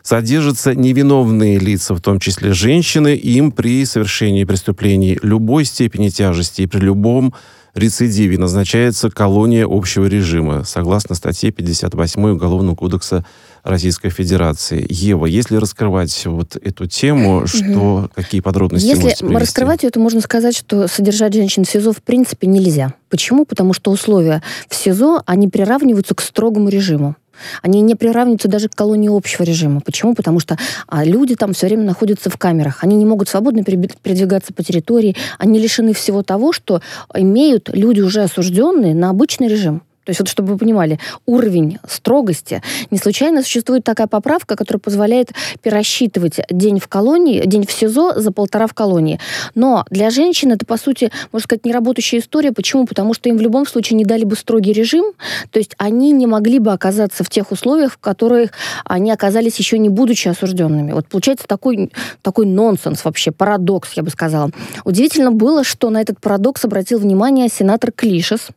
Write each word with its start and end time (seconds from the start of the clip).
содержатся 0.02 0.75
невиновные 0.75 1.58
лица, 1.58 1.94
в 1.94 2.00
том 2.00 2.19
числе 2.19 2.52
женщины, 2.52 3.14
им 3.14 3.52
при 3.52 3.84
совершении 3.84 4.44
преступлений 4.44 5.19
любой 5.22 5.64
степени 5.64 6.08
тяжести 6.08 6.62
и 6.62 6.66
при 6.66 6.80
любом 6.80 7.34
рецидиве 7.74 8.39
назначается 8.39 9.11
колония 9.11 9.66
общего 9.69 10.06
режима, 10.06 10.64
согласно 10.64 11.14
статье 11.14 11.51
58 11.51 12.30
Уголовного 12.30 12.74
кодекса 12.74 13.24
Российской 13.62 14.11
Федерации. 14.11 14.84
Ева, 14.89 15.27
если 15.27 15.56
раскрывать 15.56 16.27
вот 16.27 16.56
эту 16.56 16.86
тему, 16.86 17.46
что, 17.46 18.11
какие 18.14 18.40
подробности 18.40 18.86
Если 18.86 19.14
раскрывать 19.34 19.84
ее, 19.84 19.90
то 19.90 20.00
можно 20.00 20.20
сказать, 20.20 20.56
что 20.56 20.89
содержать 20.89 21.34
женщин 21.34 21.64
в 21.64 21.68
СИЗО 21.70 21.92
в 21.92 22.02
принципе 22.02 22.46
нельзя. 22.48 22.95
Почему? 23.08 23.45
Потому 23.45 23.72
что 23.72 23.90
условия 23.90 24.42
в 24.68 24.74
СИЗО, 24.74 25.22
они 25.27 25.48
приравниваются 25.48 26.14
к 26.14 26.20
строгому 26.20 26.68
режиму. 26.68 27.14
Они 27.62 27.80
не 27.80 27.95
приравниваются 27.95 28.48
даже 28.48 28.68
к 28.68 28.74
колонии 28.74 29.14
общего 29.14 29.42
режима. 29.45 29.80
Почему? 29.80 30.14
Потому 30.14 30.40
что 30.40 30.58
а, 30.86 31.05
люди 31.05 31.34
там 31.34 31.52
все 31.52 31.67
время 31.67 31.84
находятся 31.84 32.30
в 32.30 32.36
камерах. 32.36 32.83
Они 32.83 32.96
не 32.96 33.05
могут 33.05 33.28
свободно 33.28 33.64
передвигаться 33.64 34.52
по 34.52 34.62
территории. 34.62 35.17
Они 35.39 35.58
лишены 35.58 35.92
всего 35.92 36.22
того, 36.22 36.52
что 36.52 36.83
имеют 37.14 37.70
люди 37.72 38.01
уже 38.01 38.22
осужденные 38.22 38.95
на 38.95 39.11
обычный 39.11 39.48
режим. 39.48 39.83
То 40.05 40.11
есть 40.11 40.20
вот 40.20 40.29
чтобы 40.29 40.52
вы 40.52 40.58
понимали, 40.58 40.98
уровень 41.27 41.79
строгости. 41.89 42.63
Не 42.90 42.98
случайно 42.98 43.42
существует 43.42 43.85
такая 43.85 44.07
поправка, 44.07 44.57
которая 44.57 44.80
позволяет 44.80 45.33
пересчитывать 45.63 46.40
день 46.51 46.80
в 46.80 46.89
колонии, 46.89 47.45
день 47.46 47.67
в 47.67 47.73
СИЗО 47.73 48.20
за 48.20 48.33
полтора 48.33 48.67
в 48.67 48.74
колонии. 48.74 49.20
Но 49.55 49.85
для 49.90 50.11
женщин 50.11 50.52
это, 50.52 50.67
по 50.67 50.77
сути, 50.77 51.13
можно 51.30 51.45
сказать, 51.45 51.64
неработающая 51.64 52.18
история. 52.18 52.52
Почему? 52.52 52.86
Потому 52.86 53.14
что 53.14 53.29
им 53.29 53.36
в 53.36 53.40
любом 53.40 53.67
случае 53.67 53.96
не 53.96 54.05
дали 54.05 54.24
бы 54.24 54.35
строгий 54.36 54.73
режим, 54.73 55.13
то 55.51 55.58
есть 55.58 55.74
они 55.79 56.13
не 56.13 56.27
могли 56.27 56.58
бы 56.58 56.73
оказаться 56.73 57.23
в 57.24 57.30
тех 57.30 57.52
условиях, 57.52 57.92
в 57.92 57.98
которых 57.98 58.51
они 58.84 59.11
оказались 59.11 59.57
еще 59.57 59.79
не 59.79 59.89
будучи 59.89 60.29
осужденными. 60.29 60.92
Вот 60.92 61.07
получается 61.07 61.46
такой, 61.46 61.92
такой 62.23 62.46
нонсенс 62.46 63.05
вообще, 63.05 63.30
парадокс, 63.30 63.92
я 63.95 64.02
бы 64.02 64.11
сказала. 64.11 64.51
Удивительно 64.84 65.30
было, 65.30 65.63
что 65.64 65.90
на 65.90 66.01
этот 66.01 66.20
парадокс 66.20 66.64
обратил 66.64 66.98
внимание 66.98 67.48
сенатор 67.48 67.92
Клишес. 67.92 68.48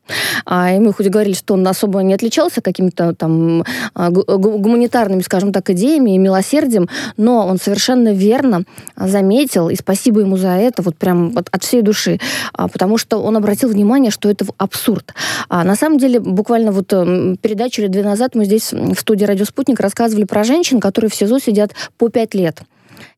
А, 0.45 0.71
мы 0.79 0.93
хоть 0.93 1.07
говорили, 1.07 1.34
что 1.37 1.53
он 1.53 1.67
особо 1.67 2.01
не 2.01 2.13
отличался 2.13 2.61
какими-то 2.61 3.13
там 3.13 3.63
а, 3.93 4.09
гу- 4.09 4.23
гу- 4.25 4.57
гуманитарными, 4.57 5.21
скажем 5.21 5.51
так, 5.51 5.69
идеями 5.69 6.15
и 6.15 6.17
милосердием, 6.17 6.89
но 7.17 7.45
он 7.47 7.57
совершенно 7.57 8.13
верно 8.13 8.63
заметил, 8.95 9.69
и 9.69 9.75
спасибо 9.75 10.21
ему 10.21 10.37
за 10.37 10.49
это, 10.49 10.81
вот 10.81 10.97
прям 10.97 11.31
вот 11.31 11.47
от 11.51 11.63
всей 11.63 11.81
души, 11.81 12.19
а, 12.53 12.67
потому 12.67 12.97
что 12.97 13.21
он 13.21 13.37
обратил 13.37 13.69
внимание, 13.69 14.11
что 14.11 14.29
это 14.29 14.45
абсурд. 14.57 15.13
А 15.49 15.63
на 15.63 15.75
самом 15.75 15.97
деле, 15.97 16.19
буквально 16.19 16.71
вот 16.71 16.91
м, 16.93 17.37
передачу 17.37 17.81
или 17.81 17.87
две 17.87 18.03
назад 18.03 18.35
мы 18.35 18.45
здесь 18.45 18.71
в 18.73 18.95
студии 18.95 19.25
«Радио 19.25 19.45
Спутник» 19.45 19.79
рассказывали 19.79 20.25
про 20.25 20.43
женщин, 20.43 20.79
которые 20.79 21.09
в 21.09 21.15
СИЗО 21.15 21.39
сидят 21.39 21.71
по 21.97 22.09
пять 22.09 22.33
лет. 22.33 22.61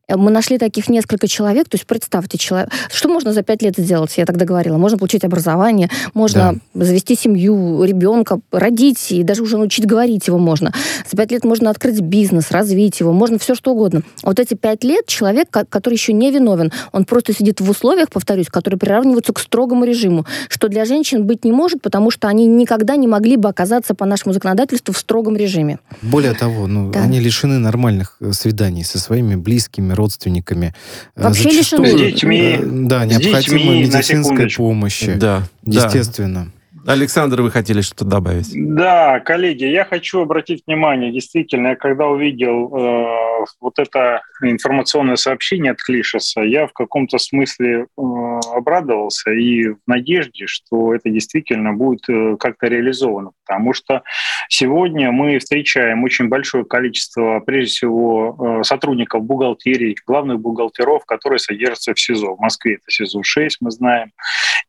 Э, 0.08 0.16
Мы 0.16 0.30
нашли 0.30 0.58
таких 0.58 0.88
несколько 0.88 1.28
человек, 1.28 1.68
то 1.68 1.74
есть 1.76 1.86
представьте, 1.86 2.38
человек, 2.38 2.70
что 2.90 3.08
можно 3.08 3.32
за 3.32 3.42
пять 3.42 3.62
лет 3.62 3.74
сделать, 3.76 4.14
я 4.16 4.24
тогда 4.26 4.44
говорила, 4.44 4.78
можно 4.78 4.96
получить 4.98 5.24
образование, 5.24 5.90
можно 6.14 6.56
завести 6.74 7.14
семью, 7.14 7.84
ребенка, 7.84 8.40
родить, 8.50 9.12
и 9.12 9.22
даже 9.22 9.42
уже 9.42 9.58
научить 9.58 9.86
говорить 9.86 10.26
его 10.26 10.38
можно. 10.38 10.72
За 11.10 11.16
пять 11.16 11.30
лет 11.30 11.44
можно 11.44 11.70
открыть 11.70 12.00
бизнес, 12.00 12.50
развить 12.50 13.00
его, 13.00 13.12
можно 13.12 13.38
все 13.38 13.54
что 13.54 13.72
угодно. 13.72 14.02
А 14.22 14.28
вот 14.28 14.40
эти 14.40 14.54
пять 14.54 14.82
лет 14.84 15.06
человек, 15.06 15.50
ко- 15.50 15.66
который 15.66 15.94
еще 15.94 16.12
не 16.12 16.30
виновен, 16.30 16.72
он 16.92 17.04
просто 17.04 17.34
сидит 17.34 17.60
в 17.60 17.68
условиях, 17.68 18.08
повторюсь, 18.10 18.48
которые 18.48 18.78
приравниваются 18.78 19.32
к 19.32 19.38
строгому 19.38 19.84
режиму, 19.84 20.24
что 20.48 20.68
для 20.68 20.84
женщин 20.84 21.26
быть 21.26 21.44
не 21.44 21.52
может, 21.52 21.82
потому 21.82 22.10
что 22.10 22.28
они 22.28 22.46
никогда 22.46 22.96
не 22.96 23.06
могли 23.06 23.36
бы 23.36 23.48
оказаться 23.48 23.94
по 23.94 24.06
нашему 24.06 24.32
законодательству 24.32 24.94
в 24.94 24.98
строгом 24.98 25.36
режиме. 25.36 25.78
Более 26.02 26.32
того, 26.34 26.66
ну, 26.66 26.90
Да. 26.90 27.02
они 27.02 27.20
лишены 27.20 27.58
нормальных 27.58 28.16
э, 28.20 28.32
свиданий 28.32 28.84
со 28.84 28.98
своими 28.98 29.34
близкими, 29.36 29.92
родственниками. 29.98 30.74
Э, 31.14 31.24
Вообще 31.24 31.50
зачастую, 31.50 31.84
лишены. 31.84 31.98
С 32.10 32.12
детьми. 32.14 32.40
э, 32.40 32.62
Да, 32.64 33.04
необходима 33.04 33.58
детьми, 33.58 33.80
медицинская 33.82 34.48
помощь. 34.56 35.04
Да, 35.16 35.42
да. 35.62 36.57
Александр, 36.88 37.42
вы 37.42 37.50
хотели 37.50 37.82
что-то 37.82 38.06
добавить? 38.06 38.50
Да, 38.54 39.20
коллеги, 39.20 39.64
я 39.64 39.84
хочу 39.84 40.22
обратить 40.22 40.62
внимание, 40.66 41.12
действительно, 41.12 41.68
я 41.68 41.76
когда 41.76 42.06
увидел 42.06 42.74
э, 42.74 43.44
вот 43.60 43.78
это 43.78 44.22
информационное 44.42 45.16
сообщение 45.16 45.72
от 45.72 45.82
Клишеса, 45.82 46.40
я 46.40 46.66
в 46.66 46.72
каком-то 46.72 47.18
смысле 47.18 47.82
э, 47.82 48.00
обрадовался 48.54 49.32
и 49.32 49.68
в 49.68 49.78
надежде, 49.86 50.46
что 50.46 50.94
это 50.94 51.10
действительно 51.10 51.74
будет 51.74 52.08
э, 52.08 52.36
как-то 52.40 52.68
реализовано, 52.68 53.32
потому 53.46 53.74
что 53.74 54.02
сегодня 54.48 55.12
мы 55.12 55.38
встречаем 55.40 56.04
очень 56.04 56.28
большое 56.28 56.64
количество, 56.64 57.40
прежде 57.40 57.70
всего, 57.70 58.60
э, 58.60 58.64
сотрудников 58.64 59.24
бухгалтерии, 59.24 59.94
главных 60.06 60.40
бухгалтеров, 60.40 61.04
которые 61.04 61.38
содержатся 61.38 61.92
в 61.92 62.00
СИЗО. 62.00 62.36
В 62.36 62.40
Москве 62.40 62.76
это 62.76 62.90
СИЗО-6, 62.90 63.50
мы 63.60 63.70
знаем. 63.72 64.12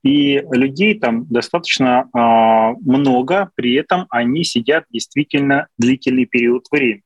И 0.04 0.44
людей 0.52 1.00
там 1.00 1.26
достаточно 1.30 2.09
много, 2.14 3.52
при 3.56 3.76
этом 3.76 4.06
они 4.10 4.44
сидят 4.44 4.86
действительно 4.90 5.68
длительный 5.78 6.26
период 6.26 6.66
времени. 6.72 7.04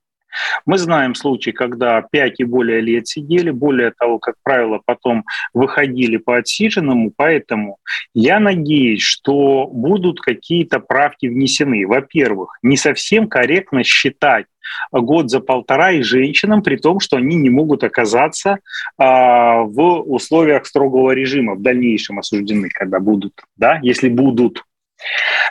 Мы 0.65 0.77
знаем 0.77 1.15
случаи, 1.15 1.51
когда 1.51 2.01
5 2.01 2.39
и 2.39 2.44
более 2.44 2.81
лет 2.81 3.07
сидели, 3.07 3.51
более 3.51 3.91
того, 3.91 4.19
как 4.19 4.35
правило, 4.44 4.81
потом 4.85 5.23
выходили 5.53 6.17
по 6.17 6.38
отсиженному, 6.38 7.13
поэтому 7.15 7.77
я 8.13 8.39
надеюсь, 8.39 9.01
что 9.01 9.67
будут 9.67 10.19
какие-то 10.21 10.79
правки 10.79 11.27
внесены. 11.27 11.85
Во-первых, 11.85 12.57
не 12.61 12.77
совсем 12.77 13.27
корректно 13.27 13.83
считать 13.83 14.45
год 14.91 15.29
за 15.29 15.39
полтора 15.39 15.91
и 15.91 16.01
женщинам, 16.01 16.63
при 16.63 16.77
том, 16.77 17.00
что 17.00 17.17
они 17.17 17.35
не 17.35 17.50
могут 17.50 17.83
оказаться 17.83 18.59
а, 18.97 19.61
в 19.63 20.01
условиях 20.01 20.65
строгого 20.65 21.11
режима 21.11 21.55
в 21.55 21.61
дальнейшем 21.61 22.19
осуждены, 22.19 22.69
когда 22.69 23.00
будут, 23.00 23.33
да, 23.57 23.79
если 23.81 24.09
будут. 24.09 24.63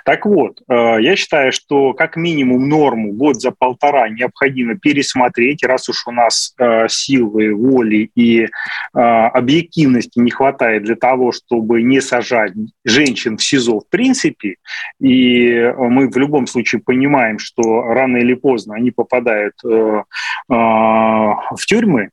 Так 0.04 0.26
вот, 0.26 0.60
э, 0.68 0.96
я 1.00 1.16
считаю, 1.16 1.52
что 1.52 1.92
как 1.92 2.16
минимум 2.16 2.68
норму 2.68 3.12
год 3.12 3.40
за 3.40 3.52
полтора 3.52 4.08
необходимо 4.08 4.76
пересмотреть, 4.76 5.64
раз 5.64 5.88
уж 5.88 6.06
у 6.06 6.10
нас 6.10 6.54
э, 6.58 6.88
силы, 6.88 7.54
воли 7.54 8.10
и 8.14 8.44
э, 8.44 8.48
объективности 8.94 10.18
не 10.18 10.30
хватает 10.30 10.84
для 10.84 10.96
того, 10.96 11.32
чтобы 11.32 11.82
не 11.82 12.00
сажать 12.00 12.52
женщин 12.84 13.36
в 13.36 13.42
СИЗО 13.42 13.80
в 13.80 13.88
принципе, 13.88 14.56
и 15.00 15.72
мы 15.78 16.08
в 16.08 16.16
любом 16.16 16.46
случае 16.46 16.80
понимаем, 16.80 17.38
что 17.38 17.82
рано 17.82 18.16
или 18.18 18.34
поздно 18.34 18.74
они 18.74 18.90
попадают 18.90 19.54
в 19.62 20.06
тюрьмы, 21.66 22.10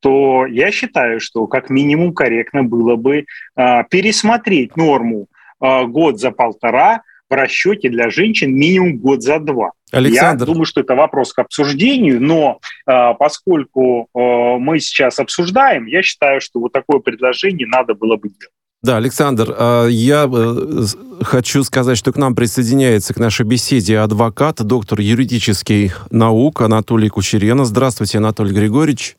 то 0.00 0.46
я 0.46 0.70
считаю, 0.70 1.20
что 1.20 1.46
как 1.46 1.70
минимум 1.70 2.12
корректно 2.12 2.62
было 2.62 2.96
бы 2.96 3.24
пересмотреть 3.54 4.76
норму 4.76 5.26
Э, 5.26 5.32
год 5.60 6.20
за 6.20 6.30
полтора, 6.30 7.02
в 7.30 7.34
расчете 7.34 7.88
для 7.88 8.10
женщин 8.10 8.54
минимум 8.54 8.98
год 8.98 9.22
за 9.22 9.38
два. 9.38 9.72
Александр. 9.90 10.44
Я 10.44 10.46
думаю, 10.46 10.64
что 10.64 10.80
это 10.80 10.94
вопрос 10.94 11.32
к 11.32 11.38
обсуждению, 11.38 12.20
но 12.20 12.60
э, 12.86 13.14
поскольку 13.18 14.08
э, 14.14 14.18
мы 14.58 14.80
сейчас 14.80 15.18
обсуждаем, 15.18 15.86
я 15.86 16.02
считаю, 16.02 16.40
что 16.40 16.60
вот 16.60 16.72
такое 16.72 16.98
предложение 17.00 17.66
надо 17.66 17.94
было 17.94 18.16
бы 18.16 18.28
делать. 18.28 18.52
Да, 18.82 18.98
Александр, 18.98 19.54
э, 19.56 19.86
я 19.90 20.28
э, 20.30 20.84
хочу 21.22 21.62
сказать, 21.64 21.96
что 21.96 22.12
к 22.12 22.16
нам 22.16 22.34
присоединяется 22.34 23.14
к 23.14 23.18
нашей 23.18 23.46
беседе 23.46 23.98
адвокат, 23.98 24.62
доктор 24.62 25.00
юридических 25.00 26.06
наук 26.10 26.60
Анатолий 26.60 27.08
Кучерена. 27.08 27.64
Здравствуйте, 27.64 28.18
Анатолий 28.18 28.52
Григорьевич. 28.52 29.16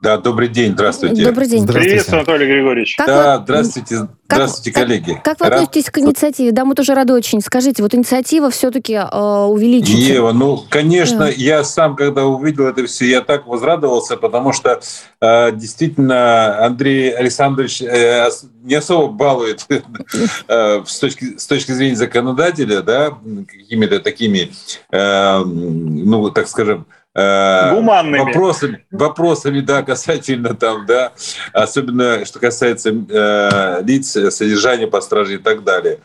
Да, 0.00 0.16
добрый 0.16 0.46
день, 0.46 0.74
здравствуйте. 0.74 1.24
Добрый 1.24 1.48
день. 1.48 1.66
Приветствую, 1.66 2.18
Анатолий 2.18 2.46
Григорьевич. 2.46 2.94
Как 2.94 3.08
да, 3.08 3.38
вы, 3.38 3.42
здравствуйте, 3.42 3.96
как, 3.96 4.38
здравствуйте, 4.38 4.70
коллеги. 4.70 5.14
Как, 5.14 5.24
как 5.24 5.40
вы 5.40 5.46
Рад... 5.46 5.62
относитесь 5.62 5.90
к 5.90 5.98
инициативе? 5.98 6.52
Да, 6.52 6.64
мы 6.64 6.76
тоже 6.76 6.94
рады 6.94 7.14
очень. 7.14 7.40
Скажите, 7.40 7.82
вот 7.82 7.96
инициатива 7.96 8.48
все-таки 8.50 8.92
э, 8.92 9.18
увеличится? 9.18 10.00
Ева, 10.00 10.30
ну, 10.30 10.64
конечно, 10.70 11.18
да. 11.18 11.28
я 11.30 11.64
сам, 11.64 11.96
когда 11.96 12.26
увидел 12.26 12.68
это 12.68 12.86
все, 12.86 13.06
я 13.06 13.22
так 13.22 13.48
возрадовался, 13.48 14.16
потому 14.16 14.52
что 14.52 14.80
э, 15.20 15.50
действительно 15.50 16.64
Андрей 16.64 17.10
Александрович 17.10 17.82
э, 17.82 18.28
не 18.62 18.76
особо 18.76 19.12
балует 19.12 19.66
э, 20.48 20.82
с, 20.86 20.98
точки, 21.00 21.36
с 21.38 21.46
точки 21.48 21.72
зрения 21.72 21.96
законодателя, 21.96 22.82
да, 22.82 23.18
какими-то 23.48 23.98
такими, 23.98 24.52
э, 24.92 25.38
ну, 25.44 26.30
так 26.30 26.46
скажем, 26.46 26.86
Э, 27.18 27.74
Гуманными. 27.74 28.18
Вопросами, 28.18 28.84
вопросами, 28.92 29.60
да, 29.60 29.82
касательно 29.82 30.54
там, 30.54 30.86
да, 30.86 31.12
особенно 31.52 32.24
что 32.24 32.38
касается 32.38 32.90
э, 32.90 33.82
лиц, 33.82 34.10
содержания 34.32 34.86
по 34.86 35.00
страже 35.00 35.34
и 35.34 35.38
так 35.38 35.64
далее. 35.64 35.98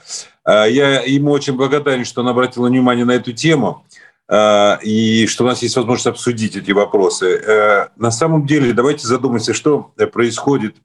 Э, 0.43 0.65
я 0.67 1.01
ему 1.01 1.29
очень 1.29 1.53
благодарен, 1.53 2.03
что 2.03 2.21
он 2.21 2.29
обратил 2.29 2.65
внимание 2.65 3.05
на 3.05 3.11
эту 3.11 3.31
тему 3.31 3.85
э, 4.27 4.77
и 4.81 5.27
что 5.27 5.43
у 5.43 5.47
нас 5.47 5.61
есть 5.61 5.75
возможность 5.75 6.07
обсудить 6.07 6.55
эти 6.55 6.71
вопросы. 6.71 7.27
Э, 7.27 7.87
на 7.95 8.09
самом 8.09 8.47
деле, 8.47 8.73
давайте 8.73 9.05
задумаемся, 9.05 9.53
что 9.53 9.91
происходит 10.11 10.77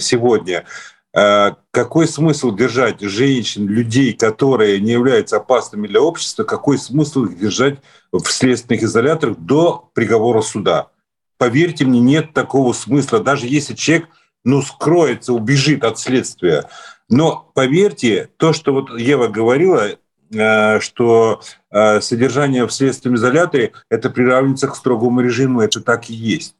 сегодня. 0.00 0.64
Э, 1.14 1.52
какой 1.70 2.08
смысл 2.08 2.52
держать 2.52 3.00
женщин, 3.00 3.68
людей, 3.68 4.12
которые 4.14 4.80
не 4.80 4.92
являются 4.92 5.36
опасными 5.36 5.86
для 5.86 6.00
общества, 6.00 6.42
какой 6.42 6.76
смысл 6.76 7.24
их 7.24 7.38
держать 7.38 7.78
в 8.10 8.24
следственных 8.26 8.82
изоляторах 8.82 9.38
до 9.38 9.90
приговора 9.94 10.42
суда? 10.42 10.88
Поверьте 11.38 11.84
мне, 11.84 12.00
нет 12.00 12.32
такого 12.32 12.72
смысла, 12.72 13.20
даже 13.20 13.46
если 13.46 13.74
человек 13.74 14.08
ну, 14.44 14.60
скроется, 14.60 15.32
убежит 15.32 15.84
от 15.84 15.98
следствия. 15.98 16.68
Но 17.08 17.50
поверьте, 17.54 18.30
то, 18.36 18.52
что 18.52 18.72
вот 18.72 18.98
Ева 18.98 19.28
говорила, 19.28 19.90
э, 20.32 20.80
что 20.80 21.42
э, 21.70 22.00
содержание 22.00 22.66
в 22.66 22.72
следственном 22.72 23.16
изоляторе 23.16 23.72
это 23.88 24.10
приравнивается 24.10 24.66
к 24.66 24.74
строгому 24.74 25.20
режиму, 25.20 25.60
это 25.60 25.80
так 25.80 26.10
и 26.10 26.14
есть. 26.14 26.56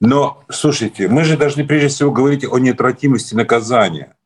Но, 0.00 0.42
слушайте, 0.50 1.08
мы 1.08 1.24
же 1.24 1.36
должны 1.36 1.64
прежде 1.64 1.88
всего 1.88 2.10
говорить 2.10 2.44
о 2.44 2.58
неотвратимости 2.58 3.34
наказания. 3.34 4.16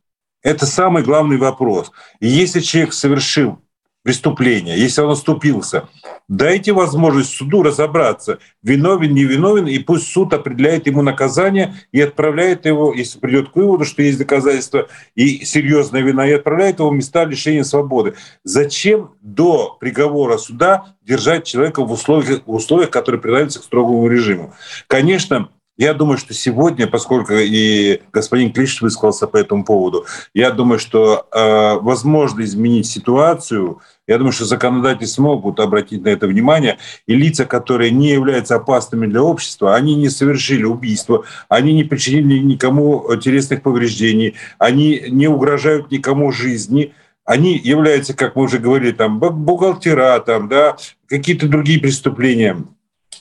Это 0.42 0.66
самый 0.66 1.02
главный 1.02 1.36
вопрос. 1.36 1.90
И 2.20 2.28
если 2.28 2.60
человек 2.60 2.92
совершил 2.92 3.60
преступление, 4.02 4.78
если 4.78 5.02
он 5.02 5.10
оступился, 5.10 5.88
дайте 6.28 6.72
возможность 6.72 7.34
суду 7.34 7.62
разобраться, 7.62 8.38
виновен, 8.62 9.12
не 9.12 9.24
виновен, 9.24 9.66
и 9.66 9.78
пусть 9.80 10.10
суд 10.10 10.32
определяет 10.32 10.86
ему 10.86 11.02
наказание 11.02 11.74
и 11.92 12.00
отправляет 12.00 12.64
его, 12.64 12.94
если 12.94 13.18
придет 13.18 13.50
к 13.50 13.56
выводу, 13.56 13.84
что 13.84 14.02
есть 14.02 14.18
доказательства 14.18 14.88
и 15.14 15.44
серьезная 15.44 16.02
вина, 16.02 16.26
и 16.26 16.32
отправляет 16.32 16.78
его 16.78 16.90
в 16.90 16.94
места 16.94 17.24
лишения 17.24 17.64
свободы. 17.64 18.14
Зачем 18.44 19.10
до 19.20 19.76
приговора 19.78 20.38
суда 20.38 20.96
держать 21.02 21.44
человека 21.44 21.84
в 21.84 21.92
условиях, 21.92 22.42
в 22.46 22.54
условиях 22.54 22.90
которые 22.90 23.20
приравниваются 23.20 23.60
к 23.60 23.64
строгому 23.64 24.08
режиму? 24.08 24.54
Конечно, 24.86 25.50
я 25.78 25.94
думаю, 25.94 26.18
что 26.18 26.34
сегодня, 26.34 26.88
поскольку 26.88 27.32
и 27.34 28.02
господин 28.12 28.52
Клиш 28.52 28.82
высказался 28.82 29.28
по 29.28 29.36
этому 29.36 29.64
поводу, 29.64 30.06
я 30.34 30.50
думаю, 30.50 30.80
что 30.80 31.28
э, 31.32 31.78
возможно 31.80 32.42
изменить 32.42 32.88
ситуацию. 32.88 33.80
Я 34.08 34.18
думаю, 34.18 34.32
что 34.32 34.44
законодатели 34.44 35.06
смогут 35.06 35.60
обратить 35.60 36.02
на 36.02 36.08
это 36.08 36.26
внимание. 36.26 36.78
И 37.06 37.14
лица, 37.14 37.44
которые 37.44 37.92
не 37.92 38.10
являются 38.10 38.56
опасными 38.56 39.06
для 39.06 39.22
общества, 39.22 39.76
они 39.76 39.94
не 39.94 40.08
совершили 40.08 40.64
убийство, 40.64 41.24
они 41.48 41.72
не 41.72 41.84
причинили 41.84 42.40
никому 42.40 43.14
телесных 43.16 43.62
повреждений, 43.62 44.34
они 44.58 45.04
не 45.08 45.28
угрожают 45.28 45.92
никому 45.92 46.32
жизни, 46.32 46.92
они 47.24 47.56
являются, 47.56 48.14
как 48.14 48.34
мы 48.34 48.42
уже 48.42 48.58
говорили, 48.58 48.90
там, 48.90 49.20
бухгалтера, 49.20 50.18
там, 50.18 50.48
да, 50.48 50.76
какие-то 51.06 51.46
другие 51.46 51.78
преступления 51.78 52.64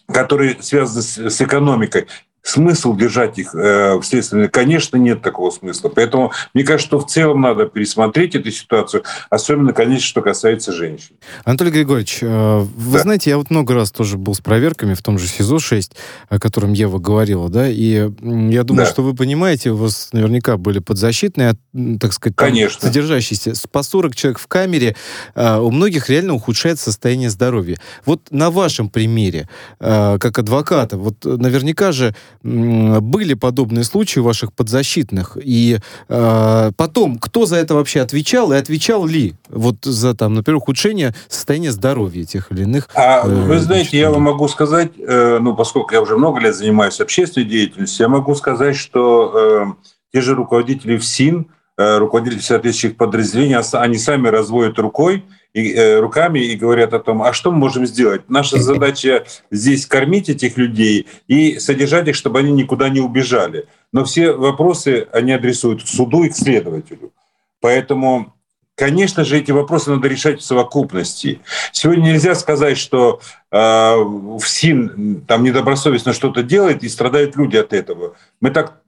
которые 0.10 0.56
связаны 0.62 1.01
с, 1.01 1.18
с 1.18 1.42
экономикой 1.42 2.07
смысл 2.47 2.95
держать 2.95 3.38
их 3.38 3.53
э, 3.53 3.95
в 3.95 4.03
следственном? 4.03 4.49
Конечно, 4.49 4.97
нет 4.97 5.21
такого 5.21 5.51
смысла. 5.51 5.89
Поэтому 5.89 6.31
мне 6.53 6.63
кажется, 6.63 6.88
что 6.88 6.99
в 6.99 7.07
целом 7.07 7.41
надо 7.41 7.65
пересмотреть 7.65 8.35
эту 8.35 8.51
ситуацию, 8.51 9.03
особенно, 9.29 9.73
конечно, 9.73 10.07
что 10.07 10.21
касается 10.21 10.71
женщин. 10.71 11.15
Анатолий 11.44 11.71
Григорьевич, 11.71 12.19
э, 12.21 12.59
вы 12.59 12.97
да. 12.97 13.03
знаете, 13.03 13.31
я 13.31 13.38
вот 13.38 13.49
много 13.49 13.73
раз 13.73 13.91
тоже 13.91 14.17
был 14.17 14.33
с 14.33 14.39
проверками 14.39 14.94
в 14.94 15.01
том 15.01 15.19
же 15.19 15.27
СИЗО-6, 15.27 15.91
о 16.29 16.39
котором 16.39 16.73
Ева 16.73 16.99
говорила, 16.99 17.49
да, 17.49 17.67
и 17.69 18.09
я 18.21 18.63
думаю, 18.63 18.85
да. 18.85 18.91
что 18.91 19.03
вы 19.03 19.13
понимаете, 19.13 19.71
у 19.71 19.75
вас 19.75 20.09
наверняка 20.13 20.57
были 20.57 20.79
подзащитные, 20.79 21.55
так 22.00 22.13
сказать, 22.13 22.36
там, 22.36 22.48
Конечно. 22.48 22.88
содержащиеся 22.88 23.53
по 23.72 23.83
40 23.83 24.15
человек 24.15 24.39
в 24.39 24.48
камере, 24.48 24.95
э, 25.36 25.57
у 25.57 25.69
многих 25.72 26.10
реально 26.10 26.33
ухудшается 26.33 26.86
состояние 26.86 27.29
здоровья. 27.29 27.77
Вот 28.05 28.31
на 28.31 28.51
вашем 28.51 28.89
примере, 28.89 29.50
э, 29.79 30.17
как 30.19 30.39
адвоката, 30.39 30.98
вот 30.98 31.25
наверняка 31.25 31.91
же 31.91 32.15
были 32.44 33.34
подобные 33.34 33.84
случаи 33.84 34.20
ваших 34.20 34.53
подзащитных. 34.53 35.38
И 35.41 35.79
э, 36.10 36.72
потом, 36.77 37.17
кто 37.17 37.46
за 37.46 37.56
это 37.58 37.74
вообще 37.74 38.01
отвечал, 38.01 38.51
и 38.53 38.58
отвечал 38.58 39.06
ли 39.06 39.34
вот 39.50 39.77
за, 39.84 40.13
там, 40.13 40.36
например, 40.36 40.58
ухудшение 40.58 41.15
состояния 41.27 41.72
здоровья 41.72 42.25
тех 42.25 42.51
или 42.51 42.63
иных? 42.63 42.89
А 42.94 43.25
э, 43.25 43.29
вы 43.29 43.60
знаете, 43.60 43.88
значит, 43.88 43.94
я 43.94 44.12
вам 44.12 44.24
могу 44.24 44.48
сказать, 44.48 44.91
э, 44.98 45.39
ну, 45.39 45.56
поскольку 45.56 45.94
я 45.94 46.01
уже 46.01 46.17
много 46.17 46.39
лет 46.39 46.56
занимаюсь 46.56 47.00
общественной 47.00 47.46
деятельностью, 47.46 48.03
я 48.03 48.10
могу 48.10 48.36
сказать, 48.36 48.75
что 48.75 49.75
э, 49.82 49.88
те 50.13 50.22
же 50.22 50.36
руководители 50.36 50.98
ФСИН, 50.98 51.48
э, 51.77 51.98
руководители 51.98 52.39
соответствующих 52.39 52.98
подразделений, 52.98 53.56
они 53.56 53.98
сами 53.98 54.27
разводят 54.27 54.79
рукой, 54.79 55.24
и, 55.54 55.74
э, 55.74 56.00
руками 56.00 56.39
и 56.39 56.56
говорят 56.56 56.94
о 56.94 57.00
том, 57.00 57.24
а 57.24 57.34
что 57.34 57.51
мы 57.51 57.58
можем 57.58 57.86
сделать? 57.86 58.30
Наша 58.30 58.58
задача 58.62 59.25
здесь 59.51 59.86
кормить 59.86 60.30
этих 60.30 60.58
людей 60.58 61.08
и 61.27 61.60
содержать 61.60 62.08
их, 62.08 62.16
чтобы 62.16 62.39
они 62.39 62.51
никуда 62.51 62.89
не 62.89 63.00
убежали. 63.00 63.68
Но 63.92 64.04
все 64.04 64.32
вопросы 64.32 65.08
они 65.12 65.32
адресуют 65.32 65.84
к 65.84 65.88
суду 65.88 66.24
и 66.24 66.30
к 66.30 66.36
следователю. 66.36 67.12
Поэтому 67.62 68.34
Конечно 68.80 69.25
же, 69.25 69.39
эти 69.39 69.50
вопросы 69.50 69.89
надо 69.89 70.08
решать 70.08 70.39
в 70.39 70.46
совокупности. 70.46 71.42
Сегодня 71.72 72.12
нельзя 72.12 72.36
сказать, 72.36 72.77
что 72.77 73.20
э, 73.51 73.96
ФСИН 74.39 75.25
там 75.27 75.44
недобросовестно 75.44 76.13
что-то 76.13 76.44
делает 76.44 76.84
и 76.84 76.89
страдают 76.89 77.36
люди 77.36 77.58
от 77.58 77.74
этого. 77.74 78.16
Мы 78.39 78.51
так 78.51 78.84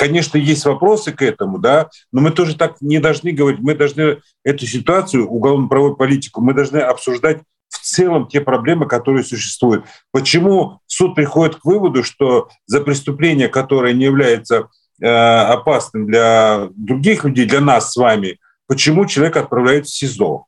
Конечно, 0.00 0.38
есть 0.38 0.64
вопросы 0.64 1.12
к 1.12 1.20
этому, 1.20 1.58
да, 1.58 1.90
но 2.10 2.22
мы 2.22 2.30
тоже 2.30 2.56
так 2.56 2.80
не 2.80 3.00
должны 3.00 3.32
говорить. 3.32 3.60
Мы 3.60 3.74
должны 3.74 4.22
эту 4.42 4.64
ситуацию, 4.64 5.28
уголовно-правовую 5.28 5.94
политику, 5.94 6.40
мы 6.40 6.54
должны 6.54 6.78
обсуждать 6.78 7.42
в 7.68 7.80
целом 7.80 8.26
те 8.26 8.40
проблемы, 8.40 8.88
которые 8.88 9.24
существуют. 9.24 9.84
Почему 10.10 10.80
суд 10.86 11.14
приходит 11.14 11.56
к 11.56 11.66
выводу, 11.66 12.02
что 12.02 12.48
за 12.64 12.80
преступление, 12.80 13.48
которое 13.48 13.92
не 13.92 14.06
является 14.06 14.70
э, 15.02 15.06
опасным 15.06 16.06
для 16.06 16.70
других 16.76 17.24
людей, 17.24 17.44
для 17.44 17.60
нас 17.60 17.92
с 17.92 17.96
вами, 17.96 18.38
почему 18.66 19.04
человек 19.04 19.36
отправляют 19.36 19.86
в 19.86 19.94
СИЗО? 19.94 20.46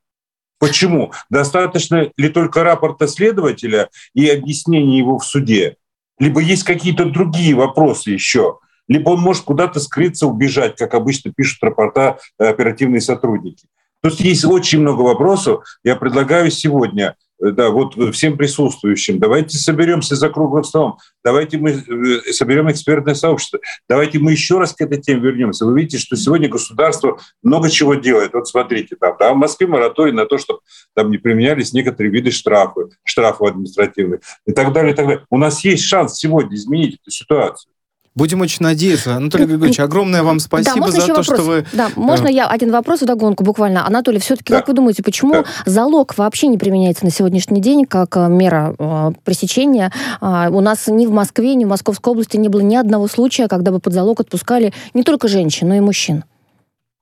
Почему? 0.61 1.12
Достаточно 1.28 2.11
ли 2.16 2.28
только 2.30 2.64
рапорта 2.64 3.06
следователя 3.06 3.90
и 4.14 4.30
объяснения 4.30 4.97
его 4.97 5.18
в 5.18 5.26
суде? 5.26 5.76
Либо 6.18 6.40
есть 6.40 6.64
какие-то 6.64 7.04
другие 7.04 7.54
вопросы 7.54 8.12
еще? 8.12 8.61
Либо 8.92 9.11
он 9.11 9.20
может 9.20 9.44
куда-то 9.44 9.80
скрыться, 9.80 10.26
убежать, 10.26 10.76
как 10.76 10.92
обычно 10.92 11.32
пишут 11.32 11.62
рапорта 11.62 12.18
э, 12.38 12.46
оперативные 12.46 13.00
сотрудники. 13.00 13.66
То 14.02 14.08
есть 14.11 14.20
есть 14.20 14.44
очень 14.44 14.80
много 14.80 15.00
вопросов. 15.00 15.64
Я 15.82 15.96
предлагаю 15.96 16.50
сегодня 16.50 17.16
э, 17.42 17.52
да, 17.52 17.70
вот 17.70 17.94
всем 18.14 18.37
присутствующим, 18.37 19.18
давайте 19.18 19.56
соберемся 19.56 20.14
за 20.14 20.28
круглым 20.28 20.64
столом, 20.64 20.99
давайте 21.25 21.56
мы 21.56 21.70
э, 21.70 22.32
соберем 22.32 22.70
экспертное 22.70 23.14
сообщество, 23.14 23.61
давайте 23.88 24.18
мы 24.18 24.32
еще 24.32 24.58
раз 24.58 24.75
к 24.75 24.82
этой 24.82 25.00
теме 25.00 25.20
вернемся. 25.20 25.64
Вы 25.64 25.80
видите, 25.80 25.96
что 25.96 26.14
сегодня 26.14 26.50
государство 26.50 27.18
много 27.42 27.70
чего 27.70 27.94
делает. 27.94 28.34
Вот 28.34 28.46
смотрите, 28.46 28.96
там, 28.96 29.16
да, 29.18 29.32
в 29.32 29.37
Москве 29.37 29.66
мораторий 29.66 30.12
на 30.12 30.26
то, 30.26 30.37
чтобы 30.37 30.61
там 30.94 31.11
не 31.11 31.16
применялись 31.16 31.72
некоторые 31.72 32.12
виды 32.12 32.30
штрафов, 32.30 32.90
штрафов 33.04 33.49
административных 33.49 34.20
и 34.46 34.52
так 34.52 34.75
далее, 34.75 34.92
и 34.92 34.96
так 34.96 35.06
далее. 35.06 35.25
У 35.30 35.38
нас 35.38 35.64
есть 35.64 35.84
шанс 35.84 36.18
сегодня 36.18 36.56
изменить 36.56 36.99
эту 37.00 37.11
ситуацию. 37.11 37.72
Будем 38.14 38.42
очень 38.42 38.59
надеяться. 38.61 39.16
Анатолий 39.16 39.47
Григорьевич, 39.47 39.81
огромное 39.81 40.23
вам 40.23 40.38
спасибо 40.38 40.87
да, 40.87 40.92
за 40.92 41.00
то, 41.00 41.09
вопрос? 41.09 41.26
что 41.26 41.42
вы... 41.42 41.66
Да, 41.73 41.88
можно 41.97 42.28
я 42.28 42.47
один 42.47 42.71
вопрос 42.71 43.00
вдогонку 43.00 43.42
буквально? 43.42 43.87
Анатолий, 43.87 44.19
все-таки, 44.19 44.52
да. 44.52 44.59
как 44.59 44.69
вы 44.69 44.75
думаете, 44.75 45.02
почему 45.02 45.33
да. 45.33 45.45
залог 45.64 46.19
вообще 46.19 46.49
не 46.49 46.59
применяется 46.59 47.07
на 47.07 47.11
сегодняшний 47.11 47.62
день 47.62 47.87
как 47.87 48.14
э, 48.19 48.28
мера 48.28 48.75
э, 48.78 49.12
пресечения? 49.25 49.90
Э, 50.21 50.49
у 50.50 50.61
нас 50.61 50.88
ни 50.88 51.07
в 51.07 51.11
Москве, 51.11 51.54
ни 51.54 51.64
в 51.64 51.69
Московской 51.69 52.12
области 52.12 52.37
не 52.37 52.50
было 52.50 52.61
ни 52.61 52.76
одного 52.76 53.09
случая, 53.09 53.49
когда 53.49 53.71
бы 53.71 53.78
под 53.78 53.95
залог 53.95 54.21
отпускали 54.21 54.75
не 54.92 55.04
только 55.04 55.26
женщин, 55.26 55.69
но 55.69 55.76
и 55.76 55.81
мужчин. 55.81 56.25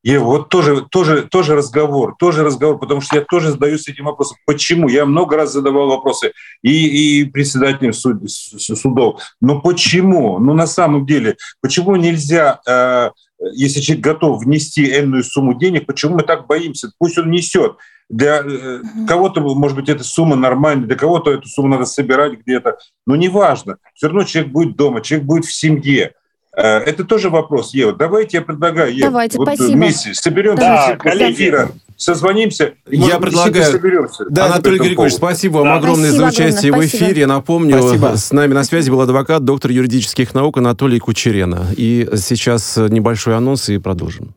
И 0.03 0.17
вот 0.17 0.49
тоже, 0.49 0.87
тоже, 0.91 1.29
тоже 1.31 1.55
разговор, 1.55 2.17
тоже 2.19 2.43
разговор, 2.43 2.79
потому 2.79 3.03
что 3.03 3.17
я 3.17 3.23
тоже 3.23 3.51
задаюсь 3.51 3.87
этим 3.87 4.07
вопросом. 4.07 4.39
Почему? 4.47 4.89
Я 4.89 5.05
много 5.05 5.37
раз 5.37 5.53
задавал 5.53 5.89
вопросы 5.89 6.33
и, 6.63 7.21
и 7.21 7.25
председателям 7.25 7.93
суд, 7.93 8.31
судов. 8.31 9.21
Но 9.41 9.61
почему? 9.61 10.39
Ну, 10.39 10.55
на 10.55 10.67
самом 10.67 11.05
деле, 11.05 11.37
почему 11.61 11.97
нельзя, 11.97 12.61
э, 12.67 13.11
если 13.53 13.81
человек 13.81 14.05
готов 14.05 14.43
внести 14.43 14.87
энную 14.87 15.23
сумму 15.23 15.55
денег, 15.55 15.87
почему 15.87 16.17
мы 16.17 16.23
так 16.23 16.47
боимся? 16.47 16.91
Пусть 16.99 17.19
он 17.19 17.31
несет. 17.31 17.77
Для 18.09 18.43
э, 18.43 18.81
кого-то, 19.07 19.43
может 19.43 19.77
быть, 19.77 19.91
эта 19.91 20.03
сумма 20.03 20.35
нормальная, 20.35 20.87
для 20.87 20.97
кого-то 20.97 21.31
эту 21.31 21.47
сумму 21.47 21.69
надо 21.69 21.85
собирать 21.85 22.41
где-то. 22.41 22.79
Но 23.07 23.17
неважно. 23.17 23.77
Все 23.95 24.07
равно 24.07 24.25
человек 24.25 24.51
будет 24.51 24.77
дома, 24.77 25.03
человек 25.03 25.27
будет 25.27 25.45
в 25.45 25.55
семье. 25.55 26.15
Э, 26.57 26.79
это 26.79 27.05
тоже 27.05 27.31
вопрос, 27.31 27.75
Ева. 27.75 27.93
Давайте 27.93 28.39
я 28.39 28.43
предлагаю, 28.43 28.95
Ева, 28.95 29.11
Давайте, 29.11 29.39
вот 29.39 29.47
спасибо. 29.47 29.77
вместе 29.77 30.15
соберемся 30.15 30.61
да, 30.61 30.99
после 31.01 31.33
эфира, 31.33 31.71
созвонимся. 31.97 32.75
И, 32.89 32.97
я 32.97 33.19
предлагаю... 33.19 33.71
Соберемся. 33.71 34.25
Да, 34.29 34.47
Анатолий 34.47 34.79
Григорьевич, 34.79 35.17
спасибо 35.17 35.59
вам 35.59 35.65
да. 35.65 35.77
огромное 35.77 36.11
спасибо 36.11 36.31
за 36.31 36.43
участие 36.43 36.71
огромное, 36.71 36.89
в 36.89 36.91
эфире. 36.91 37.07
Спасибо. 37.07 37.27
Напомню, 37.27 37.83
спасибо. 37.83 38.17
с 38.17 38.33
нами 38.33 38.53
на 38.53 38.65
связи 38.65 38.91
был 38.91 39.01
адвокат, 39.01 39.45
доктор 39.45 39.71
юридических 39.71 40.35
наук 40.35 40.59
Анатолий 40.59 40.99
Кучерена. 40.99 41.67
И 41.77 42.09
сейчас 42.17 42.77
небольшой 42.77 43.37
анонс 43.37 43.69
и 43.69 43.79
продолжим. 43.79 44.35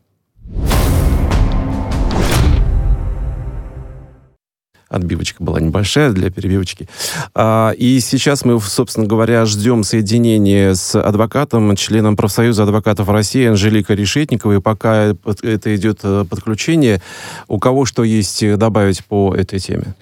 Отбивочка 4.94 5.42
была 5.42 5.60
небольшая 5.60 6.12
для 6.12 6.30
перебивочки. 6.30 6.88
А, 7.34 7.72
и 7.72 7.98
сейчас 8.00 8.44
мы, 8.44 8.60
собственно 8.60 9.06
говоря, 9.06 9.44
ждем 9.44 9.82
соединения 9.82 10.74
с 10.74 10.94
адвокатом, 11.00 11.74
членом 11.76 12.16
профсоюза 12.16 12.62
адвокатов 12.62 13.08
России 13.08 13.46
Анжеликой 13.46 13.96
Решетниковой. 13.96 14.60
Пока 14.60 15.14
это 15.42 15.76
идет 15.76 16.00
э, 16.04 16.24
подключение, 16.28 17.02
у 17.48 17.58
кого 17.58 17.84
что 17.86 18.04
есть 18.04 18.56
добавить 18.56 19.04
по 19.04 19.34
этой 19.34 19.58
теме? 19.58 19.94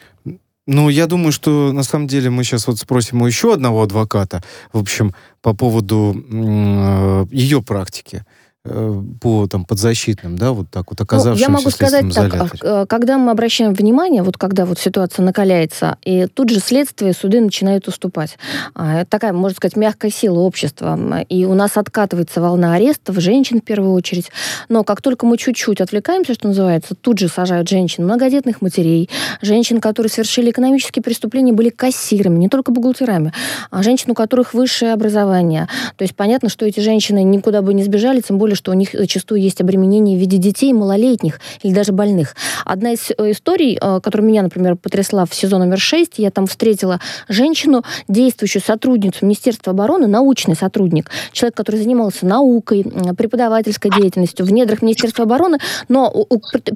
Ну, 0.66 0.90
я 0.90 1.06
думаю, 1.06 1.32
что 1.32 1.72
на 1.72 1.82
самом 1.82 2.06
деле 2.06 2.30
мы 2.30 2.44
сейчас 2.44 2.66
вот 2.66 2.78
спросим 2.78 3.22
у 3.22 3.26
еще 3.26 3.54
одного 3.54 3.82
адвоката, 3.82 4.44
в 4.72 4.78
общем, 4.78 5.14
по 5.40 5.54
поводу 5.54 6.14
э, 6.14 7.26
ее 7.32 7.62
практики. 7.62 8.24
Э, 8.24 8.41
по 8.64 9.48
там 9.48 9.64
подзащитным, 9.64 10.38
да, 10.38 10.52
вот 10.52 10.70
так 10.70 10.88
вот 10.90 11.00
оказавшимся 11.00 11.48
ну, 11.48 11.52
Я 11.52 11.58
могу 11.58 11.70
сказать 11.70 12.14
так, 12.14 12.54
а, 12.62 12.86
когда 12.86 13.18
мы 13.18 13.32
обращаем 13.32 13.74
внимание, 13.74 14.22
вот 14.22 14.38
когда 14.38 14.66
вот 14.66 14.78
ситуация 14.78 15.24
накаляется, 15.24 15.98
и 16.04 16.26
тут 16.26 16.50
же 16.50 16.60
следствие, 16.60 17.12
суды 17.12 17.40
начинают 17.40 17.88
уступать. 17.88 18.38
А, 18.76 19.04
такая, 19.04 19.32
можно 19.32 19.56
сказать, 19.56 19.74
мягкая 19.74 20.12
сила 20.12 20.38
общества. 20.38 20.96
И 21.28 21.44
у 21.44 21.54
нас 21.54 21.76
откатывается 21.76 22.40
волна 22.40 22.74
арестов, 22.74 23.16
женщин 23.18 23.60
в 23.60 23.64
первую 23.64 23.94
очередь. 23.94 24.30
Но 24.68 24.84
как 24.84 25.02
только 25.02 25.26
мы 25.26 25.38
чуть-чуть 25.38 25.80
отвлекаемся, 25.80 26.34
что 26.34 26.46
называется, 26.46 26.94
тут 26.94 27.18
же 27.18 27.26
сажают 27.26 27.68
женщин, 27.68 28.04
многодетных 28.04 28.62
матерей, 28.62 29.10
женщин, 29.40 29.80
которые 29.80 30.10
совершили 30.10 30.52
экономические 30.52 31.02
преступления, 31.02 31.52
были 31.52 31.70
кассирами, 31.70 32.38
не 32.38 32.48
только 32.48 32.70
бухгалтерами, 32.70 33.32
а 33.72 33.82
женщин, 33.82 34.12
у 34.12 34.14
которых 34.14 34.54
высшее 34.54 34.92
образование. 34.92 35.66
То 35.96 36.02
есть 36.02 36.14
понятно, 36.14 36.48
что 36.48 36.64
эти 36.64 36.78
женщины 36.78 37.24
никуда 37.24 37.60
бы 37.60 37.74
не 37.74 37.82
сбежали, 37.82 38.20
тем 38.20 38.38
более, 38.38 38.51
что 38.54 38.70
у 38.70 38.74
них 38.74 38.90
зачастую 38.92 39.40
есть 39.40 39.60
обременение 39.60 40.16
в 40.16 40.20
виде 40.20 40.38
детей, 40.38 40.72
малолетних 40.72 41.40
или 41.62 41.72
даже 41.72 41.92
больных. 41.92 42.34
Одна 42.64 42.92
из 42.92 43.10
э, 43.10 43.30
историй, 43.30 43.78
э, 43.80 44.00
которая 44.02 44.26
меня, 44.26 44.42
например, 44.42 44.76
потрясла 44.76 45.24
в 45.26 45.34
сезон 45.34 45.60
номер 45.60 45.78
6, 45.78 46.18
я 46.18 46.30
там 46.30 46.46
встретила 46.46 47.00
женщину, 47.28 47.82
действующую 48.08 48.62
сотрудницу 48.62 49.24
Министерства 49.24 49.72
обороны, 49.72 50.06
научный 50.06 50.56
сотрудник, 50.56 51.10
человек, 51.32 51.56
который 51.56 51.76
занимался 51.76 52.26
наукой, 52.26 52.84
преподавательской 53.16 53.90
деятельностью 53.90 54.46
в 54.46 54.52
недрах 54.52 54.82
Министерства 54.82 55.24
обороны, 55.24 55.58
но 55.88 56.10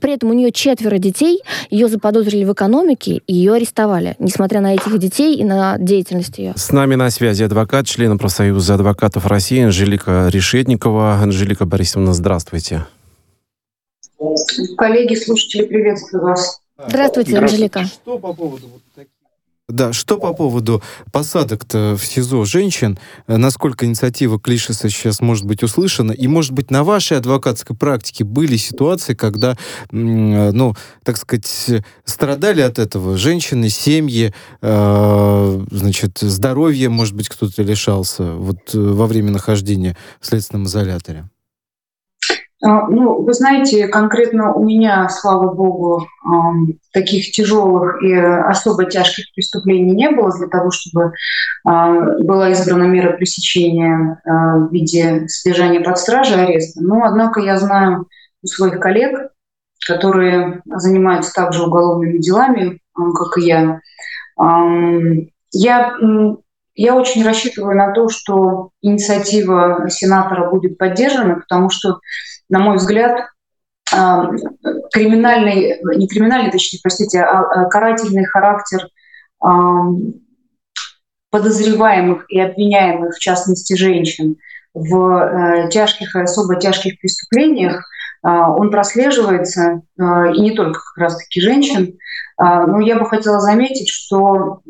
при 0.00 0.14
этом 0.14 0.30
у 0.30 0.32
нее 0.32 0.52
четверо 0.52 0.98
детей, 0.98 1.40
ее 1.70 1.88
заподозрили 1.88 2.44
в 2.44 2.52
экономике 2.52 3.20
и 3.26 3.34
ее 3.34 3.54
арестовали, 3.54 4.16
несмотря 4.18 4.60
на 4.60 4.74
этих 4.74 4.98
детей 4.98 5.36
и 5.36 5.44
на 5.44 5.76
деятельность 5.78 6.38
ее. 6.38 6.52
С 6.56 6.72
нами 6.72 6.94
на 6.94 7.10
связи 7.10 7.42
адвокат, 7.42 7.86
член 7.86 8.18
профсоюза 8.18 8.74
адвокатов 8.74 9.26
России 9.26 9.62
Анжелика 9.64 10.28
Решетникова. 10.32 11.14
Анжелика 11.22 11.65
Борисовна, 11.66 12.14
здравствуйте. 12.14 12.86
Коллеги, 14.78 15.14
слушатели, 15.14 15.66
приветствую 15.66 16.22
вас. 16.22 16.60
Здравствуйте, 16.78 17.38
Анжелика. 17.38 17.84
Что 17.84 18.18
по 18.18 18.32
поводу 18.32 18.68
вот 18.68 18.82
таких 18.94 19.16
да, 19.68 19.92
что 19.92 20.18
по 20.18 20.32
поводу 20.32 20.80
посадок-то 21.10 21.96
в 21.98 22.06
СИЗО 22.06 22.44
женщин, 22.44 23.00
насколько 23.26 23.84
инициатива 23.84 24.38
Клишеса 24.38 24.88
сейчас 24.88 25.20
может 25.20 25.44
быть 25.44 25.64
услышана, 25.64 26.12
и, 26.12 26.28
может 26.28 26.52
быть, 26.52 26.70
на 26.70 26.84
вашей 26.84 27.18
адвокатской 27.18 27.74
практике 27.74 28.22
были 28.22 28.56
ситуации, 28.56 29.14
когда, 29.14 29.56
ну, 29.90 30.76
так 31.02 31.16
сказать, 31.16 31.82
страдали 32.04 32.60
от 32.60 32.78
этого 32.78 33.18
женщины, 33.18 33.68
семьи, 33.68 34.32
э, 34.62 35.64
значит, 35.72 36.18
здоровье, 36.18 36.88
может 36.88 37.16
быть, 37.16 37.28
кто-то 37.28 37.60
лишался 37.64 38.34
вот 38.34 38.72
э, 38.72 38.78
во 38.78 39.08
время 39.08 39.32
нахождения 39.32 39.96
в 40.20 40.26
следственном 40.26 40.66
изоляторе? 40.66 41.28
А, 42.62 42.88
ну, 42.88 43.22
вы 43.22 43.34
знаете, 43.34 43.86
конкретно 43.88 44.54
у 44.54 44.64
меня, 44.64 45.08
слава 45.10 45.52
богу, 45.52 46.06
таких 46.92 47.30
тяжелых 47.32 48.02
и 48.02 48.14
особо 48.14 48.86
тяжких 48.86 49.26
преступлений 49.34 49.94
не 49.94 50.10
было 50.10 50.32
для 50.36 50.48
того, 50.48 50.70
чтобы 50.70 51.12
а, 51.64 51.92
была 52.20 52.50
избрана 52.50 52.84
мера 52.84 53.12
пресечения 53.12 54.20
а, 54.24 54.56
в 54.56 54.72
виде 54.72 55.28
содержания 55.28 55.80
под 55.80 55.98
стражей 55.98 56.44
ареста. 56.44 56.80
Но, 56.82 57.04
однако, 57.04 57.40
я 57.40 57.58
знаю 57.58 58.06
у 58.42 58.46
своих 58.46 58.80
коллег, 58.80 59.32
которые 59.86 60.62
занимаются 60.64 61.32
также 61.34 61.62
уголовными 61.62 62.18
делами, 62.18 62.80
как 62.94 63.38
и 63.38 63.42
я. 63.42 63.80
Я 65.52 65.96
я 66.76 66.94
очень 66.94 67.24
рассчитываю 67.24 67.74
на 67.74 67.92
то, 67.92 68.10
что 68.10 68.70
инициатива 68.82 69.86
сенатора 69.88 70.50
будет 70.50 70.76
поддержана, 70.76 71.36
потому 71.36 71.70
что 71.70 72.00
на 72.48 72.58
мой 72.58 72.76
взгляд, 72.76 73.28
а, 73.92 74.30
криминальный, 74.92 75.80
не 75.96 76.08
криминальный, 76.08 76.50
точнее, 76.50 76.80
простите, 76.82 77.20
а, 77.20 77.40
а 77.40 77.64
карательный 77.66 78.24
характер 78.24 78.88
подозреваемых 81.30 82.24
и 82.30 82.40
обвиняемых, 82.40 83.14
в 83.14 83.18
частности, 83.18 83.74
женщин, 83.74 84.36
в 84.72 84.96
э, 84.96 85.68
тяжких 85.70 86.16
и 86.16 86.20
особо 86.20 86.56
тяжких 86.58 86.98
преступлениях, 86.98 87.86
он 88.22 88.70
прослеживается, 88.70 89.82
и 89.98 90.40
не 90.40 90.52
только 90.52 90.80
как 90.80 90.96
раз-таки 90.96 91.40
женщин. 91.40 91.98
Но 92.38 92.80
я 92.80 92.98
бы 92.98 93.06
хотела 93.06 93.40
заметить, 93.40 93.88
что 93.88 94.62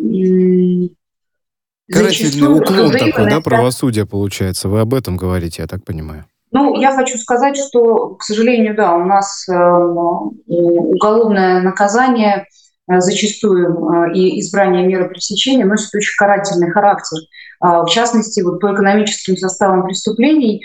Карательный 1.91 2.59
уклон 2.59 2.91
такой, 2.91 3.31
да, 3.31 3.41
правосудие 3.41 4.07
получается. 4.07 4.69
Вы 4.69 4.81
об 4.81 4.93
этом 4.93 5.17
говорите, 5.17 5.63
я 5.63 5.69
так 5.69 5.85
понимаю. 5.85 6.27
Ну, 6.57 6.81
я 6.81 6.93
хочу 6.93 7.19
сказать, 7.19 7.59
что, 7.59 8.15
к 8.15 8.23
сожалению, 8.23 8.75
да, 8.75 8.95
у 8.95 9.05
нас 9.05 9.47
э, 9.47 9.53
уголовное 9.53 11.61
наказание 11.61 12.47
зачастую 12.89 14.13
и 14.15 14.41
избрание 14.41 14.87
меры 14.87 15.09
пресечения 15.09 15.65
носит 15.65 15.95
очень 15.95 16.17
карательный 16.17 16.71
характер. 16.71 17.19
В 17.61 17.87
частности, 17.89 18.43
вот 18.43 18.61
по 18.61 18.73
экономическим 18.75 19.37
составам 19.37 19.85
преступлений 19.85 20.63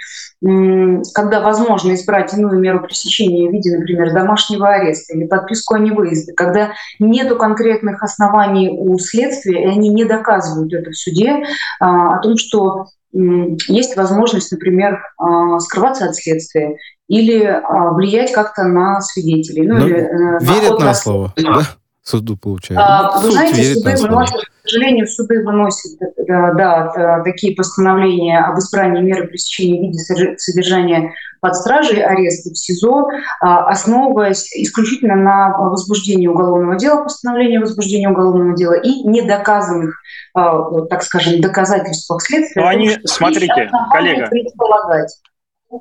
когда 1.14 1.40
возможно 1.40 1.94
избрать 1.94 2.34
иную 2.34 2.60
меру 2.60 2.82
пресечения 2.82 3.48
в 3.48 3.54
виде, 3.54 3.78
например, 3.78 4.12
домашнего 4.12 4.70
ареста 4.70 5.16
или 5.16 5.28
подписку 5.28 5.76
о 5.76 5.80
невыезде, 5.80 6.34
когда 6.34 6.72
нету 7.00 7.36
конкретных 7.36 8.02
оснований 8.02 8.70
у 8.70 8.98
следствия, 8.98 9.64
и 9.64 9.68
они 9.68 9.90
не 9.90 10.04
доказывают 10.04 10.74
это 10.74 10.90
в 10.90 10.98
суде, 10.98 11.44
а, 11.80 12.16
о 12.18 12.20
том, 12.22 12.38
что 12.38 12.88
есть 13.14 13.96
возможность, 13.98 14.52
например, 14.52 15.00
а, 15.20 15.60
скрываться 15.60 16.06
от 16.06 16.16
следствия 16.16 16.78
или 17.08 17.44
а, 17.44 17.92
влиять 17.92 18.32
как-то 18.32 18.64
на 18.64 19.00
свидетелей. 19.02 19.68
Ну, 19.68 19.86
или, 19.86 19.98
э, 19.98 20.40
верят 20.42 20.80
на 20.80 20.94
слово, 20.96 21.34
да? 21.38 21.62
Суду 22.04 22.36
получается. 22.38 22.86
А, 22.86 23.20
вы 23.20 23.26
Суд 23.26 23.34
знаете, 23.34 23.76
суды 23.76 23.96
выносят 24.02 24.42
к 24.64 24.70
сожалению, 24.70 25.08
суды 25.08 25.44
выносят 25.44 26.00
да, 26.28 26.54
да, 26.54 27.24
такие 27.24 27.56
постановления 27.56 28.40
об 28.40 28.60
избрании 28.60 29.02
меры 29.02 29.28
пресечения 29.28 29.80
в 29.80 29.84
виде 29.84 30.38
содержания 30.38 31.14
под 31.42 31.56
стражей, 31.56 32.04
ареста 32.04 32.52
в 32.52 32.56
СИЗО, 32.56 33.08
а, 33.42 33.66
основываясь 33.68 34.56
исключительно 34.56 35.16
на 35.16 35.58
возбуждении 35.58 36.28
уголовного 36.28 36.78
дела, 36.78 37.04
постановлении 37.04 37.58
возбуждения 37.58 38.10
уголовного 38.10 38.56
дела 38.56 38.74
и 38.74 39.02
недоказанных, 39.04 39.96
а, 40.36 40.86
так 40.86 41.02
скажем, 41.02 41.42
доказательствах 41.42 42.22
следствия. 42.22 42.62
Но 42.62 42.68
они, 42.68 42.92
смотрите, 43.06 43.70
коллега, 43.92 44.30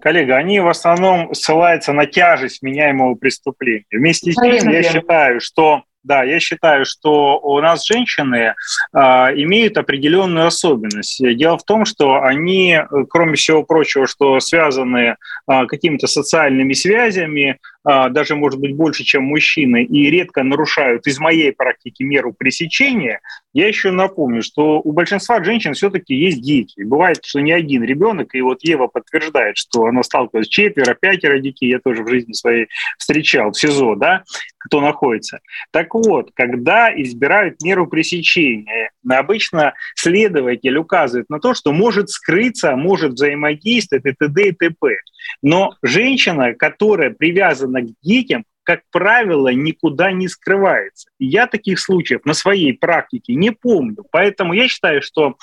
Коллега, 0.01 0.37
они 0.37 0.61
в 0.61 0.69
основном 0.69 1.35
ссылаются 1.35 1.93
на 1.93 2.07
тяжесть 2.07 2.63
меняемого 2.63 3.17
преступления. 3.17 3.85
Вместе 3.91 4.31
с 4.33 4.37
тем, 4.37 4.71
я 4.71 4.83
считаю, 4.85 5.41
что 5.41 5.83
да, 6.03 6.25
я 6.25 6.41
считаю, 6.41 6.85
что 6.85 7.39
у 7.39 7.61
нас 7.61 7.87
женщины 7.87 8.55
э, 8.93 8.99
имеют 8.99 9.77
определенную 9.77 10.47
особенность. 10.47 11.21
Дело 11.37 11.59
в 11.59 11.65
том, 11.65 11.85
что 11.85 12.23
они, 12.23 12.81
кроме 13.11 13.35
всего 13.35 13.63
прочего, 13.63 14.07
что 14.07 14.41
связаны 14.41 15.17
э, 15.51 15.67
какими-то 15.67 16.07
социальными 16.07 16.73
связями, 16.73 17.59
э, 17.80 17.80
даже, 17.85 18.37
может 18.37 18.61
быть, 18.61 18.75
больше, 18.75 19.05
чем 19.05 19.25
мужчины, 19.25 19.85
и 19.85 20.11
редко 20.11 20.43
нарушают 20.43 21.07
из 21.07 21.19
моей 21.19 21.53
практики 21.53 22.03
меру 22.03 22.33
пресечения, 22.33 23.21
я 23.53 23.67
еще 23.67 23.91
напомню, 23.91 24.43
что 24.43 24.81
у 24.81 24.93
большинства 24.93 25.43
женщин 25.43 25.75
все-таки 25.75 26.15
есть 26.15 26.43
дети. 26.43 26.83
Бывает, 26.83 27.25
что 27.25 27.41
не 27.41 27.53
один 27.53 27.83
ребенок, 27.83 28.35
и 28.35 28.41
вот 28.43 28.63
Ева 28.63 28.87
подтверждает, 28.87 29.57
что 29.57 29.87
она 29.87 30.03
сталкивалась 30.03 30.47
с 30.47 30.51
четверо, 30.51 30.95
пятеро 30.95 31.39
детей, 31.41 31.69
я 31.71 31.79
тоже 31.81 32.03
в 32.03 32.09
жизни 32.09 32.33
своей 32.33 32.69
встречал 32.99 33.51
в 33.51 33.59
СИЗО, 33.59 33.97
да, 33.97 34.25
кто 34.59 34.81
находится. 34.81 35.41
Так 35.71 35.95
вот, 35.95 36.31
когда 36.35 36.93
избирают 36.95 37.63
меру 37.63 37.87
пресечения, 37.87 38.91
обычно 39.09 39.75
следователь 39.95 40.77
указывает 40.77 41.31
на 41.31 41.41
то, 41.41 41.55
что 41.55 41.73
может 41.73 42.11
скрыться, 42.11 42.77
может 42.77 43.13
взаимодействовать 43.13 44.05
и 44.05 44.13
т.д. 44.13 44.49
и 44.49 44.53
т.п. 44.53 44.97
Но 45.43 45.75
женщина, 45.83 46.55
которая 46.55 47.11
привязана 47.11 47.70
к 47.79 47.87
детям, 48.03 48.45
как 48.63 48.83
правило, 48.91 49.49
никуда 49.49 50.13
не 50.13 50.29
скрывается. 50.29 51.09
Я 51.19 51.47
таких 51.47 51.81
случаев 51.81 52.25
на 52.25 52.35
своей 52.35 52.73
практике 52.73 53.35
не 53.35 53.51
помню. 53.51 54.05
Поэтому 54.13 54.53
я 54.53 54.69
считаю, 54.69 55.03
что 55.03 55.37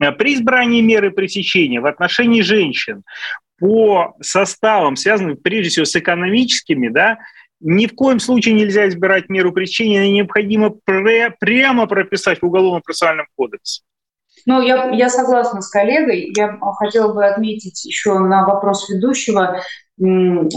э, 0.00 0.10
при 0.12 0.34
избрании 0.34 0.80
меры 0.80 1.10
пресечения 1.10 1.80
в 1.80 1.86
отношении 1.86 2.40
женщин 2.40 3.02
по 3.58 4.16
составам, 4.20 4.96
связанным 4.96 5.36
прежде 5.36 5.70
всего 5.70 5.84
с 5.84 5.94
экономическими, 5.94 6.88
да, 6.88 7.18
ни 7.60 7.86
в 7.86 7.94
коем 7.94 8.18
случае 8.18 8.54
нельзя 8.54 8.88
избирать 8.88 9.28
меру 9.28 9.52
пресечения, 9.52 10.10
необходимо 10.10 10.74
пре- 10.84 11.32
прямо 11.38 11.86
прописать 11.86 12.42
в 12.42 12.46
Уголовно-процессуальном 12.46 13.26
кодексе. 13.36 13.82
Ну, 14.46 14.60
я, 14.60 14.90
я 14.90 15.08
согласна 15.08 15.60
с 15.60 15.68
коллегой. 15.68 16.32
Я 16.36 16.58
хотела 16.78 17.12
бы 17.12 17.24
отметить 17.24 17.84
еще 17.84 18.18
на 18.18 18.44
вопрос 18.44 18.88
ведущего. 18.90 19.62
Ну, 19.96 20.48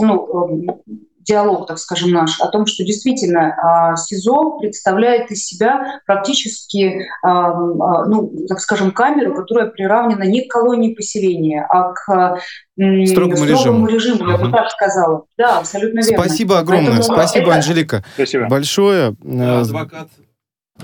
диалог, 1.26 1.68
так 1.68 1.80
скажем, 1.80 2.12
наш, 2.12 2.40
о 2.40 2.48
том, 2.48 2.66
что 2.66 2.84
действительно 2.84 3.56
а, 3.58 3.96
СИЗО 3.96 4.60
представляет 4.60 5.32
из 5.32 5.46
себя 5.46 6.00
практически, 6.06 7.08
а, 7.24 7.50
а, 7.50 8.06
ну, 8.06 8.32
так 8.48 8.60
скажем, 8.60 8.92
камеру, 8.92 9.34
которая 9.34 9.68
приравнена 9.68 10.24
не 10.24 10.42
к 10.42 10.52
колонии 10.52 10.94
поселения, 10.94 11.66
а 11.70 11.94
к 11.94 12.40
строгому, 12.76 13.08
строгому 13.08 13.46
режиму. 13.46 13.88
режиму, 13.88 14.30
я 14.30 14.38
бы 14.38 14.52
так 14.52 14.70
сказала. 14.70 15.26
Да, 15.38 15.60
абсолютно 15.60 16.02
верно. 16.02 16.24
Спасибо 16.24 16.60
огромное, 16.60 16.92
Поэтому, 16.92 17.16
спасибо, 17.16 17.48
это... 17.48 17.56
Анжелика. 17.56 18.04
Спасибо. 18.16 18.48
Большое. 18.48 19.16
Адвокат 19.24 20.10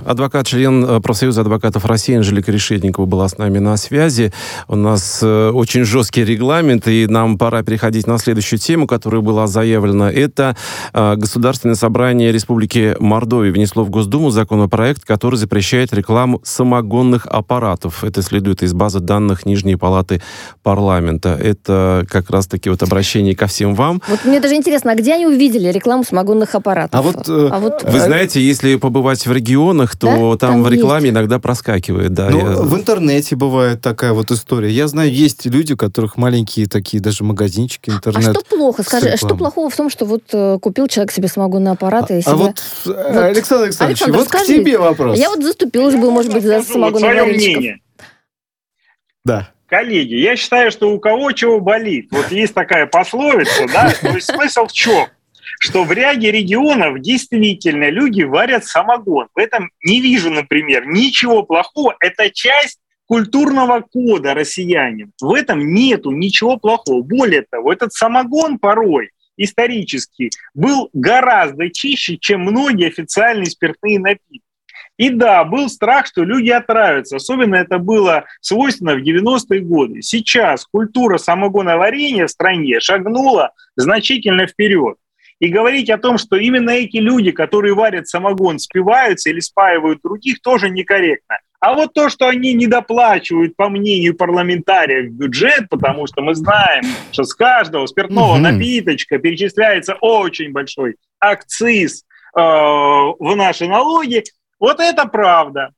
Адвокат, 0.06 0.48
член 0.48 0.86
э, 0.86 1.02
профсоюза 1.02 1.42
адвокатов 1.42 1.84
России 1.84 2.16
Анжелика 2.16 2.50
Решетникова 2.50 3.06
была 3.06 3.28
с 3.28 3.38
нами 3.38 3.60
на 3.60 3.76
связи. 3.76 4.32
У 4.70 4.78
нас 4.78 5.20
э, 5.22 5.50
очень 5.50 5.84
жесткий 5.84 6.24
регламент, 6.24 6.88
и 6.88 7.08
нам 7.08 7.38
пора 7.38 7.62
переходить 7.62 8.08
на 8.08 8.18
следующую 8.18 8.58
тему, 8.58 8.88
которая 8.88 9.20
была 9.20 9.48
заявлена. 9.48 10.10
Это 10.10 10.56
э, 10.94 11.16
Государственное 11.18 11.76
собрание 11.76 12.32
Республики 12.32 12.96
Мордовия 13.02 13.52
внесло 13.52 13.84
в 13.84 13.90
Госдуму 13.90 14.30
законопроект, 14.30 15.04
который 15.04 15.36
запрещает 15.36 15.92
рекламу 15.94 16.40
самогонных 16.46 17.26
аппаратов. 17.26 18.06
Это 18.06 18.22
следует 18.22 18.64
из 18.64 18.72
базы 18.72 19.02
данных 19.02 19.46
Нижней 19.46 19.76
Палаты 19.76 20.22
парламента. 20.64 21.38
Это 21.38 22.06
как 22.10 22.30
раз-таки 22.30 22.70
вот 22.70 22.82
обращение 22.82 23.36
ко 23.36 23.48
всем 23.48 23.76
вам. 23.76 24.02
Вот 24.08 24.24
мне 24.24 24.40
даже 24.40 24.56
интересно, 24.56 24.94
а 24.94 24.96
где 24.96 25.16
они 25.16 25.28
увидели 25.28 25.68
рекламу 25.68 26.06
самогонных 26.06 26.56
аппаратов? 26.56 26.98
А 26.98 27.02
вот, 27.04 27.28
а 27.28 27.60
вот 27.60 27.84
вы 27.84 28.00
знаете, 28.00 28.40
если 28.42 28.78
побывать 28.78 29.28
в 29.28 29.34
регионах, 29.34 29.81
регионах, 29.82 29.96
то 29.96 30.08
да? 30.08 30.38
там, 30.38 30.54
там 30.54 30.64
в 30.64 30.70
рекламе 30.70 31.06
есть. 31.06 31.14
иногда 31.14 31.40
проскакивает. 31.40 32.14
Да, 32.14 32.30
ну, 32.30 32.38
я... 32.38 32.46
В 32.58 32.76
интернете 32.76 33.36
бывает 33.36 33.82
такая 33.82 34.14
вот 34.14 34.32
история. 34.32 34.70
Я 34.70 34.88
знаю, 34.88 35.12
есть 35.12 35.46
люди, 35.46 35.74
у 35.74 35.78
которых 35.78 36.18
маленькие 36.18 36.68
такие 36.68 37.02
даже 37.02 37.24
магазинчики 37.24 37.90
интернет. 37.90 38.30
А 38.30 38.34
что 38.34 38.44
плохо? 38.44 38.84
Скажи, 38.84 39.18
что 39.18 39.36
плохого 39.36 39.70
в 39.70 39.76
том, 39.76 39.90
что 39.90 40.06
вот 40.06 40.24
э, 40.34 40.60
купил 40.62 40.88
человек 40.88 41.12
себе 41.12 41.28
самогонный 41.28 41.72
аппарат 41.72 42.12
и 42.12 42.16
а, 42.16 42.22
себе... 42.22 42.32
А 42.32 42.36
вот, 42.36 42.64
э, 42.86 42.90
вот 42.90 43.24
Александр 43.24 43.64
Александрович, 43.66 44.02
Александр, 44.02 44.18
вот 44.18 44.28
скажи, 44.28 44.46
к 44.46 44.48
тебе 44.48 44.78
вопрос. 44.78 45.18
Я 45.18 45.30
вот 45.30 45.44
заступилась 45.44 45.96
бы, 45.96 46.12
может 46.12 46.34
быть, 46.34 46.44
за 46.44 46.62
самогонных 46.62 47.26
мнение. 47.28 47.80
Да. 49.24 49.50
Коллеги, 49.68 50.16
я 50.16 50.36
считаю, 50.36 50.70
что 50.70 50.92
у 50.92 51.00
кого 51.00 51.32
чего 51.32 51.62
болит. 51.62 52.10
Вот 52.12 52.30
есть 52.32 52.54
такая 52.54 52.88
пословица, 52.88 53.68
да, 53.72 53.94
то 54.02 54.10
есть 54.10 54.28
смысл 54.28 54.66
в 54.66 54.74
чем? 54.74 55.08
Что 55.64 55.84
в 55.84 55.92
ряде 55.92 56.32
регионов 56.32 57.00
действительно 57.02 57.92
люди 57.92 58.24
варят 58.24 58.66
самогон. 58.66 59.28
В 59.36 59.38
этом 59.38 59.70
не 59.86 60.02
вижу, 60.02 60.32
например, 60.32 60.88
ничего 60.88 61.44
плохого. 61.44 61.96
Это 62.00 62.32
часть 62.32 62.80
культурного 63.06 63.82
кода 63.82 64.34
россиянин. 64.34 65.12
В 65.22 65.36
этом 65.36 65.72
нету 65.72 66.10
ничего 66.10 66.58
плохого. 66.58 67.04
Более 67.04 67.44
того, 67.44 67.72
этот 67.72 67.94
самогон 67.94 68.58
порой 68.58 69.12
исторически 69.38 70.32
был 70.56 70.90
гораздо 70.94 71.70
чище, 71.70 72.18
чем 72.18 72.42
многие 72.42 72.88
официальные 72.88 73.46
спиртные 73.46 74.00
напитки. 74.00 74.42
И 74.98 75.10
да, 75.10 75.44
был 75.44 75.70
страх, 75.70 76.08
что 76.08 76.24
люди 76.24 76.50
отравятся. 76.50 77.18
Особенно 77.18 77.54
это 77.56 77.78
было 77.78 78.26
свойственно 78.40 78.96
в 78.96 79.04
90-е 79.04 79.60
годы. 79.60 80.02
Сейчас 80.02 80.66
культура 80.66 81.20
самогоноварения 81.20 82.26
в 82.26 82.32
стране 82.32 82.80
шагнула 82.80 83.52
значительно 83.76 84.48
вперед. 84.48 84.98
И 85.42 85.48
говорить 85.48 85.90
о 85.90 85.98
том, 85.98 86.20
что 86.20 86.36
именно 86.36 86.70
эти 86.70 86.98
люди, 86.98 87.32
которые 87.32 87.74
варят 87.74 88.08
самогон, 88.08 88.60
спиваются 88.60 89.32
или 89.32 89.40
спаивают 89.40 90.00
других, 90.04 90.40
тоже 90.40 90.70
некорректно. 90.70 91.40
А 91.60 91.74
вот 91.74 91.96
то, 91.96 92.10
что 92.10 92.28
они 92.28 92.54
не 92.54 92.68
доплачивают, 92.68 93.56
по 93.56 93.68
мнению 93.68 94.16
парламентариев, 94.16 95.12
бюджет, 95.12 95.68
потому 95.68 96.06
что 96.06 96.22
мы 96.22 96.36
знаем, 96.36 96.84
что 97.12 97.24
с 97.24 97.34
каждого 97.34 97.88
спиртного 97.88 98.34
угу. 98.34 98.42
напиточка 98.42 99.18
перечисляется 99.18 99.96
очень 100.00 100.52
большой 100.52 100.98
акциз 101.20 102.04
э, 102.36 102.40
в 102.40 103.36
наши 103.36 103.68
налоги, 103.68 104.24
вот 104.60 104.80
это 104.80 105.08
правда. 105.08 105.72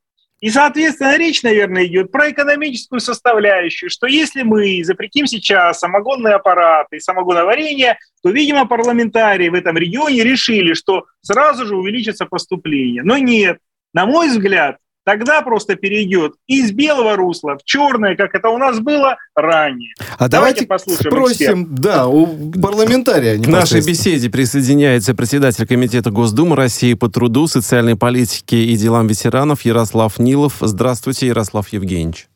И, 0.44 0.50
соответственно, 0.50 1.18
речь, 1.18 1.42
наверное, 1.42 1.86
идет 1.86 2.12
про 2.12 2.30
экономическую 2.30 3.00
составляющую, 3.00 3.90
что 3.90 4.08
если 4.08 4.42
мы 4.42 4.84
запретим 4.84 5.26
сейчас 5.26 5.80
самогонные 5.80 6.36
аппараты 6.36 6.98
и 6.98 7.00
самогоноварение, 7.00 7.98
то, 8.22 8.30
видимо, 8.30 8.68
парламентарии 8.68 9.48
в 9.48 9.54
этом 9.54 9.78
регионе 9.78 10.22
решили, 10.22 10.74
что 10.74 11.06
сразу 11.22 11.66
же 11.66 11.78
увеличится 11.78 12.26
поступление. 12.26 13.04
Но 13.04 13.18
нет, 13.18 13.60
на 13.94 14.06
мой 14.06 14.28
взгляд, 14.28 14.80
тогда 15.04 15.42
просто 15.42 15.76
перейдет 15.76 16.34
из 16.48 16.72
белого 16.72 17.16
русла 17.16 17.58
в 17.58 17.63
черное, 17.63 18.16
как 18.16 18.36
это 18.36 18.50
у 18.50 18.58
нас 18.58 18.80
было 18.80 19.18
ранее. 19.36 19.94
А 20.18 20.28
давайте, 20.28 20.66
давайте 20.66 20.66
послушаем 20.66 21.12
спросим, 21.12 21.63
эксперт. 21.63 21.80
да, 21.80 22.08
у 22.08 22.28
парламентария. 22.52 23.42
К 23.42 23.48
нашей 23.48 23.86
беседе 23.86 24.30
присоединяется 24.30 25.13
председатель 25.13 25.68
Комитета 25.68 26.12
Госдумы 26.12 26.56
России 26.56 26.94
по 26.94 27.10
труду, 27.10 27.48
социальной 27.48 27.96
политике 27.96 28.58
и 28.58 28.76
делам 28.76 29.08
ветеранов 29.08 29.63
Ярослав 29.63 30.20
Нилов. 30.20 30.58
Здравствуйте, 30.62 31.28
Ярослав 31.28 31.70
Евгеньевич. 31.70 32.28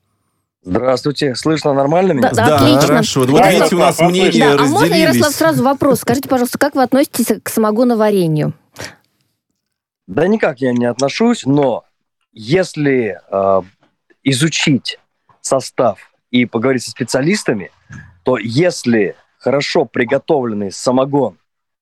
Здравствуйте. 0.64 1.34
Слышно 1.36 1.74
нормально 1.74 2.12
меня? 2.12 2.32
Да, 2.32 2.48
да, 2.48 2.56
отлично. 2.58 2.82
хорошо. 2.82 3.26
Вот 3.26 3.46
видите, 3.46 3.76
у 3.76 3.80
нас 3.80 4.00
мнения 4.00 4.50
да, 4.50 4.58
разделились. 4.58 4.70
А 4.70 4.80
можно, 4.80 4.94
Ярослав, 4.96 5.34
сразу 5.34 5.64
вопрос? 5.64 6.00
Скажите, 6.02 6.28
пожалуйста, 6.28 6.58
как 6.58 6.76
вы 6.76 6.84
относитесь 6.84 7.28
к 7.42 7.48
самогоноварению? 7.48 8.54
Да 10.08 10.28
никак 10.28 10.60
я 10.60 10.74
не 10.74 10.86
отношусь, 10.86 11.46
но 11.46 11.84
если 12.38 13.20
э, 13.30 13.62
изучить 14.24 15.00
состав 15.42 16.12
и 16.30 16.46
поговорить 16.46 16.84
со 16.84 16.92
специалистами, 16.92 17.72
то 18.24 18.38
если 18.38 19.16
хорошо 19.40 19.86
приготовленный 19.86 20.72
самогон, 20.72 21.38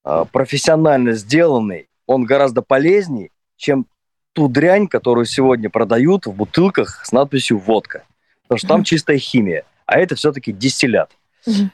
э, 0.05 0.25
профессионально 0.31 1.13
сделанный, 1.13 1.89
он 2.07 2.23
гораздо 2.23 2.61
полезнее, 2.61 3.31
чем 3.57 3.85
ту 4.33 4.47
дрянь, 4.47 4.87
которую 4.87 5.25
сегодня 5.25 5.69
продают 5.69 6.25
в 6.25 6.33
бутылках 6.33 7.05
с 7.05 7.11
надписью 7.11 7.57
«водка». 7.57 8.03
Потому 8.43 8.59
что 8.59 8.67
там 8.67 8.83
чистая 8.83 9.17
химия, 9.17 9.65
а 9.85 9.97
это 9.97 10.15
все-таки 10.15 10.51
дистиллят. 10.51 11.11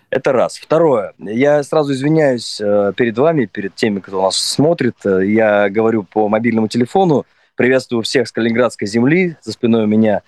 Это 0.10 0.34
раз. 0.34 0.58
Второе. 0.58 1.14
Я 1.18 1.64
сразу 1.64 1.94
извиняюсь 1.94 2.60
э, 2.60 2.94
перед 2.96 3.18
вами, 3.18 3.46
перед 3.46 3.76
теми, 3.76 4.00
кто 4.00 4.22
нас 4.22 4.36
смотрит. 4.36 4.96
Э, 5.06 5.26
я 5.26 5.70
говорю 5.70 6.04
по 6.04 6.28
мобильному 6.28 6.68
телефону. 6.68 7.26
Приветствую 7.62 8.02
всех 8.02 8.28
с 8.28 8.32
Калининградской 8.32 8.88
земли. 8.88 9.38
За 9.44 9.52
спиной 9.52 9.84
у 9.84 9.86
меня 9.86 10.24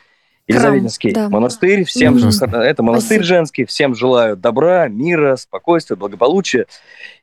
Елизаветинский 0.47 1.13
да. 1.13 1.29
монастырь. 1.29 1.83
Всем 1.83 2.15
mm-hmm. 2.15 2.57
это 2.59 2.83
монастырь 2.83 3.21
Спасибо. 3.21 3.23
женский. 3.23 3.65
Всем 3.65 3.95
желаю 3.95 4.37
добра, 4.37 4.87
мира, 4.87 5.35
спокойствия, 5.35 5.95
благополучия. 5.95 6.67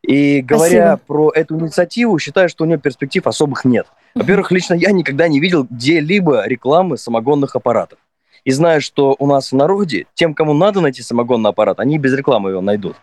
И 0.02 0.40
говоря 0.42 0.96
Спасибо. 0.96 1.06
про 1.06 1.30
эту 1.30 1.60
инициативу, 1.60 2.18
считаю, 2.18 2.48
что 2.48 2.64
у 2.64 2.66
нее 2.66 2.78
перспектив 2.78 3.24
особых 3.24 3.64
нет. 3.64 3.86
Во-первых, 4.16 4.50
лично 4.50 4.74
я 4.74 4.90
никогда 4.90 5.28
не 5.28 5.38
видел 5.38 5.64
где-либо 5.70 6.44
рекламы 6.44 6.98
самогонных 6.98 7.54
аппаратов 7.54 8.00
и 8.42 8.50
знаю, 8.50 8.80
что 8.80 9.14
у 9.16 9.28
нас 9.28 9.52
в 9.52 9.54
народе, 9.54 10.06
тем, 10.14 10.34
кому 10.34 10.54
надо 10.54 10.80
найти 10.80 11.02
самогонный 11.02 11.50
аппарат, 11.50 11.78
они 11.78 11.98
без 11.98 12.14
рекламы 12.14 12.50
его 12.50 12.60
найдут. 12.60 12.96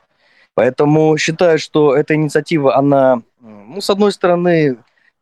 Поэтому 0.56 1.17
считаю, 1.17 1.58
что 1.58 1.96
эта 1.96 2.15
инициатива, 2.15 2.76
она, 2.76 3.22
ну, 3.39 3.80
с 3.80 3.89
одной 3.89 4.12
стороны, 4.12 4.76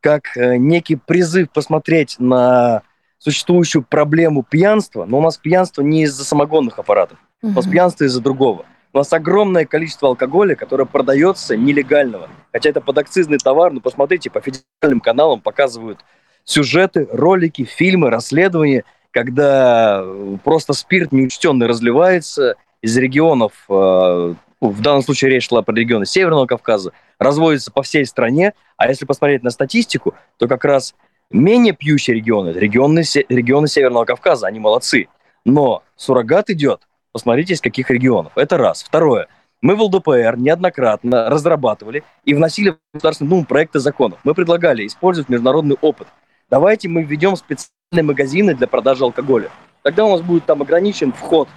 как 0.05 0.37
э, 0.37 0.57
некий 0.57 0.97
призыв 0.97 1.49
посмотреть 1.49 2.17
на 2.19 2.83
существующую 3.17 3.81
проблему 3.81 4.43
пьянства, 4.43 5.05
но 5.05 5.17
у 5.17 5.21
нас 5.21 5.35
пьянство 5.35 5.81
не 5.81 6.03
из-за 6.03 6.23
самогонных 6.23 6.77
аппаратов, 6.77 7.17
у 7.41 7.47
нас 7.47 7.65
пьянство 7.65 8.03
из-за 8.03 8.21
другого. 8.21 8.67
У 8.93 8.99
нас 8.99 9.11
огромное 9.13 9.65
количество 9.65 10.09
алкоголя, 10.09 10.53
которое 10.53 10.85
продается 10.85 11.57
нелегального. 11.57 12.29
Хотя 12.53 12.69
это 12.69 12.81
подакцизный 12.81 13.39
товар, 13.39 13.73
но 13.73 13.79
посмотрите, 13.79 14.29
по 14.29 14.41
федеральным 14.41 15.01
каналам 15.01 15.41
показывают 15.41 16.05
сюжеты, 16.43 17.07
ролики, 17.11 17.63
фильмы, 17.63 18.11
расследования, 18.11 18.83
когда 19.09 20.05
просто 20.43 20.73
спирт 20.73 21.11
неучтенный 21.13 21.65
разливается 21.65 22.57
из 22.83 22.95
регионов, 22.95 23.53
э, 23.69 24.35
в 24.69 24.81
данном 24.81 25.01
случае 25.01 25.31
речь 25.31 25.47
шла 25.47 25.61
про 25.61 25.73
регионы 25.73 26.05
Северного 26.05 26.45
Кавказа, 26.45 26.91
разводится 27.19 27.71
по 27.71 27.83
всей 27.83 28.05
стране, 28.05 28.53
а 28.77 28.87
если 28.87 29.05
посмотреть 29.05 29.43
на 29.43 29.49
статистику, 29.49 30.15
то 30.37 30.47
как 30.47 30.65
раз 30.65 30.95
менее 31.31 31.73
пьющие 31.73 32.15
регионы, 32.15 32.49
регионы, 32.49 33.03
регионы 33.29 33.67
Северного 33.67 34.05
Кавказа, 34.05 34.47
они 34.47 34.59
молодцы. 34.59 35.07
Но 35.43 35.83
суррогат 35.95 36.49
идет, 36.49 36.81
посмотрите, 37.11 37.53
из 37.53 37.61
каких 37.61 37.89
регионов. 37.89 38.33
Это 38.35 38.57
раз. 38.57 38.83
Второе. 38.83 39.27
Мы 39.61 39.75
в 39.75 39.81
ЛДПР 39.81 40.35
неоднократно 40.37 41.29
разрабатывали 41.29 42.03
и 42.23 42.33
вносили 42.33 42.71
в 42.71 42.77
Государственную 42.93 43.29
Думу 43.31 43.45
проекты 43.45 43.79
законов. 43.79 44.19
Мы 44.23 44.33
предлагали 44.33 44.85
использовать 44.85 45.29
международный 45.29 45.77
опыт. 45.81 46.07
Давайте 46.49 46.87
мы 46.87 47.03
введем 47.03 47.35
специальные 47.35 48.03
магазины 48.03 48.53
для 48.53 48.67
продажи 48.67 49.03
алкоголя. 49.03 49.49
Тогда 49.81 50.05
у 50.05 50.11
нас 50.11 50.21
будет 50.21 50.45
там 50.45 50.61
ограничен 50.61 51.13
вход 51.13 51.47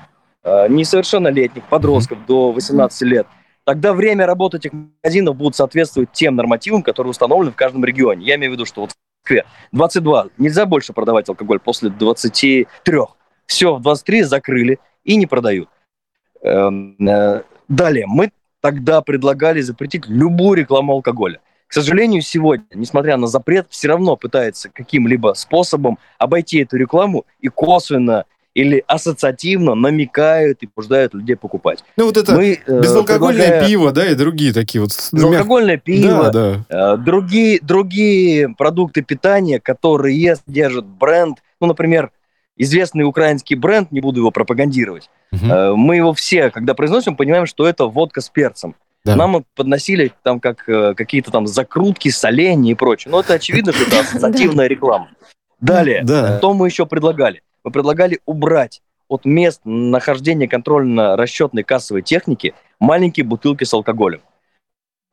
несовершеннолетних 0.68 1.64
подростков 1.64 2.24
до 2.26 2.52
18 2.52 3.02
лет. 3.02 3.26
Тогда 3.64 3.92
время 3.92 4.26
работы 4.26 4.56
этих 4.56 4.72
магазинов 4.72 5.36
будет 5.36 5.54
соответствовать 5.54 6.12
тем 6.12 6.36
нормативам, 6.36 6.82
которые 6.82 7.10
установлены 7.10 7.52
в 7.52 7.56
каждом 7.56 7.84
регионе. 7.84 8.24
Я 8.26 8.36
имею 8.36 8.52
в 8.52 8.54
виду, 8.54 8.64
что 8.64 8.80
вот 8.82 8.92
в 8.92 8.94
Москве 9.24 9.44
22 9.72 10.28
нельзя 10.38 10.64
больше 10.64 10.92
продавать 10.94 11.28
алкоголь 11.28 11.58
после 11.58 11.90
23. 11.90 12.98
Все, 13.46 13.74
в 13.74 13.82
23 13.82 14.22
закрыли 14.22 14.78
и 15.04 15.16
не 15.16 15.26
продают. 15.26 15.68
Эм, 16.42 16.96
э, 17.06 17.42
далее, 17.68 18.06
мы 18.06 18.30
тогда 18.60 19.02
предлагали 19.02 19.60
запретить 19.60 20.06
любую 20.06 20.58
рекламу 20.58 20.94
алкоголя. 20.94 21.40
К 21.66 21.74
сожалению, 21.74 22.22
сегодня, 22.22 22.64
несмотря 22.74 23.18
на 23.18 23.26
запрет, 23.26 23.66
все 23.68 23.88
равно 23.88 24.16
пытается 24.16 24.70
каким-либо 24.70 25.34
способом 25.34 25.98
обойти 26.16 26.60
эту 26.60 26.78
рекламу 26.78 27.26
и 27.40 27.48
косвенно 27.48 28.24
или 28.58 28.82
ассоциативно 28.88 29.76
намекают 29.76 30.64
и 30.64 30.66
побуждают 30.66 31.14
людей 31.14 31.36
покупать. 31.36 31.84
Ну 31.96 32.06
вот 32.06 32.16
это 32.16 32.34
Мы, 32.34 32.58
э, 32.66 32.80
безалкогольное 32.80 33.42
предлагая... 33.42 33.68
пиво, 33.68 33.92
да, 33.92 34.10
и 34.10 34.16
другие 34.16 34.52
такие 34.52 34.82
вот. 34.82 34.90
Безалкогольное 35.12 35.76
пиво, 35.76 36.30
да, 36.32 36.64
да. 36.68 36.94
Э, 36.94 36.96
другие, 36.96 37.60
другие 37.62 38.52
продукты 38.58 39.02
питания, 39.02 39.60
которые 39.60 40.34
содержат 40.34 40.86
бренд, 40.86 41.38
ну, 41.60 41.68
например, 41.68 42.10
известный 42.56 43.04
украинский 43.04 43.54
бренд, 43.54 43.92
не 43.92 44.00
буду 44.00 44.20
его 44.20 44.32
пропагандировать, 44.32 45.08
угу. 45.30 45.76
мы 45.76 45.94
его 45.94 46.12
все, 46.12 46.50
когда 46.50 46.74
произносим, 46.74 47.14
понимаем, 47.14 47.46
что 47.46 47.68
это 47.68 47.86
водка 47.86 48.20
с 48.20 48.28
перцем. 48.28 48.74
Да. 49.04 49.14
Нам 49.14 49.44
подносили 49.54 50.12
там 50.24 50.40
как 50.40 50.64
какие-то 50.64 51.30
там 51.30 51.46
закрутки, 51.46 52.08
соленья 52.08 52.72
и 52.72 52.74
прочее. 52.74 53.12
Но 53.12 53.20
это 53.20 53.34
очевидно, 53.34 53.72
что 53.72 53.84
это 53.84 54.00
ассоциативная 54.00 54.66
реклама. 54.66 55.10
Далее, 55.60 56.02
да. 56.04 56.38
что 56.38 56.52
мы 56.54 56.66
еще 56.66 56.84
предлагали? 56.86 57.42
Мы 57.64 57.70
предлагали 57.70 58.20
убрать 58.26 58.82
от 59.08 59.24
мест 59.24 59.60
нахождения 59.64 60.48
контрольно-расчетной 60.48 61.64
кассовой 61.64 62.02
техники 62.02 62.54
маленькие 62.78 63.24
бутылки 63.24 63.64
с 63.64 63.72
алкоголем. 63.72 64.20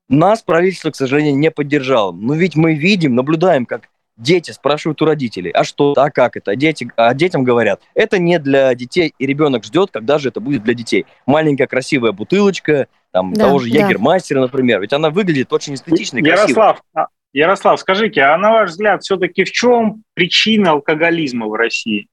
Нас 0.07 0.41
правительство, 0.43 0.91
к 0.91 0.95
сожалению, 0.95 1.37
не 1.37 1.49
поддержало. 1.49 2.11
Но 2.11 2.35
ведь 2.35 2.55
мы 2.55 2.75
видим, 2.75 3.15
наблюдаем, 3.15 3.65
как 3.65 3.89
дети 4.17 4.51
спрашивают 4.51 5.01
у 5.01 5.05
родителей, 5.05 5.51
а 5.51 5.63
что, 5.63 5.93
а 5.97 6.09
как 6.09 6.37
это? 6.37 6.51
А, 6.51 6.55
дети, 6.55 6.89
а 6.95 7.13
детям 7.13 7.43
говорят, 7.43 7.81
это 7.95 8.17
не 8.17 8.39
для 8.39 8.73
детей, 8.75 9.13
и 9.17 9.25
ребенок 9.25 9.63
ждет, 9.63 9.89
когда 9.91 10.19
же 10.19 10.29
это 10.29 10.39
будет 10.39 10.63
для 10.63 10.73
детей. 10.73 11.05
Маленькая 11.25 11.67
красивая 11.67 12.11
бутылочка, 12.11 12.87
там, 13.11 13.33
да, 13.33 13.45
того 13.45 13.59
же 13.59 13.71
да. 13.71 13.79
Ягермастера, 13.79 14.41
например, 14.41 14.81
ведь 14.81 14.93
она 14.93 15.09
выглядит 15.09 15.51
очень 15.51 15.75
эстетично 15.75 16.19
и 16.19 16.23
Ярослав, 16.23 16.81
красиво. 16.93 17.09
Ярослав, 17.33 17.79
скажите, 17.79 18.21
а 18.21 18.37
на 18.37 18.51
ваш 18.51 18.71
взгляд, 18.71 19.03
все-таки 19.03 19.43
в 19.43 19.51
чем 19.51 20.03
причина 20.13 20.71
алкоголизма 20.71 21.47
в 21.47 21.53
России? 21.53 22.07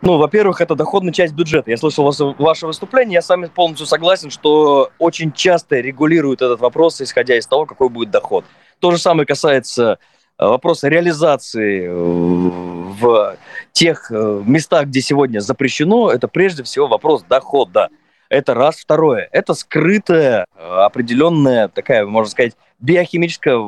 Ну, 0.00 0.16
во-первых, 0.16 0.60
это 0.60 0.76
доходная 0.76 1.12
часть 1.12 1.34
бюджета. 1.34 1.70
Я 1.70 1.76
слышал 1.76 2.04
вас, 2.04 2.20
ваше 2.20 2.66
выступление, 2.66 3.14
я 3.14 3.22
с 3.22 3.28
вами 3.28 3.46
полностью 3.46 3.86
согласен, 3.86 4.30
что 4.30 4.90
очень 4.98 5.32
часто 5.32 5.80
регулируют 5.80 6.40
этот 6.40 6.60
вопрос, 6.60 7.00
исходя 7.00 7.36
из 7.36 7.46
того, 7.48 7.66
какой 7.66 7.88
будет 7.88 8.10
доход. 8.10 8.44
То 8.78 8.92
же 8.92 8.98
самое 8.98 9.26
касается 9.26 9.98
э, 10.38 10.46
вопроса 10.46 10.86
реализации 10.86 11.88
э, 11.88 11.90
в 11.90 13.36
тех 13.72 14.12
э, 14.12 14.42
местах, 14.46 14.86
где 14.86 15.00
сегодня 15.00 15.40
запрещено. 15.40 16.12
Это 16.12 16.28
прежде 16.28 16.62
всего 16.62 16.86
вопрос 16.86 17.24
дохода. 17.28 17.88
Это 18.28 18.54
раз. 18.54 18.76
Второе. 18.76 19.28
Это 19.32 19.54
скрытая, 19.54 20.46
определенная 20.54 21.66
такая, 21.66 22.06
можно 22.06 22.30
сказать, 22.30 22.52
биохимическая 22.78 23.58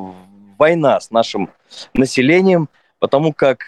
война 0.59 1.01
с 1.01 1.11
нашим 1.11 1.51
населением, 1.93 2.69
потому 3.01 3.33
как 3.33 3.65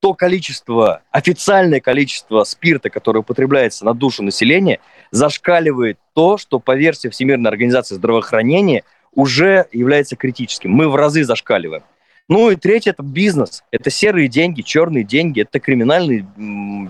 то 0.00 0.14
количество, 0.14 1.02
официальное 1.10 1.80
количество 1.80 2.44
спирта, 2.44 2.90
которое 2.90 3.20
употребляется 3.20 3.84
на 3.84 3.94
душу 3.94 4.22
населения, 4.22 4.80
зашкаливает 5.10 5.98
то, 6.14 6.38
что 6.38 6.58
по 6.58 6.76
версии 6.76 7.08
Всемирной 7.08 7.50
организации 7.50 7.94
здравоохранения 7.94 8.84
уже 9.14 9.66
является 9.72 10.16
критическим. 10.16 10.70
Мы 10.70 10.88
в 10.88 10.96
разы 10.96 11.24
зашкаливаем. 11.24 11.82
Ну 12.28 12.50
и 12.50 12.56
третье– 12.56 12.90
это 12.92 13.02
бизнес. 13.02 13.62
Это 13.70 13.88
серые 13.88 14.28
деньги, 14.28 14.62
черные 14.62 15.04
деньги. 15.04 15.42
Это 15.42 15.60
криминальный 15.60 16.26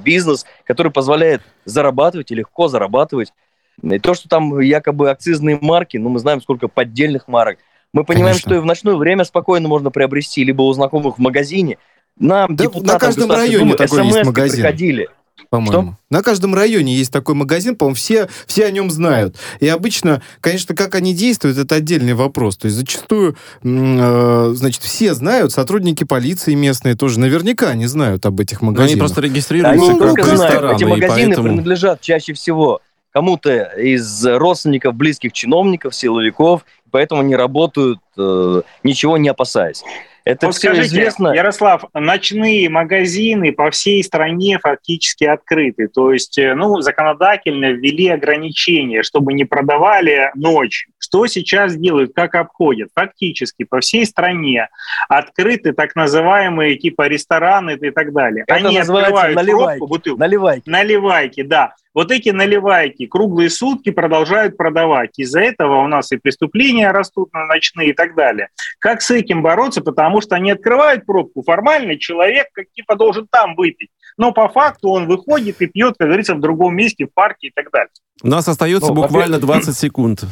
бизнес, 0.02 0.46
который 0.64 0.90
позволяет 0.90 1.42
зарабатывать 1.64 2.30
и 2.30 2.34
легко 2.34 2.68
зарабатывать. 2.68 3.32
И 3.82 3.98
то, 3.98 4.14
что 4.14 4.28
там 4.28 4.58
якобы 4.60 5.10
акцизные 5.10 5.58
марки, 5.60 5.98
ну 5.98 6.08
мы 6.08 6.18
знаем, 6.18 6.40
сколько 6.40 6.68
поддельных 6.68 7.28
марок. 7.28 7.58
Мы 7.92 8.04
понимаем, 8.04 8.34
Конечно. 8.34 8.50
что 8.50 8.54
и 8.56 8.60
в 8.60 8.64
ночное 8.64 8.94
время 8.94 9.24
спокойно 9.24 9.68
можно 9.68 9.90
приобрести 9.90 10.42
либо 10.42 10.62
у 10.62 10.72
знакомых 10.72 11.18
в 11.18 11.20
магазине. 11.20 11.78
Нам, 12.18 12.56
да, 12.56 12.64
на 12.74 12.98
каждом 12.98 13.30
районе 13.30 13.58
Думы, 13.58 13.76
такой 13.76 14.06
есть 14.06 14.24
магазин. 14.24 14.56
приходили 14.56 15.08
по-моему. 15.50 15.92
Что? 15.92 15.94
На 16.10 16.22
каждом 16.22 16.54
районе 16.54 16.94
есть 16.94 17.12
такой 17.12 17.34
магазин, 17.34 17.76
по-моему, 17.76 17.94
все, 17.94 18.28
все 18.46 18.66
о 18.66 18.70
нем 18.70 18.90
знают. 18.90 19.36
И 19.60 19.68
обычно, 19.68 20.22
конечно, 20.40 20.74
как 20.74 20.94
они 20.94 21.14
действуют, 21.14 21.58
это 21.58 21.76
отдельный 21.76 22.14
вопрос. 22.14 22.56
То 22.56 22.66
есть 22.66 22.76
зачастую, 22.76 23.36
э, 23.62 24.52
значит, 24.54 24.82
все 24.82 25.14
знают, 25.14 25.52
сотрудники 25.52 26.04
полиции 26.04 26.54
местные 26.54 26.94
тоже 26.94 27.20
наверняка 27.20 27.74
не 27.74 27.86
знают 27.86 28.26
об 28.26 28.40
этих 28.40 28.62
магазинах. 28.62 28.88
Но 28.88 28.92
они 28.92 28.98
просто 28.98 29.20
регистрируются 29.20 29.90
они 29.90 29.98
как 29.98 30.36
знают. 30.36 30.76
Эти 30.76 30.84
магазины 30.84 31.26
поэтому... 31.28 31.48
принадлежат 31.48 32.00
чаще 32.00 32.32
всего 32.32 32.80
кому-то 33.12 33.62
из 33.78 34.26
родственников, 34.26 34.94
близких 34.94 35.32
чиновников, 35.32 35.94
силовиков, 35.94 36.64
поэтому 36.90 37.22
они 37.22 37.34
работают, 37.34 38.00
э, 38.18 38.62
ничего 38.82 39.16
не 39.16 39.28
опасаясь. 39.28 39.82
Это 40.26 40.46
Вот 40.46 40.56
все 40.56 40.74
скажите, 40.74 40.88
известно. 40.88 41.32
Ярослав, 41.32 41.84
ночные 41.94 42.68
магазины 42.68 43.52
по 43.52 43.70
всей 43.70 44.02
стране 44.02 44.58
фактически 44.60 45.22
открыты. 45.22 45.86
То 45.86 46.12
есть, 46.12 46.36
э, 46.36 46.52
ну, 46.56 46.80
законодательно 46.80 47.66
ввели 47.70 48.08
ограничения, 48.08 49.04
чтобы 49.04 49.34
не 49.34 49.44
продавали 49.44 50.32
ночью. 50.34 50.90
Что 50.98 51.28
сейчас 51.28 51.76
делают, 51.76 52.10
как 52.12 52.34
обходят? 52.34 52.88
Фактически 52.96 53.62
по 53.62 53.78
всей 53.78 54.04
стране 54.04 54.68
открыты 55.08 55.72
так 55.72 55.94
называемые 55.94 56.76
типа 56.76 57.06
рестораны 57.06 57.78
и 57.80 57.90
так 57.92 58.12
далее. 58.12 58.42
Это 58.48 58.56
Они 58.56 58.78
открывают 58.78 59.36
наливайки. 59.36 59.78
пробку, 59.78 59.86
бутылку. 59.86 60.18
Наливайки. 60.18 60.68
Наливайки, 60.68 61.42
да. 61.42 61.74
Вот 61.96 62.10
эти 62.10 62.28
наливайки 62.28 63.06
круглые 63.06 63.48
сутки 63.48 63.88
продолжают 63.88 64.58
продавать. 64.58 65.18
Из-за 65.18 65.40
этого 65.40 65.82
у 65.82 65.88
нас 65.88 66.12
и 66.12 66.18
преступления 66.18 66.90
растут 66.90 67.32
на 67.32 67.46
ночные 67.46 67.88
и 67.88 67.92
так 67.94 68.14
далее. 68.14 68.50
Как 68.78 69.00
с 69.00 69.10
этим 69.10 69.42
бороться? 69.42 69.80
Потому 69.80 70.20
что 70.20 70.34
они 70.36 70.50
открывают 70.50 71.06
пробку. 71.06 71.42
Формально 71.42 71.98
человек 71.98 72.48
как 72.52 72.66
типа 72.74 72.96
должен 72.96 73.26
там 73.30 73.54
выпить. 73.56 73.88
Но 74.18 74.32
по 74.32 74.46
факту 74.50 74.90
он 74.90 75.06
выходит 75.06 75.62
и 75.62 75.66
пьет, 75.68 75.94
как 75.98 76.08
говорится, 76.08 76.34
в 76.34 76.40
другом 76.40 76.76
месте, 76.76 77.06
в 77.06 77.14
парке 77.14 77.46
и 77.46 77.50
так 77.50 77.70
далее. 77.70 77.88
У 78.22 78.28
нас 78.28 78.46
остается 78.46 78.88
Ну, 78.88 78.94
буквально 78.94 79.38
20 79.38 79.74
секунд. 79.74 80.24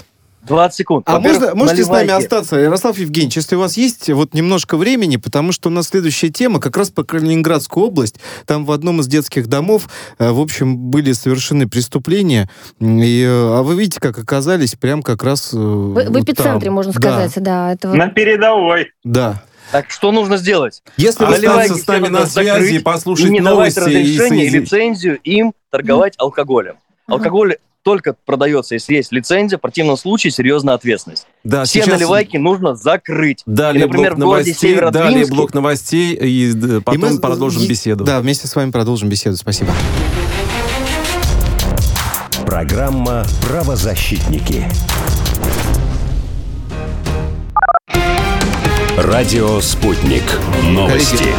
20 0.46 0.76
секунд. 0.76 1.04
А 1.08 1.18
можно, 1.20 1.54
можете 1.54 1.84
с 1.84 1.88
нами 1.88 2.02
наливайки. 2.06 2.24
остаться, 2.24 2.56
Ярослав 2.56 2.98
Евгеньевич, 2.98 3.36
если 3.36 3.56
у 3.56 3.60
вас 3.60 3.76
есть 3.76 4.10
вот 4.10 4.34
немножко 4.34 4.76
времени, 4.76 5.16
потому 5.16 5.52
что 5.52 5.68
у 5.68 5.72
нас 5.72 5.88
следующая 5.88 6.28
тема 6.30 6.60
как 6.60 6.76
раз 6.76 6.90
по 6.90 7.02
Калининградскую 7.04 7.86
область. 7.86 8.16
Там 8.46 8.64
в 8.64 8.72
одном 8.72 9.00
из 9.00 9.06
детских 9.06 9.46
домов, 9.48 9.88
э, 10.18 10.30
в 10.30 10.40
общем, 10.40 10.76
были 10.76 11.12
совершены 11.12 11.68
преступления. 11.68 12.50
И, 12.80 13.22
э, 13.22 13.28
а 13.58 13.62
вы 13.62 13.74
видите, 13.76 14.00
как 14.00 14.18
оказались 14.18 14.74
прям 14.74 15.02
как 15.02 15.22
раз... 15.24 15.52
э, 15.52 15.56
В, 15.56 15.60
в 15.94 15.94
вот 15.94 16.22
эпицентре, 16.22 16.66
там. 16.66 16.74
можно 16.74 16.92
Да, 16.92 17.00
сказать, 17.00 17.32
да. 17.42 17.72
это 17.72 17.88
вот- 17.88 17.96
На 17.96 18.08
передовой. 18.08 18.92
Да. 19.02 19.42
Так 19.72 19.90
что 19.90 20.12
нужно 20.12 20.36
сделать? 20.36 20.82
Если 20.98 21.24
вы 21.24 21.30
Наливайки 21.32 21.72
остаться 21.72 21.84
с 21.84 21.86
нами 21.88 22.08
на 22.08 22.26
связи, 22.26 22.48
закрыть 22.64 22.84
послушать 22.84 23.26
и 23.26 23.30
не 23.30 23.40
давать 23.40 23.74
новости 23.74 23.78
и 23.80 23.82
разрешение 24.18 24.46
и 24.46 24.50
лицензию 24.50 25.18
им 25.24 25.54
торговать 25.70 26.14
алкоголем. 26.18 26.74
Алкоголь 27.06 27.56
только 27.84 28.16
продается, 28.24 28.74
если 28.74 28.94
есть 28.94 29.12
лицензия, 29.12 29.58
в 29.58 29.60
противном 29.60 29.96
случае 29.96 30.30
серьезная 30.32 30.74
ответственность. 30.74 31.26
Да, 31.44 31.64
Все 31.64 31.80
сейчас 31.82 31.94
наливайки 32.00 32.38
нужно 32.38 32.74
закрыть. 32.74 33.42
Далее 33.46 33.84
И, 33.84 33.86
например, 33.86 34.16
блок 34.16 34.24
в 34.24 34.30
городе 34.30 34.50
новостей, 34.50 34.74
далее 34.90 35.26
блок 35.26 35.54
новостей, 35.54 36.14
и 36.14 36.52
э, 36.56 36.80
потом 36.80 37.04
И 37.10 37.12
мы- 37.12 37.20
продолжим 37.20 37.62
и- 37.62 37.68
беседу. 37.68 38.02
Да, 38.02 38.20
вместе 38.20 38.48
с 38.48 38.56
вами 38.56 38.70
продолжим 38.70 39.08
беседу. 39.10 39.36
Спасибо. 39.36 39.72
Программа 42.46 43.24
«Правозащитники». 43.46 44.64
Радио 48.96 49.60
«Спутник». 49.60 50.22
Новости. 50.62 51.16
Коллеги, 51.16 51.34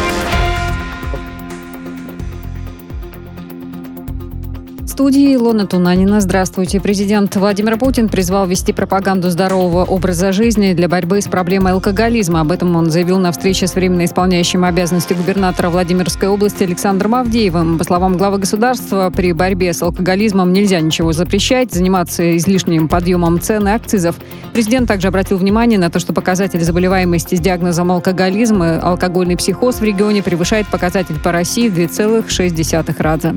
студии 4.96 5.34
Илона 5.34 5.66
Тунанина. 5.66 6.22
Здравствуйте. 6.22 6.80
Президент 6.80 7.36
Владимир 7.36 7.78
Путин 7.78 8.08
призвал 8.08 8.46
вести 8.46 8.72
пропаганду 8.72 9.28
здорового 9.28 9.84
образа 9.84 10.32
жизни 10.32 10.72
для 10.72 10.88
борьбы 10.88 11.20
с 11.20 11.26
проблемой 11.26 11.72
алкоголизма. 11.72 12.40
Об 12.40 12.50
этом 12.50 12.74
он 12.74 12.90
заявил 12.90 13.18
на 13.18 13.30
встрече 13.30 13.66
с 13.66 13.74
временно 13.74 14.06
исполняющим 14.06 14.64
обязанности 14.64 15.12
губернатора 15.12 15.68
Владимирской 15.68 16.28
области 16.28 16.62
Александром 16.62 17.14
Авдеевым. 17.14 17.76
По 17.76 17.84
словам 17.84 18.16
главы 18.16 18.38
государства, 18.38 19.12
при 19.14 19.32
борьбе 19.32 19.74
с 19.74 19.82
алкоголизмом 19.82 20.54
нельзя 20.54 20.80
ничего 20.80 21.12
запрещать, 21.12 21.74
заниматься 21.74 22.34
излишним 22.38 22.88
подъемом 22.88 23.38
цен 23.38 23.68
и 23.68 23.72
акцизов. 23.72 24.16
Президент 24.54 24.88
также 24.88 25.08
обратил 25.08 25.36
внимание 25.36 25.78
на 25.78 25.90
то, 25.90 25.98
что 25.98 26.14
показатель 26.14 26.64
заболеваемости 26.64 27.34
с 27.34 27.40
диагнозом 27.40 27.92
алкоголизм 27.92 28.62
и 28.62 28.78
алкогольный 28.78 29.36
психоз 29.36 29.76
в 29.76 29.82
регионе 29.82 30.22
превышает 30.22 30.66
показатель 30.68 31.20
по 31.22 31.32
России 31.32 31.68
в 31.68 31.76
2,6 31.76 33.02
раза. 33.02 33.36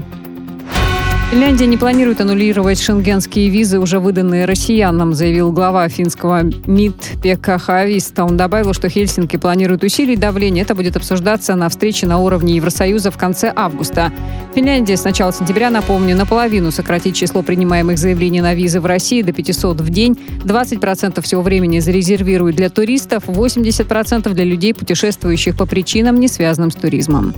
Финляндия 1.30 1.68
не 1.68 1.78
планирует 1.78 2.22
аннулировать 2.22 2.82
шенгенские 2.82 3.50
визы, 3.50 3.78
уже 3.80 4.00
выданные 4.00 4.46
россиянам, 4.46 5.14
заявил 5.14 5.52
глава 5.52 5.88
финского 5.88 6.42
МИД 6.42 7.22
Пекка 7.22 7.60
Хависта. 7.60 8.26
Он 8.26 8.36
добавил, 8.36 8.74
что 8.74 8.90
Хельсинки 8.90 9.38
планирует 9.38 9.84
усилить 9.84 10.20
давление. 10.20 10.64
Это 10.64 10.74
будет 10.74 10.98
обсуждаться 10.98 11.54
на 11.54 11.70
встрече 11.70 12.08
на 12.08 12.18
уровне 12.18 12.56
Евросоюза 12.56 13.12
в 13.12 13.18
конце 13.20 13.54
августа. 13.56 14.12
Финляндия 14.56 14.98
с 14.98 15.04
начала 15.04 15.32
сентября, 15.32 15.70
напомню, 15.70 16.16
наполовину 16.16 16.72
сократит 16.72 17.14
число 17.14 17.44
принимаемых 17.44 18.00
заявлений 18.00 18.42
на 18.42 18.56
визы 18.56 18.82
в 18.82 18.88
России 18.88 19.22
до 19.22 19.32
500 19.32 19.82
в 19.82 19.90
день. 19.92 20.18
20% 20.44 21.22
всего 21.22 21.44
времени 21.44 21.78
зарезервирует 21.78 22.56
для 22.56 22.72
туристов, 22.72 23.26
80% 23.28 24.34
для 24.34 24.46
людей, 24.46 24.74
путешествующих 24.74 25.56
по 25.56 25.68
причинам, 25.68 26.20
не 26.20 26.28
связанным 26.28 26.72
с 26.72 26.76
туризмом. 26.76 27.36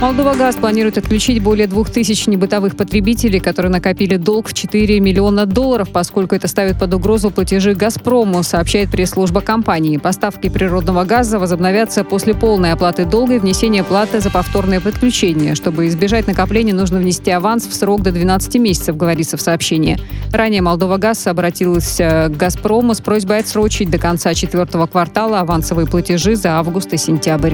Молдова 0.00 0.34
Газ 0.34 0.56
планирует 0.56 0.96
отключить 0.96 1.42
более 1.42 1.66
2000 1.66 2.30
небытовых 2.30 2.74
потребителей, 2.74 3.38
которые 3.38 3.70
накопили 3.70 4.16
долг 4.16 4.48
в 4.48 4.54
4 4.54 4.98
миллиона 4.98 5.44
долларов, 5.44 5.90
поскольку 5.92 6.34
это 6.34 6.48
ставит 6.48 6.78
под 6.78 6.94
угрозу 6.94 7.30
платежи 7.30 7.74
«Газпрому», 7.74 8.42
сообщает 8.42 8.90
пресс-служба 8.90 9.42
компании. 9.42 9.98
Поставки 9.98 10.48
природного 10.48 11.04
газа 11.04 11.38
возобновятся 11.38 12.02
после 12.02 12.32
полной 12.32 12.72
оплаты 12.72 13.04
долга 13.04 13.34
и 13.34 13.38
внесения 13.38 13.84
платы 13.84 14.20
за 14.20 14.30
повторное 14.30 14.80
подключение. 14.80 15.54
Чтобы 15.54 15.86
избежать 15.88 16.26
накопления, 16.26 16.72
нужно 16.72 16.98
внести 16.98 17.30
аванс 17.30 17.66
в 17.66 17.74
срок 17.74 18.00
до 18.00 18.10
12 18.10 18.54
месяцев, 18.54 18.96
говорится 18.96 19.36
в 19.36 19.42
сообщении. 19.42 19.98
Ранее 20.32 20.62
Молдова 20.62 20.96
Газ 20.96 21.26
обратилась 21.26 21.98
к 21.98 22.30
«Газпрому» 22.30 22.94
с 22.94 23.02
просьбой 23.02 23.40
отсрочить 23.40 23.90
до 23.90 23.98
конца 23.98 24.32
четвертого 24.32 24.86
квартала 24.86 25.40
авансовые 25.40 25.86
платежи 25.86 26.36
за 26.36 26.58
август 26.58 26.90
и 26.94 26.96
сентябрь. 26.96 27.52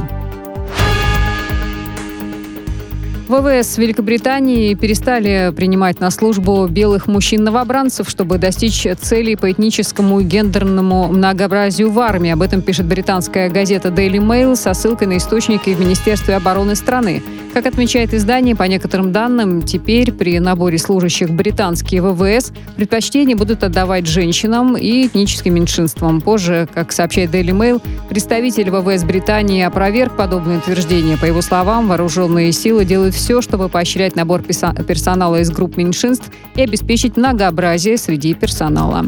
ВВС 3.29 3.77
Великобритании 3.77 4.75
перестали 4.75 5.53
принимать 5.55 5.99
на 5.99 6.13
службу 6.13 6.67
белых 6.69 7.09
мужчин-новобранцев, 7.09 8.09
чтобы 8.09 8.39
достичь 8.39 8.87
целей 9.01 9.35
по 9.35 9.51
этническому 9.51 10.21
и 10.21 10.25
гендерному 10.25 11.09
многообразию 11.09 11.91
в 11.91 11.99
армии. 11.99 12.31
Об 12.31 12.43
этом 12.43 12.63
пишет 12.63 12.87
британская 12.87 13.49
газета 13.51 13.89
Daily 13.89 14.19
Mail 14.19 14.55
со 14.55 14.75
ссылкой 14.75 15.09
на 15.09 15.17
источники 15.17 15.71
в 15.71 15.81
Министерстве 15.81 16.37
обороны 16.37 16.77
страны. 16.77 17.21
Как 17.53 17.65
отмечает 17.65 18.13
издание, 18.13 18.55
по 18.55 18.65
некоторым 18.65 19.13
данным, 19.13 19.63
теперь 19.63 20.13
при 20.13 20.39
наборе 20.39 20.77
служащих 20.77 21.31
британские 21.31 22.03
ВВС 22.03 22.53
предпочтение 22.77 23.35
будут 23.35 23.65
отдавать 23.65 24.07
женщинам 24.07 24.77
и 24.77 25.07
этническим 25.07 25.55
меньшинствам. 25.55 26.21
Позже, 26.21 26.69
как 26.75 26.93
сообщает 26.93 27.31
Daily 27.31 27.57
Mail, 27.57 27.83
представитель 28.11 28.71
ВВС 28.71 29.05
Британии 29.05 29.63
опроверг 29.63 30.17
подобное 30.17 30.59
утверждение. 30.59 31.17
По 31.17 31.25
его 31.25 31.41
словам, 31.41 31.89
вооруженные 31.89 32.53
силы 32.53 32.85
делают 32.85 33.16
все, 33.17 33.43
чтобы 33.43 33.69
поощрять 33.69 34.15
набор 34.15 34.43
персонала 34.43 35.41
из 35.41 35.51
групп 35.51 35.77
меньшинств 35.77 36.31
и 36.55 36.63
обеспечить 36.63 37.17
многообразие 37.17 37.97
среди 37.97 38.35
персонала. 38.35 39.07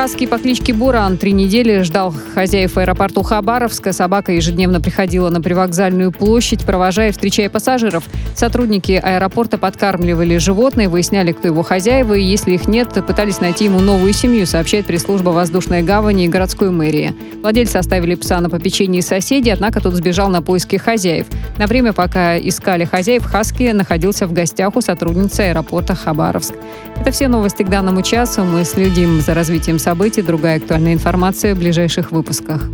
Хаски 0.00 0.24
по 0.26 0.38
кличке 0.38 0.72
Буран 0.72 1.18
три 1.18 1.32
недели 1.32 1.82
ждал 1.82 2.14
хозяев 2.34 2.78
аэропорту 2.78 3.22
Хабаровска. 3.22 3.92
Собака 3.92 4.32
ежедневно 4.32 4.80
приходила 4.80 5.28
на 5.28 5.42
привокзальную 5.42 6.10
площадь, 6.10 6.64
провожая 6.64 7.10
и 7.10 7.12
встречая 7.12 7.50
пассажиров. 7.50 8.04
Сотрудники 8.34 8.92
аэропорта 8.92 9.58
подкармливали 9.58 10.38
животное, 10.38 10.88
выясняли, 10.88 11.32
кто 11.32 11.48
его 11.48 11.62
хозяева, 11.62 12.14
и 12.14 12.22
если 12.22 12.52
их 12.52 12.66
нет, 12.66 12.94
пытались 13.06 13.42
найти 13.42 13.66
ему 13.66 13.80
новую 13.80 14.14
семью, 14.14 14.46
сообщает 14.46 14.86
пресс-служба 14.86 15.30
воздушной 15.30 15.82
гавани 15.82 16.24
и 16.24 16.28
городской 16.28 16.70
мэрии. 16.70 17.14
Владельцы 17.42 17.76
оставили 17.76 18.14
пса 18.14 18.40
на 18.40 18.48
попечении 18.48 19.00
соседей, 19.00 19.50
однако 19.50 19.82
тот 19.82 19.92
сбежал 19.92 20.30
на 20.30 20.40
поиски 20.40 20.76
хозяев. 20.76 21.26
На 21.58 21.66
время, 21.66 21.92
пока 21.92 22.38
искали 22.38 22.86
хозяев, 22.86 23.24
Хаски 23.24 23.70
находился 23.72 24.26
в 24.26 24.32
гостях 24.32 24.76
у 24.76 24.80
сотрудницы 24.80 25.40
аэропорта 25.40 25.94
Хабаровск. 25.94 26.54
Это 26.98 27.10
все 27.12 27.28
новости 27.28 27.62
к 27.62 27.68
данному 27.68 28.00
часу. 28.00 28.44
Мы 28.44 28.64
следим 28.64 29.20
за 29.20 29.34
развитием 29.34 29.78
событий. 29.78 29.89
Другая 30.22 30.56
актуальная 30.58 30.94
информация 30.94 31.54
в 31.54 31.58
ближайших 31.58 32.12
выпусках. 32.12 32.68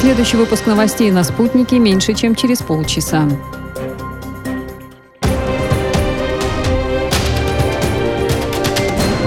Следующий 0.00 0.36
выпуск 0.36 0.66
новостей 0.66 1.10
на 1.10 1.24
«Спутнике» 1.24 1.78
меньше, 1.78 2.14
чем 2.14 2.34
через 2.34 2.58
полчаса. 2.58 3.28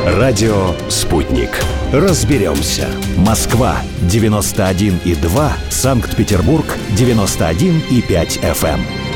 Радио 0.06 0.74
«Спутник». 0.90 1.50
Разберемся. 1.92 2.88
Москва 3.18 3.78
91,2, 4.04 5.52
Санкт-Петербург 5.70 6.66
91,5 6.96 8.42
FM. 8.42 9.07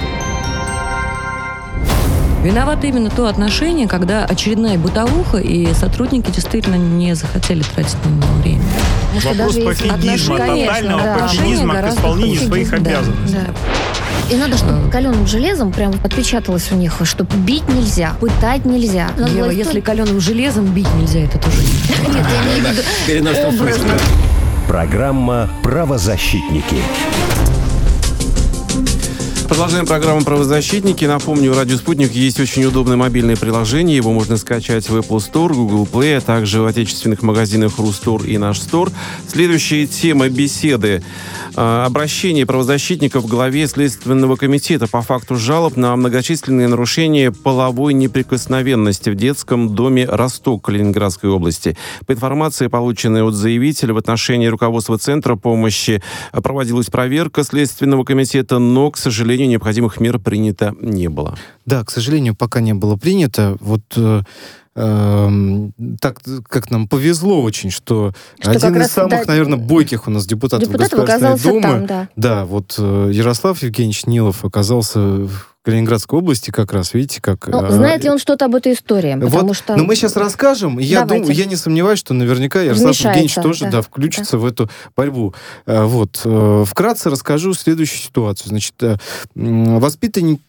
Виновато 2.44 2.88
именно 2.88 3.10
то 3.10 3.28
отношение, 3.28 3.88
когда 3.88 4.26
очередная 4.26 4.78
бытовуха, 4.78 5.38
и 5.38 5.74
сотрудники 5.74 6.32
действительно 6.32 6.76
не 6.76 7.14
захотели 7.16 7.62
тратить 7.62 7.98
на 8.04 8.10
него 8.10 8.34
время. 8.42 8.64
Потому 9.16 9.36
Вопрос 9.50 9.56
пофигизма, 9.64 10.36
отношения- 10.36 10.66
тотального 10.68 11.04
да. 11.04 11.14
пофигизма 11.20 11.76
к 11.76 11.90
исполнению 11.90 12.32
гораздо 12.40 12.48
своих 12.48 12.70
пофигизм, 12.70 12.84
да, 12.84 12.90
обязанностей. 12.98 13.36
да. 13.38 14.34
И 14.34 14.38
надо, 14.38 14.58
чтобы 14.58 14.90
каленым 14.90 15.28
железом 15.28 15.72
прям 15.74 15.92
отпечаталось 16.04 16.72
у 16.72 16.76
них, 16.76 16.94
что 17.04 17.26
бить 17.26 17.68
нельзя, 17.68 18.14
пытать 18.22 18.66
нельзя. 18.66 19.10
Надо 19.18 19.32
Ева, 19.34 19.44
власть- 19.46 19.58
если 19.60 19.80
каленым 19.82 20.20
железом 20.22 20.66
бить 20.68 20.88
нельзя, 20.96 21.20
это 21.20 21.38
тоже 21.38 21.58
не 21.58 23.14
Нет, 23.22 23.36
я 23.38 23.48
образно. 23.50 23.94
Программа 24.68 25.50
«Правозащитники». 25.64 26.78
Продолжаем 29.52 29.86
программу 29.86 30.24
«Правозащитники». 30.24 31.04
Напомню, 31.04 31.52
у 31.52 31.56
«Радио 31.56 31.76
Спутник» 31.76 32.14
есть 32.14 32.40
очень 32.40 32.64
удобное 32.64 32.96
мобильное 32.96 33.36
приложение. 33.36 33.98
Его 33.98 34.14
можно 34.14 34.38
скачать 34.38 34.88
в 34.88 34.96
Apple 34.96 35.18
Store, 35.18 35.54
Google 35.54 35.86
Play, 35.92 36.16
а 36.16 36.22
также 36.22 36.62
в 36.62 36.66
отечественных 36.66 37.22
магазинах 37.22 37.78
«Рустор» 37.78 38.24
и 38.24 38.38
«Наш 38.38 38.60
Стор». 38.60 38.92
Следующая 39.28 39.88
тема 39.88 40.30
беседы. 40.30 41.04
А, 41.58 41.86
Обращение 41.86 42.46
правозащитников 42.46 43.26
к 43.26 43.28
главе 43.28 43.68
Следственного 43.68 44.38
комитета 44.38 44.88
по 44.88 45.02
факту 45.02 45.36
жалоб 45.36 45.76
на 45.76 45.98
многочисленные 45.98 46.70
нарушения 46.70 47.34
половой 47.34 47.94
неприкосновенности 47.94 49.10
в 49.10 49.16
детском 49.16 49.76
доме 49.76 50.06
«Росток» 50.06 50.64
Калининградской 50.64 51.30
области. 51.30 51.76
По 52.08 52.14
информации, 52.14 52.68
полученной 52.68 53.22
от 53.22 53.34
заявителя 53.34 53.94
в 53.94 53.98
отношении 53.98 54.48
руководства 54.48 54.98
Центра 54.98 55.36
помощи, 55.36 56.02
проводилась 56.32 56.88
проверка 56.88 57.44
Следственного 57.44 58.06
комитета, 58.06 58.58
но, 58.58 58.90
к 58.90 58.98
сожалению, 58.98 59.41
необходимых 59.48 60.00
мер 60.00 60.20
принято 60.20 60.76
не 60.80 61.10
было. 61.10 61.38
Да, 61.66 61.84
к 61.84 61.92
сожалению, 61.92 62.36
пока 62.36 62.60
не 62.60 62.74
было 62.74 62.96
принято. 62.96 63.58
Вот 63.60 63.82
э, 63.96 64.22
так 64.74 66.20
как 66.48 66.72
нам 66.72 66.88
повезло 66.88 67.42
очень, 67.42 67.72
что, 67.72 68.14
Что 68.40 68.52
один 68.52 68.82
из 68.82 68.88
самых, 68.88 69.12
да, 69.12 69.24
наверное, 69.28 69.58
бойких 69.58 70.08
у 70.08 70.12
нас 70.12 70.26
депутатов, 70.26 70.70
Депутатов 70.70 71.00
Государственной 71.00 71.54
Думы. 71.54 71.62
там, 71.62 71.86
да. 71.86 72.10
Да, 72.16 72.46
вот 72.46 72.76
э, 72.78 73.12
Ярослав 73.14 73.62
Евгеньевич 73.62 74.06
Нилов 74.06 74.46
оказался 74.46 75.00
в 75.00 75.50
Калининградской 75.64 76.20
области 76.20 76.52
как 76.52 76.72
раз, 76.72 76.94
видите, 76.94 77.22
как... 77.22 77.48
Ну, 77.48 77.66
э, 77.66 77.72
знает 77.72 78.06
ли 78.06 78.10
он 78.10 78.18
что-то 78.18 78.46
об 78.46 78.56
этой 78.56 78.72
истории? 78.72 79.14
Потому 79.14 79.50
вот, 79.50 79.58
что... 79.58 79.76
Но 79.76 79.84
мы 79.84 79.98
сейчас 79.98 80.16
расскажем. 80.16 80.80
Я, 80.80 81.02
Давайте. 81.02 81.26
думаю, 81.26 81.38
я 81.38 81.46
не 81.46 81.58
сомневаюсь, 81.58 82.00
что 82.00 82.14
наверняка 82.14 82.62
Ярослав 82.62 82.96
Вмешается, 82.96 83.08
Евгеньевич 83.10 83.36
тоже 83.36 83.66
да. 83.66 83.72
да, 83.72 83.82
включится 83.82 84.38
в 84.38 84.46
эту 84.46 84.70
борьбу. 84.96 85.34
Э, 85.66 85.84
Вот. 85.84 86.26
Вкратце 86.70 87.10
расскажу 87.10 87.54
следующую 87.54 88.00
ситуацию. 88.00 88.48
Значит, 88.48 88.76
воспитанник 89.36 90.40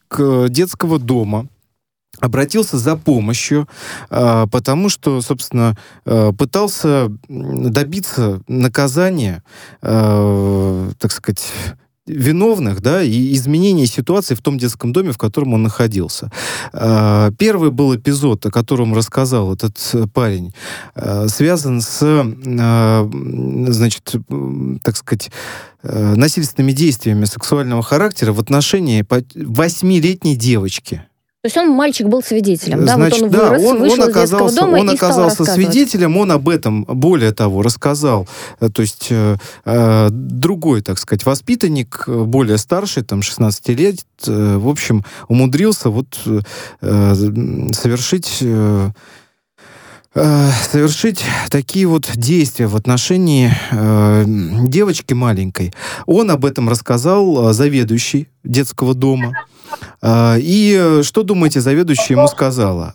детского 0.49 1.01
дома 1.01 1.49
обратился 2.23 2.79
за 2.79 2.97
помощью, 2.97 3.69
э, 4.09 4.47
потому 4.51 4.89
что, 4.89 5.21
собственно, 5.21 5.77
э, 6.07 6.33
пытался 6.39 7.09
добиться 7.29 8.41
наказания, 8.47 9.43
э, 9.83 10.91
так 10.99 11.11
сказать, 11.11 11.53
виновных, 12.07 12.81
да, 12.81 13.03
и 13.03 13.33
изменения 13.35 13.87
ситуации 13.87 14.35
в 14.35 14.41
том 14.41 14.59
детском 14.59 14.93
доме, 14.93 15.13
в 15.13 15.19
котором 15.19 15.55
он 15.55 15.63
находился. 15.63 16.33
Первый 16.73 17.71
был 17.71 17.95
эпизод, 17.95 18.45
о 18.45 18.51
котором 18.51 18.93
рассказал 18.93 19.55
этот 19.55 19.79
парень, 20.13 20.53
связан 21.29 21.81
с, 21.81 22.01
значит, 23.69 24.17
так 24.83 24.97
сказать, 24.97 25.31
насильственными 25.85 26.73
действиями 26.73 27.25
сексуального 27.25 27.85
характера 27.85 28.33
в 28.33 28.41
отношении 28.41 29.07
восьмилетней 29.37 30.35
девочки. 30.35 31.05
То 31.43 31.47
есть 31.47 31.57
он, 31.57 31.71
мальчик, 31.71 32.07
был 32.07 32.23
свидетелем, 32.23 32.85
да? 32.85 32.95
Значит, 32.95 33.23
вот 33.23 33.25
он 33.25 33.31
да, 33.33 33.49
вырос, 33.51 33.65
он, 33.65 33.81
вышел 33.81 34.05
он 34.05 34.11
из 34.11 34.17
оказался, 34.17 34.57
дома 34.61 34.77
он 34.77 34.91
и 34.91 34.95
оказался 34.95 35.45
свидетелем, 35.45 36.17
он 36.17 36.31
об 36.31 36.49
этом, 36.49 36.85
более 36.85 37.33
того, 37.33 37.63
рассказал, 37.63 38.29
э, 38.61 38.69
то 38.69 38.81
есть 38.81 39.09
э, 39.11 39.37
э, 39.65 40.09
другой, 40.13 40.83
так 40.83 41.01
сказать, 41.01 41.27
воспитанник, 41.27 42.05
э, 42.07 42.23
более 42.23 42.59
старший, 42.59 43.03
там, 43.03 43.23
16 43.23 43.69
лет, 43.71 43.97
э, 44.25 44.57
в 44.57 44.69
общем, 44.69 45.05
умудрился 45.27 45.91
вот 45.91 46.17
э, 46.27 46.43
э, 46.81 47.15
совершить... 47.73 48.39
э, 48.41 48.91
э, 50.15 50.51
совершить 50.71 51.25
такие 51.51 51.87
вот 51.87 52.11
действия 52.15 52.67
в 52.67 52.77
отношении 52.77 53.53
э, 53.71 54.25
девочки 54.27 55.15
маленькой. 55.15 55.73
Он 56.07 56.31
об 56.31 56.45
этом 56.45 56.69
рассказал 56.69 57.51
э, 57.51 57.53
заведующий 57.53 58.29
детского 58.45 58.95
дома. 58.95 59.33
А, 60.03 60.37
И 60.39 60.77
э, 60.79 61.03
что, 61.03 61.23
думаете, 61.23 61.61
заведующая 61.61 62.17
ему 62.17 62.29
сказала? 62.29 62.93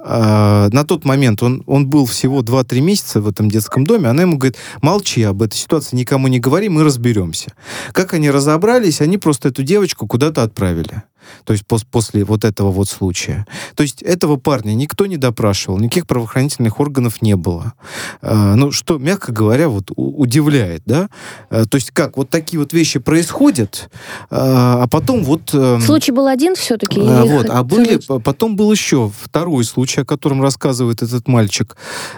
На 0.71 0.83
тот 0.85 1.05
момент 1.05 1.41
он, 1.41 1.63
он 1.65 1.87
был 1.87 2.05
всего 2.05 2.41
2-3 2.41 2.81
месяца 2.81 3.21
в 3.21 3.27
этом 3.27 3.49
детском 3.49 3.85
доме. 3.85 4.09
Она 4.09 4.23
ему 4.23 4.37
говорит, 4.37 4.57
молчи 4.81 5.23
об 5.23 5.41
этой 5.41 5.55
ситуации, 5.55 5.95
никому 5.95 6.27
не 6.27 6.39
говори, 6.39 6.69
мы 6.69 6.83
разберемся. 6.83 7.53
Как 7.93 8.13
они 8.13 8.29
разобрались, 8.29 9.01
они 9.01 9.17
просто 9.17 9.49
эту 9.49 9.63
девочку 9.63 10.05
куда-то 10.07 10.43
отправили. 10.43 11.03
То 11.43 11.53
есть 11.53 11.65
пос- 11.67 11.85
после 11.89 12.23
вот 12.23 12.45
этого 12.45 12.71
вот 12.71 12.89
случая. 12.89 13.45
То 13.75 13.83
есть 13.83 14.01
этого 14.01 14.37
парня 14.37 14.73
никто 14.73 15.05
не 15.05 15.17
допрашивал, 15.17 15.77
никаких 15.79 16.07
правоохранительных 16.07 16.79
органов 16.79 17.21
не 17.21 17.35
было. 17.35 17.73
А, 18.21 18.55
Ну, 18.55 18.71
что, 18.71 18.97
мягко 18.97 19.31
говоря, 19.31 19.69
вот 19.69 19.91
удивляет, 19.95 20.83
да? 20.85 21.09
А, 21.49 21.65
То 21.65 21.75
есть 21.75 21.91
как, 21.91 22.17
вот 22.17 22.29
такие 22.29 22.59
вот 22.59 22.73
вещи 22.73 22.99
происходят, 22.99 23.89
а 24.29 24.67
а 24.87 24.87
потом 24.87 25.23
вот... 25.23 25.53
эм, 25.53 25.81
Случай 25.81 26.11
был 26.11 26.27
один 26.27 26.55
все-таки? 26.55 26.99
а, 27.01 27.25
вот, 27.25 27.49
а 27.49 27.63
были, 27.63 27.99
потом 28.19 28.55
был 28.55 28.71
еще 28.71 29.11
второй 29.21 29.63
случай, 29.63 30.01
о 30.01 30.05
котором 30.05 30.41
рассказывает 30.41 31.01
этот 31.01 31.27
мальчик. 31.27 31.75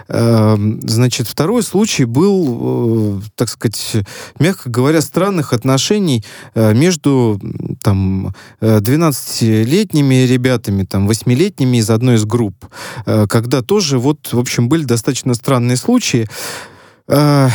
Эм, 0.08 0.80
Значит, 0.82 1.26
второй 1.26 1.62
случай 1.62 2.04
был, 2.04 3.18
э, 3.18 3.20
так 3.36 3.48
сказать, 3.48 3.96
мягко 4.38 4.70
говоря, 4.70 5.00
странных 5.00 5.52
отношений 5.52 6.24
э, 6.54 6.72
между 6.74 7.40
там 7.82 8.34
э, 8.60 8.80
12-летними 9.00 10.26
ребятами, 10.26 10.84
там 10.84 11.08
8-летними 11.08 11.78
из 11.78 11.90
одной 11.90 12.16
из 12.16 12.24
групп, 12.24 12.66
э, 13.06 13.26
когда 13.28 13.62
тоже 13.62 13.98
вот, 13.98 14.32
в 14.32 14.38
общем, 14.38 14.68
были 14.68 14.84
достаточно 14.84 15.34
странные 15.34 15.76
случаи 15.76 16.28
э, 17.10 17.48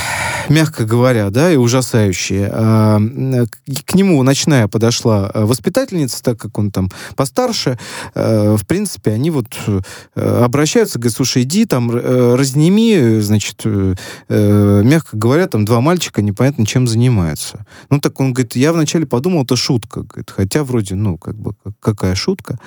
мягко 0.50 0.86
говоря, 0.86 1.30
да, 1.30 1.52
и 1.52 1.56
ужасающие. 1.56 2.50
А, 2.52 2.98
м, 2.98 3.48
к- 3.86 3.96
нему 3.96 4.22
ночная 4.24 4.68
подошла 4.68 5.32
э, 5.34 5.44
воспитательница, 5.46 6.22
так 6.22 6.38
как 6.40 6.58
он 6.58 6.72
там 6.72 6.90
постарше. 7.16 7.78
Э, 8.14 8.56
В 8.56 8.66
принципе, 8.68 9.12
они 9.12 9.32
вот 9.32 9.48
э, 9.68 9.82
обращаются, 10.44 11.00
говорят, 11.00 11.16
слушай, 11.16 11.44
иди 11.44 11.66
там, 11.66 11.90
э, 11.92 12.36
разними, 12.36 12.96
э, 12.96 13.22
значит, 13.22 13.62
э, 13.66 13.96
э, 14.30 14.82
мягко 14.84 15.18
говоря, 15.18 15.48
там 15.48 15.66
два 15.66 15.82
мальчика 15.82 16.22
непонятно 16.22 16.66
чем 16.66 16.88
занимаются. 16.88 17.66
Ну, 17.90 18.00
так 18.00 18.20
он 18.20 18.34
говорит, 18.34 18.56
я 18.56 18.74
вначале 18.74 19.06
подумал, 19.06 19.44
это 19.44 19.56
шутка, 19.56 20.02
говорит, 20.04 20.32
хотя 20.36 20.64
вроде, 20.64 20.96
ну, 20.96 21.18
как 21.18 21.36
бы, 21.36 21.54
как- 21.64 21.74
какая 21.80 22.16
шутка. 22.16 22.60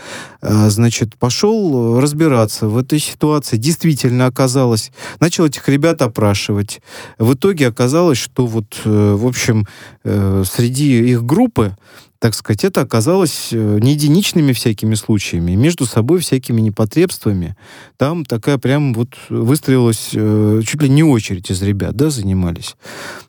Значит, 0.42 1.16
пошел 1.16 1.96
э, 1.98 2.00
разбираться 2.00 2.68
в 2.68 2.78
этой 2.78 2.98
ситуации. 2.98 3.56
Действительно 3.56 4.26
оказалось, 4.26 4.90
начал 5.20 5.44
этих 5.46 5.68
ребят 5.68 6.00
опрашивать. 6.02 6.77
В 7.18 7.34
итоге 7.34 7.68
оказалось, 7.68 8.18
что 8.18 8.46
вот, 8.46 8.80
э, 8.84 9.14
в 9.14 9.26
общем, 9.26 9.66
э, 10.04 10.44
среди 10.46 11.10
их 11.10 11.24
группы, 11.24 11.76
так 12.18 12.34
сказать, 12.34 12.64
это 12.64 12.80
оказалось 12.80 13.50
э, 13.52 13.78
не 13.80 13.92
единичными 13.92 14.52
всякими 14.52 14.94
случаями, 14.94 15.52
между 15.52 15.86
собой 15.86 16.18
всякими 16.18 16.60
непотребствами. 16.60 17.56
Там 17.96 18.24
такая 18.24 18.58
прям 18.58 18.92
вот 18.94 19.10
выстроилась 19.28 20.10
чуть 20.10 20.82
ли 20.82 20.88
не 20.88 21.04
очередь 21.04 21.50
из 21.50 21.62
ребят, 21.62 21.94
да, 21.94 22.10
занимались. 22.10 22.76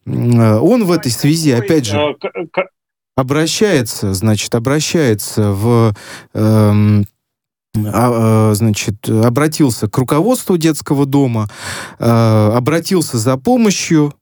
Э, 0.06 0.58
Он 0.58 0.86
в 0.86 0.92
этой 0.92 1.12
связи, 1.12 1.52
опять 1.52 1.86
же, 1.86 2.16
обращается, 3.16 4.14
значит, 4.14 4.56
обращается 4.56 5.52
в 5.52 5.94
эм, 6.34 7.06
а, 7.76 8.50
а, 8.52 8.54
значит, 8.56 9.08
обратился 9.08 9.88
к 9.88 9.98
руководству 9.98 10.58
детского 10.58 11.06
дома, 11.06 11.48
э, 12.00 12.52
обратился 12.56 13.18
за 13.18 13.38
помощью, 13.38 14.14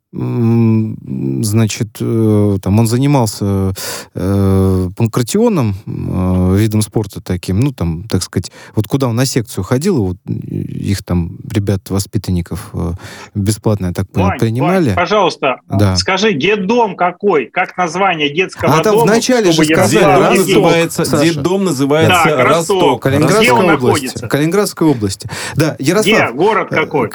значит, 1.43 1.97
э, 2.01 2.57
там 2.61 2.79
он 2.79 2.87
занимался 2.87 3.73
э, 4.15 4.89
панкратионом, 4.95 5.75
э, 5.85 6.55
видом 6.57 6.81
спорта 6.81 7.21
таким, 7.21 7.59
ну, 7.59 7.71
там, 7.71 8.03
так 8.09 8.23
сказать, 8.23 8.51
вот 8.75 8.87
куда 8.87 9.07
он 9.07 9.15
на 9.15 9.25
секцию 9.25 9.63
ходил, 9.63 10.03
вот 10.03 10.17
их 10.27 11.03
там, 11.03 11.37
ребят-воспитанников, 11.49 12.69
э, 12.73 12.91
бесплатно, 13.35 13.87
я 13.87 13.93
так 13.93 14.09
понял, 14.09 14.27
Вань, 14.29 14.39
принимали. 14.39 14.87
Вань, 14.87 14.95
пожалуйста, 14.95 15.57
Да. 15.67 15.95
скажи, 15.95 16.33
детдом 16.33 16.95
какой? 16.95 17.45
Как 17.47 17.77
название 17.77 18.33
детского 18.33 18.73
А 18.77 18.83
там 18.83 18.93
дома? 18.95 19.11
вначале 19.11 19.51
же 19.51 19.63
сказали, 19.63 20.03
Евгеньевич- 20.03 20.47
называется, 20.55 21.05
Саша. 21.05 21.23
детдом 21.25 21.65
называется 21.65 22.23
Так, 22.23 22.45
Росток. 22.45 23.05
Росток. 23.05 23.05
Области. 23.05 23.67
находится? 23.67 24.27
Калининградской 24.27 24.87
области. 24.87 25.29
Да, 25.55 25.75
Ярослав. 25.79 26.05
Где? 26.29 26.31
Город 26.37 26.67
э, 26.71 26.75
какой? 26.75 27.09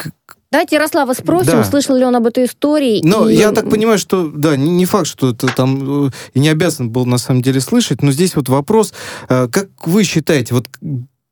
Давайте 0.53 0.77
Ярослава 0.77 1.15
спросим, 1.15 1.53
Да. 1.53 1.65
слышал 1.65 1.97
ли 1.97 2.05
он 2.05 2.15
об 2.15 2.27
этой 2.27 2.45
истории. 2.45 3.01
Но 3.03 3.27
и- 3.29 3.37
я 3.37 3.53
так 3.53 3.71
понимаю, 3.71 3.99
что, 3.99 4.31
да, 4.35 4.55
не, 4.57 4.71
не 4.71 4.85
факт, 4.85 5.07
что 5.07 5.31
это 5.31 5.47
там 5.47 6.07
э, 6.07 6.11
и 6.35 6.41
не 6.41 6.51
обязан 6.51 6.91
был 6.91 7.07
на 7.07 7.17
самом 7.19 7.41
деле 7.41 7.61
слышать, 7.62 8.03
но 8.03 8.12
здесь 8.12 8.37
вот 8.37 8.51
вопрос, 8.51 8.93
э, 9.31 9.49
как 9.49 9.69
вы 9.87 10.05
считаете, 10.05 10.55
вот 10.55 10.67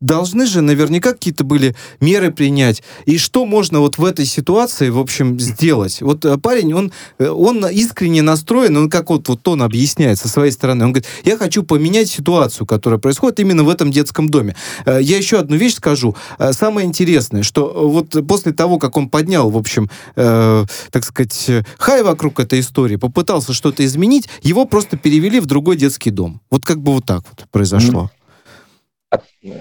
должны 0.01 0.47
же 0.47 0.63
наверняка 0.63 1.13
какие-то 1.13 1.45
были 1.45 1.77
меры 2.01 2.31
принять. 2.31 2.83
И 3.05 3.19
что 3.19 3.45
можно 3.45 3.81
вот 3.81 3.99
в 3.99 4.05
этой 4.05 4.25
ситуации, 4.25 4.89
в 4.89 4.99
общем, 4.99 5.39
сделать? 5.39 6.01
Вот 6.01 6.25
э, 6.25 6.39
парень, 6.39 6.73
он, 6.73 6.93
э, 7.19 7.29
он 7.29 7.67
искренне 7.69 8.23
настроен, 8.23 8.77
он 8.77 8.91
как 8.91 9.11
вот, 9.11 9.29
вот 9.29 9.47
он 9.47 9.63
объясняет 9.63 10.19
со 10.19 10.29
своей 10.29 10.53
стороны. 10.53 10.85
Он 10.85 10.93
говорит, 10.93 11.09
я 11.25 11.37
хочу 11.37 11.63
поменять 11.63 12.09
ситуацию, 12.09 12.67
которая 12.67 12.99
происходит 12.99 13.41
именно 13.41 13.63
в 13.63 13.69
этом 13.69 13.91
детском 13.91 14.29
доме. 14.29 14.57
Э, 14.87 14.99
я 15.03 15.19
еще 15.19 15.39
одну 15.39 15.57
вещь 15.57 15.75
скажу. 15.75 16.17
Самое 16.53 16.87
интересное, 16.87 17.43
что 17.43 17.89
вот 17.89 18.17
после 18.27 18.53
того, 18.53 18.79
как 18.79 18.97
он 18.97 19.09
поднял, 19.09 19.51
в 19.51 19.57
общем, 19.57 19.91
э, 20.17 20.65
так 20.91 21.05
сказать, 21.05 21.65
хай 21.79 22.03
вокруг 22.03 22.41
этой 22.41 22.61
истории, 22.61 22.97
попытался 22.97 23.53
что-то 23.53 23.85
изменить, 23.85 24.29
его 24.43 24.65
просто 24.65 24.97
перевели 24.97 25.41
в 25.41 25.47
другой 25.47 25.77
детский 25.77 26.11
дом. 26.11 26.41
Вот 26.51 26.65
как 26.65 26.81
бы 26.81 26.93
вот 26.93 27.05
так 27.05 27.23
вот 27.31 27.47
произошло. 27.51 28.11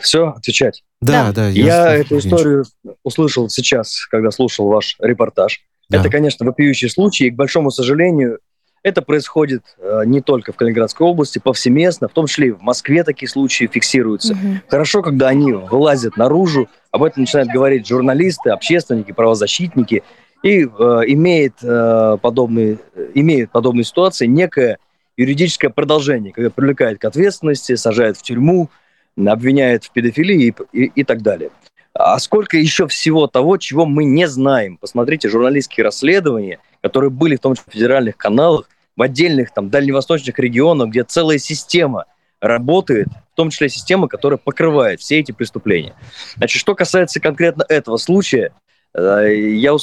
Все, 0.02 0.30
отвечать. 0.30 0.84
Да, 1.02 1.32
да. 1.32 1.48
я, 1.48 1.92
я 1.92 1.96
эту 1.96 2.20
историю 2.20 2.66
услышал 3.04 3.50
сейчас, 3.50 4.06
когда 4.06 4.32
слушал 4.32 4.68
ваш 4.68 4.96
репортаж. 5.00 5.62
Да. 5.90 6.00
Это, 6.00 6.10
конечно, 6.10 6.46
вопиющий 6.46 6.90
случай, 6.90 7.28
и, 7.28 7.32
к 7.32 7.36
большому 7.36 7.72
сожалению, 7.72 8.40
это 8.84 9.02
происходит 9.02 9.64
э, 9.78 10.04
не 10.06 10.22
только 10.22 10.54
в 10.54 10.56
Калининградской 10.56 11.06
области, 11.06 11.40
повсеместно, 11.40 12.08
в 12.08 12.14
том 12.14 12.28
числе 12.28 12.50
и 12.50 12.52
в 12.52 12.62
Москве 12.62 13.04
такие 13.04 13.28
случаи 13.28 13.70
фиксируются. 13.72 14.34
Угу. 14.34 14.62
Хорошо, 14.68 15.02
когда 15.02 15.28
они 15.28 15.52
вылазят 15.52 16.16
наружу, 16.16 16.70
об 16.92 17.04
этом 17.04 17.24
начинают 17.24 17.50
говорить 17.50 17.88
журналисты, 17.88 18.52
общественники, 18.52 19.12
правозащитники, 19.12 20.04
и 20.44 20.64
э, 20.64 20.68
имеет, 21.08 21.56
э, 21.62 22.18
подобные, 22.22 22.80
имеют 23.14 23.52
подобные 23.52 23.84
ситуации 23.84 24.28
некое 24.28 24.78
юридическое 25.18 25.70
продолжение, 25.70 26.32
когда 26.32 26.50
привлекают 26.50 27.00
к 27.00 27.06
ответственности, 27.06 27.76
сажают 27.76 28.18
в 28.18 28.22
тюрьму, 28.22 28.70
обвиняют 29.18 29.86
в 29.86 29.92
педофилии 29.92 30.54
и, 30.72 30.84
и, 30.84 30.92
и 30.96 31.04
так 31.04 31.22
далее. 31.22 31.52
А 31.94 32.18
сколько 32.20 32.58
еще 32.58 32.88
всего 32.88 33.28
того, 33.28 33.58
чего 33.58 33.86
мы 33.86 34.06
не 34.06 34.28
знаем? 34.28 34.78
Посмотрите 34.78 35.28
журналистские 35.28 35.84
расследования, 35.84 36.60
которые 36.82 37.10
были 37.10 37.36
в 37.36 37.40
том 37.40 37.56
числе 37.56 37.66
в 37.68 37.74
федеральных 37.74 38.16
каналах, 38.16 38.70
в 38.96 39.02
отдельных 39.02 39.52
там 39.54 39.70
дальневосточных 39.70 40.38
регионах, 40.40 40.90
где 40.90 41.04
целая 41.04 41.38
система 41.40 42.06
работает, 42.42 43.08
в 43.34 43.36
том 43.36 43.50
числе 43.50 43.70
система, 43.70 44.08
которая 44.08 44.38
покрывает 44.38 45.02
все 45.02 45.20
эти 45.20 45.32
преступления. 45.32 45.94
Значит, 46.38 46.60
что 46.60 46.76
касается 46.76 47.20
конкретно 47.20 47.66
этого 47.68 47.98
случая, 47.98 48.54
э, 48.94 49.36
я 49.56 49.76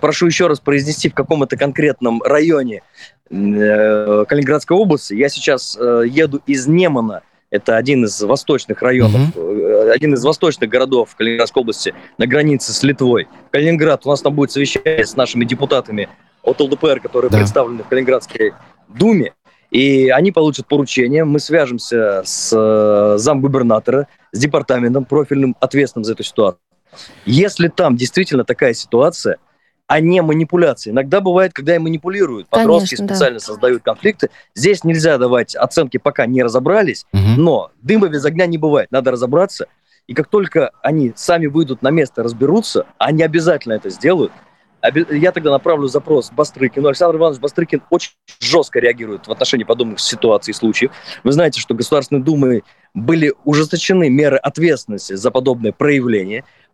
прошу 0.00 0.26
еще 0.26 0.48
раз 0.48 0.60
произнести, 0.60 1.08
в 1.08 1.14
каком 1.14 1.42
это 1.42 1.56
конкретном 1.56 2.22
районе 2.22 2.82
э, 3.30 4.24
Калининградской 4.28 4.76
области. 4.76 5.14
Я 5.14 5.28
сейчас 5.28 5.78
э, 5.80 6.04
еду 6.06 6.42
из 6.46 6.66
Немана 6.66 7.22
это 7.54 7.76
один 7.76 8.04
из 8.04 8.20
восточных 8.20 8.82
районов, 8.82 9.20
mm-hmm. 9.36 9.90
один 9.92 10.14
из 10.14 10.24
восточных 10.24 10.68
городов 10.68 11.14
Калининградской 11.14 11.62
области 11.62 11.94
на 12.18 12.26
границе 12.26 12.72
с 12.72 12.82
Литвой. 12.82 13.28
Калининград, 13.52 14.04
у 14.04 14.10
нас 14.10 14.22
там 14.22 14.34
будет 14.34 14.50
совещание 14.50 15.06
с 15.06 15.14
нашими 15.14 15.44
депутатами 15.44 16.08
от 16.42 16.60
ЛДПР, 16.60 16.98
которые 17.00 17.30
да. 17.30 17.38
представлены 17.38 17.84
в 17.84 17.88
Калининградской 17.88 18.54
думе. 18.88 19.34
И 19.70 20.08
они 20.08 20.32
получат 20.32 20.66
поручение, 20.66 21.24
мы 21.24 21.38
свяжемся 21.38 22.22
с 22.24 22.52
э, 22.52 23.18
замгубернатора, 23.18 24.08
с 24.32 24.38
департаментом 24.40 25.04
профильным, 25.04 25.56
ответственным 25.60 26.04
за 26.04 26.14
эту 26.14 26.24
ситуацию. 26.24 26.60
Если 27.24 27.68
там 27.68 27.96
действительно 27.96 28.44
такая 28.44 28.74
ситуация, 28.74 29.36
а 29.86 30.00
не 30.00 30.22
манипуляции. 30.22 30.90
Иногда 30.90 31.20
бывает, 31.20 31.52
когда 31.52 31.76
и 31.76 31.78
манипулируют. 31.78 32.48
Подростки 32.48 32.96
Конечно, 32.96 33.14
специально 33.14 33.38
да. 33.38 33.44
создают 33.44 33.82
конфликты. 33.82 34.30
Здесь 34.54 34.84
нельзя 34.84 35.18
давать 35.18 35.54
оценки, 35.54 35.98
пока 35.98 36.26
не 36.26 36.42
разобрались, 36.42 37.06
угу. 37.12 37.22
но 37.36 37.70
дыма 37.82 38.08
без 38.08 38.24
огня 38.24 38.46
не 38.46 38.58
бывает. 38.58 38.90
Надо 38.90 39.10
разобраться. 39.10 39.66
И 40.06 40.14
как 40.14 40.28
только 40.28 40.70
они 40.82 41.12
сами 41.16 41.46
выйдут 41.46 41.82
на 41.82 41.90
место, 41.90 42.22
разберутся, 42.22 42.86
они 42.98 43.22
обязательно 43.22 43.74
это 43.74 43.90
сделают, 43.90 44.32
я 44.92 45.32
тогда 45.32 45.50
направлю 45.50 45.88
запрос 45.88 46.30
Бастрыкину. 46.30 46.88
Александр 46.88 47.16
Иванович 47.16 47.40
Бастрыкин 47.40 47.82
очень 47.88 48.12
жестко 48.40 48.80
реагирует 48.80 49.26
в 49.26 49.32
отношении 49.32 49.64
подобных 49.64 49.98
ситуаций 50.00 50.50
и 50.50 50.54
случаев. 50.54 50.92
Вы 51.22 51.32
знаете, 51.32 51.60
что 51.60 51.74
Государственной 51.74 52.20
Думой 52.20 52.64
были 52.92 53.32
ужесточены 53.44 54.10
меры 54.10 54.36
ответственности 54.36 55.14
за 55.14 55.30
подобное 55.30 55.72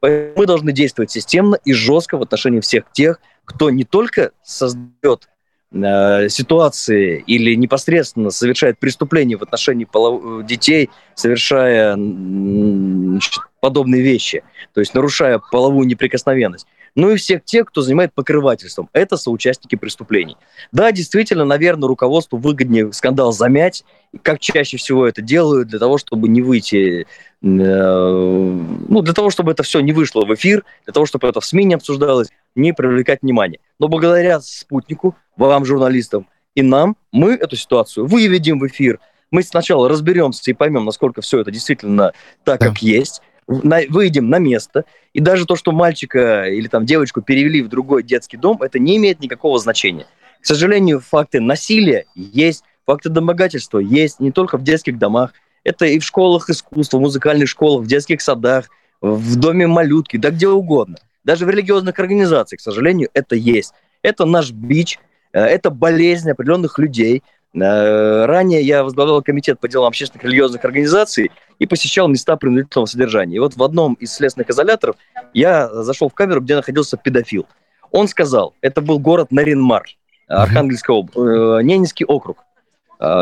проявление. 0.01 0.35
Мы 0.37 0.47
должны 0.47 0.73
действовать 0.73 1.11
системно 1.11 1.57
и 1.65 1.73
жестко 1.73 2.19
в 2.19 2.23
отношении 2.23 2.61
всех 2.61 2.85
тех, 2.93 3.21
кто 3.45 3.71
не 3.71 3.85
только 3.85 4.33
создает 4.43 5.29
ситуации 5.73 7.23
или 7.27 7.55
непосредственно 7.55 8.31
совершает 8.31 8.79
преступления 8.79 9.37
в 9.37 9.43
отношении 9.43 9.85
полов... 9.85 10.45
детей, 10.45 10.91
совершая 11.15 11.95
значит, 11.95 13.35
подобные 13.61 14.03
вещи, 14.03 14.43
то 14.75 14.81
есть 14.81 14.95
нарушая 14.95 15.41
половую 15.53 15.87
неприкосновенность, 15.87 16.67
ну 16.95 17.11
и 17.11 17.17
всех 17.17 17.45
тех, 17.45 17.67
кто 17.67 17.83
занимает 17.83 18.13
покрывательством. 18.13 18.89
Это 18.93 19.17
соучастники 19.17 19.77
преступлений. 19.77 20.37
Да, 20.73 20.91
действительно, 20.93 21.45
наверное, 21.45 21.87
руководству 21.87 22.39
выгоднее 22.39 22.93
скандал 22.93 23.33
замять, 23.33 23.85
как 24.23 24.41
чаще 24.41 24.77
всего 24.77 25.07
это 25.07 25.23
делают, 25.23 25.69
для 25.69 25.79
того, 25.79 25.99
чтобы 25.99 26.29
не 26.29 26.43
выйти, 26.43 27.03
э, 27.03 27.07
ну, 27.43 29.03
для 29.03 29.15
того, 29.15 29.31
чтобы 29.31 29.53
это 29.53 29.63
все 29.63 29.81
не 29.81 29.93
вышло 29.93 30.25
в 30.25 30.35
эфир, 30.35 30.65
для 30.85 30.93
того, 30.93 31.07
чтобы 31.07 31.29
это 31.29 31.41
в 31.41 31.45
СМИ 31.45 31.65
не 31.65 31.75
обсуждалось, 31.75 32.29
не 32.55 32.73
привлекать 32.73 33.23
внимание. 33.23 33.61
Но 33.79 33.89
благодаря 33.89 34.41
спутнику, 34.41 35.17
вам, 35.37 35.65
журналистам, 35.65 36.29
и 36.55 36.63
нам, 36.63 36.97
мы 37.13 37.35
эту 37.35 37.57
ситуацию 37.57 38.07
выведем 38.07 38.59
в 38.59 38.67
эфир. 38.67 38.99
Мы 39.31 39.43
сначала 39.43 39.89
разберемся 39.89 40.51
и 40.51 40.55
поймем, 40.55 40.85
насколько 40.85 41.21
все 41.21 41.41
это 41.41 41.51
действительно 41.51 42.13
так, 42.45 42.61
да. 42.61 42.67
как 42.67 42.79
есть 42.83 43.23
на, 43.47 43.81
выйдем 43.89 44.29
на 44.29 44.39
место, 44.39 44.85
и 45.13 45.21
даже 45.21 45.45
то, 45.45 45.57
что 45.57 45.73
мальчика 45.73 46.45
или 46.45 46.69
там 46.69 46.87
девочку 46.87 47.21
перевели 47.21 47.63
в 47.63 47.69
другой 47.69 48.03
детский 48.03 48.37
дом, 48.37 48.63
это 48.63 48.79
не 48.79 48.97
имеет 48.97 49.21
никакого 49.21 49.59
значения. 49.59 50.07
К 50.41 50.47
сожалению, 50.47 51.01
факты 51.01 51.41
насилия 51.41 52.07
есть, 52.15 52.65
факты 52.87 53.09
домогательства 53.09 53.79
есть 53.79 54.21
не 54.21 54.33
только 54.33 54.57
в 54.57 54.63
детских 54.63 54.99
домах, 54.99 55.33
это 55.65 55.85
и 55.85 55.99
в 55.99 56.05
школах 56.05 56.49
искусства, 56.49 56.99
в 56.99 57.03
музыкальных 57.03 57.49
школах, 57.49 57.85
в 57.85 57.87
детских 57.87 58.23
садах, 58.23 58.71
в 59.01 59.37
доме 59.37 59.67
малютки, 59.67 60.17
да 60.17 60.31
где 60.31 60.49
угодно. 60.49 60.99
Даже 61.25 61.47
в 61.47 61.51
религиозных 61.51 61.99
организациях, 61.99 62.61
к 62.61 62.63
сожалению, 62.63 63.11
это 63.15 63.37
есть. 63.37 63.73
Это 64.03 64.25
наш 64.25 64.51
бич, 64.51 64.99
э, 65.33 65.41
это 65.41 65.71
болезнь 65.71 66.31
определенных 66.31 66.79
людей, 66.79 67.23
Э, 67.53 68.27
ранее 68.27 68.63
я 68.63 68.85
возглавлял 68.85 69.23
комитет 69.23 69.59
по 69.59 69.67
делам 69.67 69.89
общественных 69.89 70.25
религиозных 70.25 70.65
организаций 70.65 71.33
и 71.59 71.67
посещал 71.67 72.07
места 72.07 72.37
принудительного 72.37 72.87
содержания. 72.87 73.37
И 73.37 73.39
вот 73.41 73.57
в 73.57 73.63
одном 73.63 73.95
из 73.95 74.13
следственных 74.13 74.51
изоляторов 74.51 74.97
я 75.35 75.69
зашел 75.69 76.09
в 76.09 76.15
камеру, 76.15 76.41
где 76.41 76.55
находился 76.55 76.97
педофил. 76.97 77.47
Он 77.91 78.07
сказал, 78.07 78.55
это 78.61 78.81
был 78.81 79.01
город 79.01 79.33
Наринмар, 79.33 79.85
Архангельская 80.29 80.97
область, 80.97 81.19
э, 81.19 81.63
Ненецкий 81.65 82.07
округ. 82.07 82.45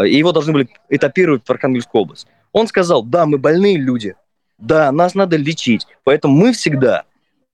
И 0.05 0.16
его 0.16 0.32
должны 0.32 0.53
были 0.53 0.68
этапировать 0.88 1.42
в 1.46 1.51
Архангельскую 1.51 2.03
область. 2.03 2.26
Он 2.53 2.66
сказал, 2.66 3.05
да, 3.05 3.26
мы 3.26 3.38
больные 3.38 3.76
люди, 3.76 4.16
да, 4.59 4.90
нас 4.90 5.14
надо 5.14 5.36
лечить, 5.36 5.86
поэтому 6.03 6.34
мы 6.34 6.53
всегда 6.53 7.05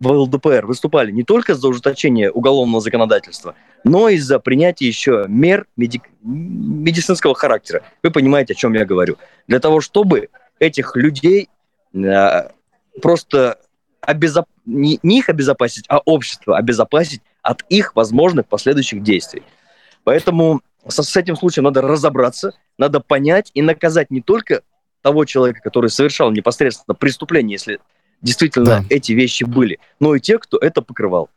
в 0.00 0.10
ЛДПР 0.10 0.66
выступали 0.66 1.10
не 1.10 1.22
только 1.22 1.54
за 1.54 1.68
ужесточение 1.68 2.30
уголовного 2.30 2.80
законодательства, 2.80 3.54
но 3.84 4.08
и 4.08 4.18
за 4.18 4.38
принятие 4.38 4.88
еще 4.88 5.24
мер 5.28 5.66
медик... 5.76 6.02
медицинского 6.22 7.34
характера. 7.34 7.82
Вы 8.02 8.10
понимаете, 8.10 8.54
о 8.54 8.56
чем 8.56 8.74
я 8.74 8.84
говорю. 8.84 9.16
Для 9.46 9.60
того, 9.60 9.80
чтобы 9.80 10.30
этих 10.58 10.96
людей 10.96 11.48
э, 11.94 12.48
просто 13.00 13.58
обезоп... 14.00 14.46
не, 14.66 14.98
не 15.02 15.18
их 15.18 15.28
обезопасить, 15.28 15.84
а 15.88 15.98
общество 15.98 16.56
обезопасить 16.56 17.22
от 17.42 17.64
их 17.68 17.94
возможных 17.94 18.46
последующих 18.46 19.02
действий. 19.02 19.42
Поэтому 20.02 20.60
со, 20.88 21.02
с 21.02 21.16
этим 21.16 21.36
случаем 21.36 21.64
надо 21.64 21.82
разобраться, 21.82 22.52
надо 22.78 23.00
понять 23.00 23.50
и 23.54 23.62
наказать 23.62 24.10
не 24.10 24.20
только 24.20 24.62
того 25.02 25.24
человека, 25.24 25.60
который 25.62 25.90
совершал 25.90 26.30
непосредственно 26.30 26.94
преступление, 26.94 27.54
если 27.54 27.80
действительно 28.24 28.66
да. 28.66 28.84
эти 28.88 29.12
вещи 29.12 29.44
были, 29.44 29.78
но 30.00 30.14
и 30.16 30.20
те, 30.20 30.38
кто 30.38 30.58
это 30.58 30.82
покрывал. 30.82 31.28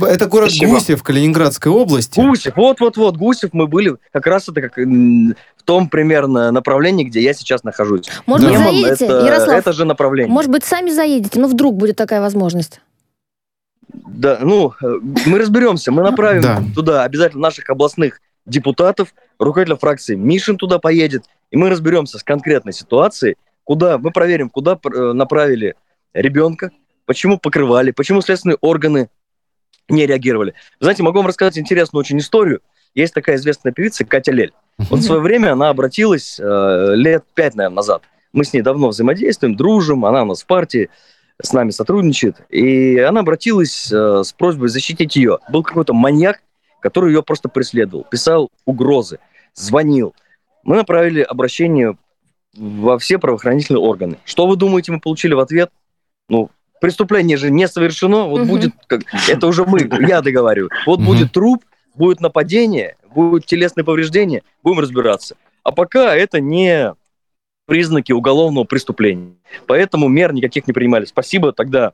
Это 0.00 0.26
город 0.26 0.50
Спасибо. 0.50 0.72
Гусев, 0.72 1.02
Калининградской 1.04 1.70
области. 1.70 2.18
Гусев, 2.18 2.56
вот-вот-вот, 2.56 3.16
Гусев 3.16 3.50
мы 3.52 3.68
были, 3.68 3.94
как 4.12 4.26
раз 4.26 4.48
это 4.48 4.62
как 4.62 4.76
в 4.76 5.62
том 5.64 5.88
примерно 5.88 6.50
направлении, 6.50 7.04
где 7.04 7.20
я 7.20 7.32
сейчас 7.34 7.62
нахожусь. 7.62 8.08
Может 8.26 8.48
быть, 8.48 8.58
заедете, 8.58 9.04
это, 9.04 9.24
Ярослав? 9.24 9.58
Это 9.58 9.72
же 9.72 9.84
направление. 9.84 10.32
Может 10.32 10.50
быть, 10.50 10.64
сами 10.64 10.90
заедете, 10.90 11.38
но 11.38 11.46
вдруг 11.46 11.76
будет 11.76 11.96
такая 11.96 12.20
возможность. 12.20 12.80
Да, 13.92 14.38
ну, 14.42 14.72
э, 14.82 14.94
мы 15.26 15.38
разберемся, 15.38 15.92
мы 15.92 16.02
направим 16.02 16.42
да. 16.42 16.62
туда 16.74 17.04
обязательно 17.04 17.42
наших 17.42 17.70
областных 17.70 18.20
депутатов, 18.44 19.14
руководителя 19.38 19.76
фракции 19.76 20.16
Мишин 20.16 20.56
туда 20.56 20.78
поедет, 20.80 21.24
и 21.52 21.56
мы 21.56 21.70
разберемся 21.70 22.18
с 22.18 22.24
конкретной 22.24 22.72
ситуацией, 22.72 23.36
куда, 23.62 23.98
мы 23.98 24.10
проверим, 24.10 24.50
куда 24.50 24.78
э, 24.82 25.12
направили 25.12 25.76
ребенка, 26.14 26.70
почему 27.06 27.38
покрывали, 27.38 27.90
почему 27.90 28.20
следственные 28.22 28.58
органы 28.60 29.10
не 29.88 30.06
реагировали. 30.06 30.54
Знаете, 30.80 31.02
могу 31.02 31.18
вам 31.18 31.26
рассказать 31.26 31.58
интересную 31.58 32.00
очень 32.00 32.18
историю. 32.18 32.60
Есть 32.94 33.12
такая 33.12 33.36
известная 33.36 33.72
певица 33.72 34.04
Катя 34.04 34.32
Лель. 34.32 34.52
Вот 34.78 35.00
в 35.00 35.02
свое 35.02 35.20
время 35.20 35.52
она 35.52 35.68
обратилась 35.68 36.38
э, 36.40 36.92
лет 36.94 37.24
пять, 37.34 37.54
наверное, 37.54 37.76
назад 37.76 38.02
Мы 38.32 38.44
с 38.44 38.52
ней 38.52 38.62
давно 38.62 38.88
взаимодействуем, 38.88 39.56
дружим, 39.56 40.04
она 40.04 40.22
у 40.22 40.26
нас 40.26 40.42
в 40.42 40.46
партии, 40.46 40.90
с 41.42 41.52
нами 41.52 41.70
сотрудничает. 41.70 42.36
И 42.48 42.98
она 42.98 43.20
обратилась 43.20 43.90
э, 43.92 44.22
с 44.24 44.32
просьбой 44.32 44.68
защитить 44.68 45.16
ее. 45.16 45.38
Был 45.48 45.62
какой-то 45.62 45.92
маньяк, 45.92 46.40
который 46.80 47.12
ее 47.12 47.22
просто 47.22 47.48
преследовал, 47.48 48.04
писал 48.04 48.50
угрозы, 48.64 49.18
звонил. 49.54 50.14
Мы 50.62 50.76
направили 50.76 51.20
обращение 51.20 51.96
во 52.56 52.98
все 52.98 53.18
правоохранительные 53.18 53.80
органы. 53.80 54.18
Что 54.24 54.46
вы 54.46 54.56
думаете, 54.56 54.92
мы 54.92 55.00
получили 55.00 55.34
в 55.34 55.40
ответ? 55.40 55.70
Ну, 56.28 56.50
преступление 56.80 57.36
же 57.36 57.50
не 57.50 57.68
совершено, 57.68 58.24
вот 58.24 58.40
Мгм. 58.40 58.48
будет, 58.48 58.72
как, 58.86 59.02
это 59.28 59.46
уже 59.46 59.64
мы, 59.64 59.80
я 60.08 60.22
договариваю. 60.22 60.70
Вот 60.86 60.98
Мгм. 61.00 61.06
будет 61.06 61.32
труп, 61.32 61.64
будет 61.94 62.20
нападение, 62.20 62.96
будут 63.14 63.46
телесные 63.46 63.84
повреждения, 63.84 64.42
будем 64.62 64.80
разбираться. 64.80 65.36
А 65.62 65.72
пока 65.72 66.14
это 66.14 66.40
не 66.40 66.94
признаки 67.66 68.12
уголовного 68.12 68.64
преступления. 68.64 69.34
Поэтому 69.66 70.08
мер 70.08 70.32
никаких 70.34 70.66
не 70.66 70.72
принимали. 70.72 71.06
Спасибо 71.06 71.52
тогда 71.52 71.92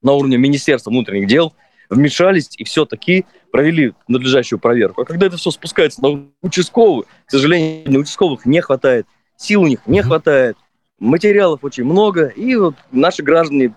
на 0.00 0.12
уровне 0.12 0.36
Министерства 0.36 0.90
внутренних 0.90 1.26
дел 1.26 1.54
вмешались 1.90 2.50
и 2.56 2.64
все-таки 2.64 3.26
провели 3.50 3.92
надлежащую 4.08 4.58
проверку. 4.58 5.02
А 5.02 5.04
когда 5.04 5.26
это 5.26 5.36
все 5.36 5.50
спускается 5.50 6.02
на 6.02 6.24
участковых, 6.40 7.06
к 7.26 7.30
сожалению, 7.30 7.90
на 7.92 7.98
участковых 7.98 8.46
не 8.46 8.60
хватает, 8.60 9.06
сил 9.36 9.62
у 9.62 9.66
них 9.66 9.80
не 9.86 10.02
хватает, 10.02 10.56
материалов 11.02 11.60
очень 11.62 11.84
много, 11.84 12.26
и 12.26 12.54
вот 12.56 12.74
наши 12.92 13.22
граждане 13.22 13.74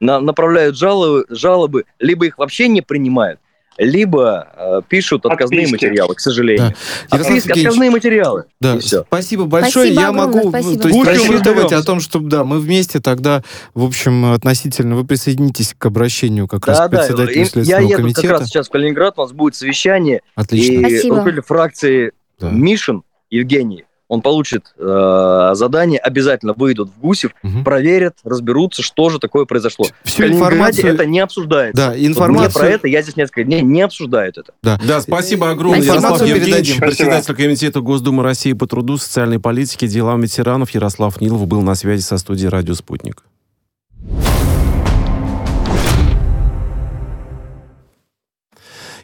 на- 0.00 0.20
направляют 0.20 0.76
жалобы, 0.76 1.24
жалобы, 1.30 1.84
либо 1.98 2.26
их 2.26 2.36
вообще 2.38 2.68
не 2.68 2.82
принимают, 2.82 3.38
либо 3.78 4.48
э, 4.56 4.80
пишут 4.88 5.24
отказные 5.26 5.60
Отписки. 5.66 5.72
материалы, 5.86 6.14
к 6.14 6.20
сожалению. 6.20 6.74
Ярослав 7.12 7.36
Отписки, 7.38 7.58
отказные 7.60 7.90
материалы. 7.90 8.44
Да, 8.60 8.74
И 8.76 8.78
всё. 8.80 9.04
спасибо 9.06 9.44
большое. 9.46 9.92
Спасибо 9.92 10.00
я 10.00 10.08
огромное, 10.08 10.36
могу 10.42 10.48
спасибо. 10.50 10.82
то 10.82 10.88
есть, 10.88 10.98
Будем 10.98 11.12
рассчитывать 11.12 11.72
о 11.72 11.82
том, 11.82 12.00
что 12.00 12.18
да, 12.20 12.44
мы 12.44 12.58
вместе 12.60 13.00
тогда, 13.00 13.42
в 13.74 13.84
общем, 13.84 14.32
относительно 14.32 14.96
вы 14.96 15.04
присоединитесь 15.04 15.74
к 15.76 15.86
обращению 15.86 16.48
как 16.48 16.66
раз 16.66 16.78
Да, 16.78 16.88
к 16.88 16.90
да, 16.90 16.98
председателю 16.98 17.38
я 17.40 17.46
Следственного 17.46 17.82
еду 17.88 17.96
комитета. 18.02 18.28
как 18.28 18.40
раз 18.40 18.48
сейчас 18.48 18.68
в 18.68 18.70
Калининград, 18.70 19.14
у 19.16 19.22
нас 19.22 19.32
будет 19.32 19.54
совещание, 19.54 20.22
Отлично. 20.34 20.72
и 20.72 20.78
Спасибо. 20.80 21.14
руководитель 21.16 21.42
фракции 21.44 22.12
Да. 22.40 22.50
Мишин 22.50 23.02
Евгений, 23.30 23.84
он 24.14 24.22
получит 24.22 24.72
э, 24.78 25.50
задание, 25.54 25.98
обязательно 25.98 26.52
выйдут 26.54 26.90
в 26.96 27.00
Гусев, 27.00 27.32
Мгм. 27.42 27.64
проверят, 27.64 28.14
разберутся, 28.24 28.82
что 28.82 29.10
же 29.10 29.18
такое 29.18 29.44
произошло. 29.44 29.86
В 30.04 30.08
Всю 30.08 30.22
Калининграде 30.22 30.54
информацию, 30.54 30.94
это 30.94 31.06
не 31.06 31.20
обсуждается. 31.20 31.76
да, 31.82 31.88
Вот 31.90 31.96
мне 31.98 32.06
информацию, 32.06 32.52
про 32.60 32.68
это 32.70 32.88
я 32.88 33.02
здесь 33.02 33.16
несколько 33.16 33.44
дней 33.44 33.62
не 33.62 33.82
обсуждают 33.82 34.38
это. 34.38 34.52
да. 34.62 34.78
Да, 34.86 35.00
спасибо 35.00 35.50
огромное. 35.50 35.82
Спасибо. 35.82 35.94
Ярослав 35.96 36.12
Информацию 36.22 36.36
Евгеньевич, 36.40 36.66
передадим. 36.74 36.80
председатель 36.88 37.34
комитета 37.34 37.80
Госдумы 37.80 38.22
России 38.22 38.52
по 38.52 38.66
труду, 38.66 38.96
социальной 38.96 39.38
политике, 39.40 39.86
делам 39.86 40.20
ветеранов 40.22 40.70
Ярослав 40.70 41.20
Нилов 41.20 41.46
был 41.46 41.62
на 41.62 41.74
связи 41.74 42.02
со 42.02 42.16
студией 42.18 42.48
«Радио 42.48 42.74
Спутник». 42.74 43.22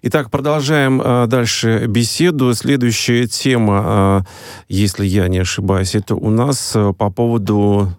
Итак, 0.03 0.31
продолжаем 0.31 1.01
э, 1.03 1.27
дальше 1.27 1.87
беседу. 1.87 2.55
Следующая 2.55 3.27
тема, 3.27 4.25
э, 4.27 4.31
если 4.69 5.05
я 5.05 5.29
не 5.29 5.39
ошибаюсь, 5.39 5.95
это 5.95 6.15
у 6.15 6.31
нас 6.31 6.73
э, 6.75 6.93
по 6.97 7.11
поводу 7.11 7.93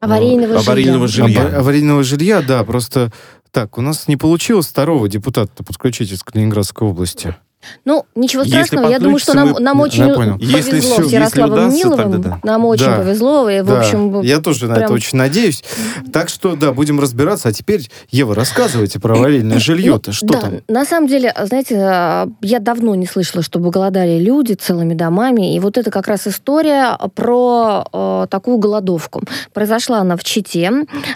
э, 0.00 0.04
Аварийного 0.06 0.58
аварийного 0.58 1.06
жилья. 1.06 1.26
жилья. 1.28 1.42
Ава- 1.50 1.56
аварийного 1.58 2.02
жилья, 2.02 2.40
да, 2.42 2.64
просто 2.64 3.12
так, 3.50 3.76
у 3.78 3.82
нас 3.82 4.08
не 4.08 4.16
получилось 4.16 4.66
второго 4.66 5.08
депутата 5.08 5.62
подключить 5.62 6.12
из 6.12 6.22
Калининградской 6.22 6.88
области. 6.88 7.36
Ну, 7.84 8.04
ничего 8.14 8.42
Если 8.42 8.54
страшного. 8.62 8.88
Я 8.90 8.98
думаю, 8.98 9.18
что 9.18 9.34
нам, 9.34 9.48
подключится, 9.54 9.64
нам 9.64 9.76
мы- 9.78 9.84
очень 9.84 10.06
я 10.08 10.14
понял. 10.14 10.32
повезло 10.38 10.56
Если 10.56 10.80
всё- 10.80 10.94
с 10.94 10.98
если 11.02 11.14
Ярославом 11.16 11.52
удастся, 11.52 11.86
Ниловым. 11.88 12.22
да. 12.22 12.38
Нам 12.42 12.64
очень 12.66 12.84
Да. 12.86 12.96
повезло. 12.96 13.50
И, 13.50 13.60
в 13.60 13.66
Да, 13.66 13.78
общем, 13.80 14.20
я 14.22 14.40
тоже 14.40 14.66
на 14.68 14.74
прям- 14.74 14.84
это 14.86 14.94
очень 14.94 15.18
надеюсь. 15.18 15.64
Так 16.12 16.28
что, 16.28 16.56
да, 16.56 16.72
будем 16.72 17.00
разбираться. 17.00 17.48
А 17.48 17.52
теперь, 17.52 17.88
Ева, 18.10 18.34
рассказывайте 18.34 19.00
про 19.00 19.14
аварийное 19.16 19.58
жилье-то. 19.58 20.10
Ну, 20.10 20.12
Что 20.14 20.26
да, 20.28 20.40
там? 20.40 20.52
на 20.68 20.84
самом 20.84 21.08
деле, 21.08 21.34
знаете, 21.44 21.74
э, 21.76 22.26
я 22.42 22.58
давно 22.60 22.94
не 22.94 23.06
слышала, 23.06 23.42
чтобы 23.42 23.70
голодали 23.70 24.18
люди 24.18 24.52
целыми 24.54 24.94
домами. 24.94 25.54
И 25.54 25.60
вот 25.60 25.78
это 25.78 25.90
как 25.90 26.06
раз 26.08 26.26
история 26.26 26.96
про 27.14 27.84
э, 27.92 28.26
такую 28.30 28.58
голодовку. 28.58 29.22
Произошла 29.52 29.98
она 29.98 30.16
в 30.16 30.24
Чите. 30.24 30.70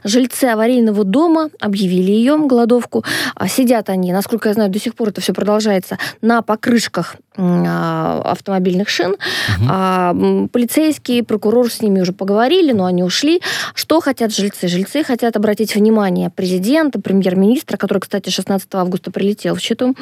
Жильцы 0.05 0.45
аварийного 0.45 1.05
дома 1.05 1.51
объявили 1.61 2.11
ее, 2.13 2.37
голодовку. 2.39 3.05
А 3.35 3.49
Сидят 3.49 3.89
они, 3.91 4.13
насколько 4.13 4.49
я 4.49 4.55
знаю, 4.55 4.71
до 4.71 4.79
сих 4.79 4.95
пор 4.95 5.09
это 5.09 5.21
все 5.21 5.33
продолжается, 5.33 5.99
на 6.23 6.38
покрышках 6.43 7.16
м, 7.36 7.64
а, 7.66 8.20
автомобильных 8.24 8.89
шин. 8.89 9.16
Мгм. 9.59 9.68
А, 9.70 10.49
полицейские, 10.53 11.22
прокурор 11.22 11.70
с 11.70 11.80
ними 11.80 12.01
уже 12.01 12.12
поговорили, 12.12 12.72
но 12.72 12.84
они 12.84 13.03
ушли. 13.05 13.41
Что 13.74 14.01
хотят 14.01 14.34
жильцы? 14.34 14.68
Жильцы 14.68 15.05
хотят 15.05 15.36
обратить 15.36 15.74
внимание 15.74 16.30
президента, 16.30 17.01
премьер-министра, 17.01 17.76
который, 17.76 17.99
кстати, 18.01 18.30
16 18.30 18.68
августа 18.74 19.11
прилетел 19.11 19.55
в 19.55 19.61
Читу, 19.61 19.95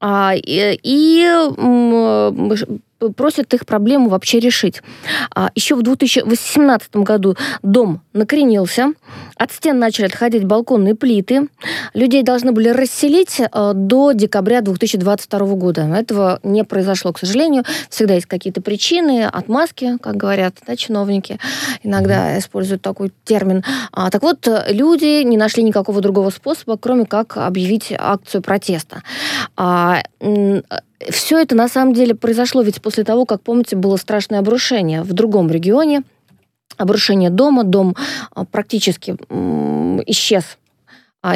а, 0.00 0.32
и, 0.34 1.26
ш- 2.56 2.66
просят 3.16 3.54
их 3.54 3.66
проблему 3.66 4.08
вообще 4.08 4.40
решить. 4.40 4.82
А, 5.34 5.50
Еще 5.54 5.74
в 5.74 5.82
2018 5.82 6.96
году 6.96 7.36
дом 7.62 8.02
накренился, 8.12 8.92
от 9.36 9.52
стен 9.52 9.78
начали 9.78 10.06
отходить 10.06 10.44
балконные 10.44 10.94
плиты, 10.94 11.48
людей 11.94 12.22
должны 12.22 12.52
были 12.52 12.68
расселить 12.68 13.40
э, 13.40 13.72
до 13.74 14.12
декабря 14.12 14.60
2022 14.60 15.38
года. 15.54 15.82
Этого 15.82 16.40
не 16.42 16.64
произошло, 16.64 17.12
к 17.12 17.18
сожалению. 17.18 17.64
Всегда 17.88 18.14
есть 18.14 18.26
какие-то 18.26 18.60
причины, 18.60 19.24
отмазки, 19.24 19.96
как 19.98 20.16
говорят 20.16 20.56
да, 20.66 20.76
чиновники. 20.76 21.38
Иногда 21.82 22.38
используют 22.38 22.82
такой 22.82 23.12
термин. 23.24 23.64
А, 23.92 24.10
так 24.10 24.22
вот, 24.22 24.48
люди 24.68 25.22
не 25.22 25.36
нашли 25.36 25.62
никакого 25.62 26.00
другого 26.00 26.30
способа, 26.30 26.76
кроме 26.76 27.06
как 27.06 27.36
объявить 27.36 27.92
акцию 27.96 28.42
протеста. 28.42 29.02
Все 31.10 31.38
это 31.38 31.54
на 31.54 31.68
самом 31.68 31.94
деле 31.94 32.14
произошло 32.14 32.62
ведь 32.62 32.82
после 32.82 33.04
того, 33.04 33.24
как, 33.24 33.42
помните, 33.42 33.76
было 33.76 33.96
страшное 33.96 34.40
обрушение 34.40 35.02
в 35.02 35.12
другом 35.12 35.50
регионе. 35.50 36.02
Обрушение 36.76 37.30
дома, 37.30 37.64
дом 37.64 37.96
а, 38.34 38.44
практически 38.44 39.16
исчез 40.06 40.58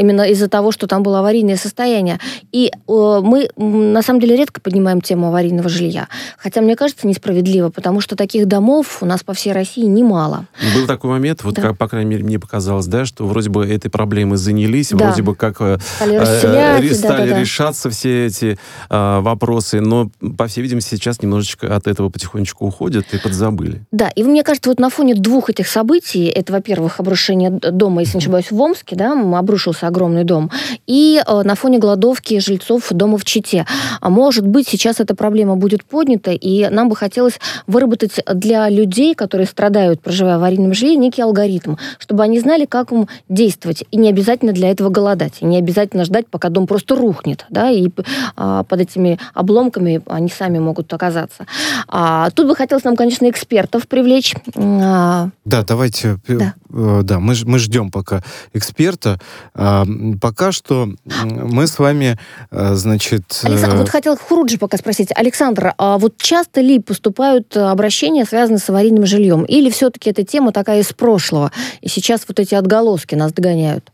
именно 0.00 0.22
из-за 0.22 0.48
того, 0.48 0.72
что 0.72 0.86
там 0.86 1.02
было 1.02 1.20
аварийное 1.20 1.56
состояние. 1.56 2.18
И 2.52 2.70
э, 2.70 3.20
мы 3.22 3.48
на 3.56 4.02
самом 4.02 4.20
деле 4.20 4.36
редко 4.36 4.60
поднимаем 4.60 5.00
тему 5.00 5.28
аварийного 5.28 5.68
жилья. 5.68 6.08
Хотя, 6.38 6.60
мне 6.60 6.76
кажется, 6.76 7.06
несправедливо, 7.06 7.70
потому 7.70 8.00
что 8.00 8.16
таких 8.16 8.46
домов 8.46 8.98
у 9.02 9.06
нас 9.06 9.22
по 9.22 9.32
всей 9.34 9.52
России 9.52 9.84
немало. 9.84 10.46
Был 10.76 10.86
такой 10.86 11.10
момент, 11.10 11.42
вот 11.44 11.54
Да. 11.54 11.62
как, 11.62 11.78
по 11.78 11.88
крайней 11.88 12.10
мере, 12.10 12.24
мне 12.24 12.38
показалось, 12.38 12.86
да, 12.86 13.04
что 13.04 13.24
вроде 13.26 13.50
бы 13.50 13.66
этой 13.66 13.90
проблемой 13.90 14.36
занялись, 14.38 14.90
Да. 14.90 15.06
вроде 15.06 15.22
бы 15.22 15.34
как 15.34 15.56
э, 15.60 15.78
Стали 15.96 16.14
э, 16.16 16.78
ре- 16.80 16.94
стали 16.94 17.18
да-да-да. 17.22 17.40
решаться 17.40 17.90
все 17.90 18.26
эти 18.26 18.58
э, 18.90 19.20
вопросы, 19.20 19.80
но, 19.80 20.10
по 20.36 20.46
всей 20.46 20.62
видимости, 20.62 20.94
сейчас 20.94 21.22
немножечко 21.22 21.74
от 21.74 21.86
этого 21.86 22.08
потихонечку 22.08 22.66
уходят 22.66 23.06
и 23.12 23.18
подзабыли. 23.18 23.82
Да, 23.92 24.08
и 24.08 24.22
мне 24.22 24.42
кажется, 24.42 24.70
вот 24.70 24.78
на 24.80 24.90
фоне 24.90 25.14
двух 25.14 25.50
этих 25.50 25.66
событий, 25.68 26.26
это, 26.26 26.52
во-первых, 26.52 27.00
обрушение 27.00 27.50
дома, 27.50 28.00
если 28.02 28.16
не 28.18 28.22
ошибаюсь, 28.22 28.50
в 28.50 28.60
Омске, 28.60 28.96
да, 28.96 29.12
м, 29.12 29.34
обрушился 29.82 29.86
огромный 29.88 30.24
дом, 30.24 30.50
и 30.86 31.22
э, 31.26 31.42
на 31.42 31.54
фоне 31.54 31.78
голодовки 31.78 32.38
жильцов 32.40 32.88
дома 32.90 33.18
в 33.18 33.24
Чите. 33.24 33.66
А 34.00 34.10
может 34.10 34.46
быть, 34.46 34.68
сейчас 34.68 35.00
эта 35.00 35.14
проблема 35.14 35.56
будет 35.56 35.84
поднята, 35.84 36.32
и 36.32 36.68
нам 36.70 36.88
бы 36.88 36.96
хотелось 36.96 37.38
выработать 37.66 38.20
для 38.34 38.68
людей, 38.68 39.14
которые 39.14 39.46
страдают, 39.46 40.00
проживая 40.00 40.36
в 40.36 40.38
аварийном 40.38 40.74
жилье, 40.74 40.96
некий 40.96 41.22
алгоритм, 41.22 41.76
чтобы 41.98 42.22
они 42.22 42.40
знали, 42.40 42.64
как 42.66 42.92
им 42.92 43.08
действовать, 43.28 43.84
и 43.90 43.96
не 43.96 44.08
обязательно 44.08 44.52
для 44.52 44.70
этого 44.70 44.88
голодать, 44.90 45.34
и 45.40 45.44
не 45.44 45.58
обязательно 45.58 46.04
ждать, 46.04 46.26
пока 46.30 46.48
дом 46.48 46.66
просто 46.66 46.94
рухнет, 46.96 47.46
да, 47.50 47.70
и 47.70 47.88
а, 48.36 48.62
под 48.64 48.80
этими 48.80 49.18
обломками 49.34 50.00
они 50.06 50.28
сами 50.28 50.58
могут 50.58 50.92
оказаться. 50.92 51.46
А, 51.88 52.30
тут 52.30 52.46
бы 52.48 52.56
хотелось 52.56 52.84
нам, 52.84 52.96
конечно, 52.96 53.28
экспертов 53.28 53.86
привлечь. 53.88 54.34
А, 54.56 55.28
Да, 55.44 55.62
давайте. 55.62 56.18
э, 56.28 56.36
Да. 56.38 56.54
э, 56.70 57.00
Да, 57.02 57.18
мы, 57.18 57.34
мы 57.44 57.58
ждем 57.58 57.90
пока 57.90 58.22
эксперта. 58.52 59.18
А, 59.64 59.84
Пока 60.20 60.50
что 60.50 60.88
мы 61.24 61.68
с 61.68 61.78
вами, 61.78 62.18
э, 62.50 62.74
значит... 62.74 63.22
э, 63.44 63.46
Александр, 63.46 63.76
вот 63.76 63.88
хотел 63.88 64.16
Хуруджи 64.16 64.58
пока 64.58 64.76
спросить. 64.76 65.10
Александр, 65.14 65.74
а 65.78 65.98
вот 65.98 66.16
часто 66.16 66.60
ли 66.60 66.80
поступают 66.80 67.56
э, 67.56 67.60
обращения, 67.60 68.24
связанные 68.24 68.58
с 68.58 68.68
аварийным 68.68 69.06
жильем? 69.06 69.44
Или 69.44 69.70
все-таки 69.70 70.10
эта 70.10 70.24
тема 70.24 70.50
такая 70.52 70.80
из 70.80 70.92
прошлого, 70.92 71.52
и 71.80 71.88
сейчас 71.88 72.24
вот 72.26 72.40
эти 72.40 72.56
отголоски 72.56 73.14
нас 73.14 73.32
догоняют? 73.32 73.92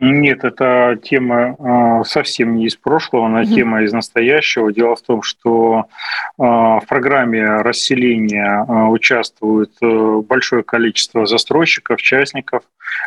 Нет, 0.00 0.44
это 0.44 0.96
тема 1.02 1.56
э, 1.58 2.04
совсем 2.04 2.56
не 2.56 2.66
из 2.66 2.76
прошлого, 2.76 3.26
она 3.26 3.42
Мгм. 3.42 3.54
тема 3.54 3.82
из 3.82 3.92
настоящего. 3.92 4.72
Дело 4.72 4.94
в 4.94 5.02
том, 5.02 5.22
что 5.22 5.86
э, 6.38 6.42
в 6.42 6.82
программе 6.88 7.44
расселения 7.44 8.64
э, 8.66 8.72
участвует 8.86 9.72
э, 9.82 10.22
большое 10.26 10.62
количество 10.62 11.26
застройщиков, 11.26 12.00
частников. 12.00 12.62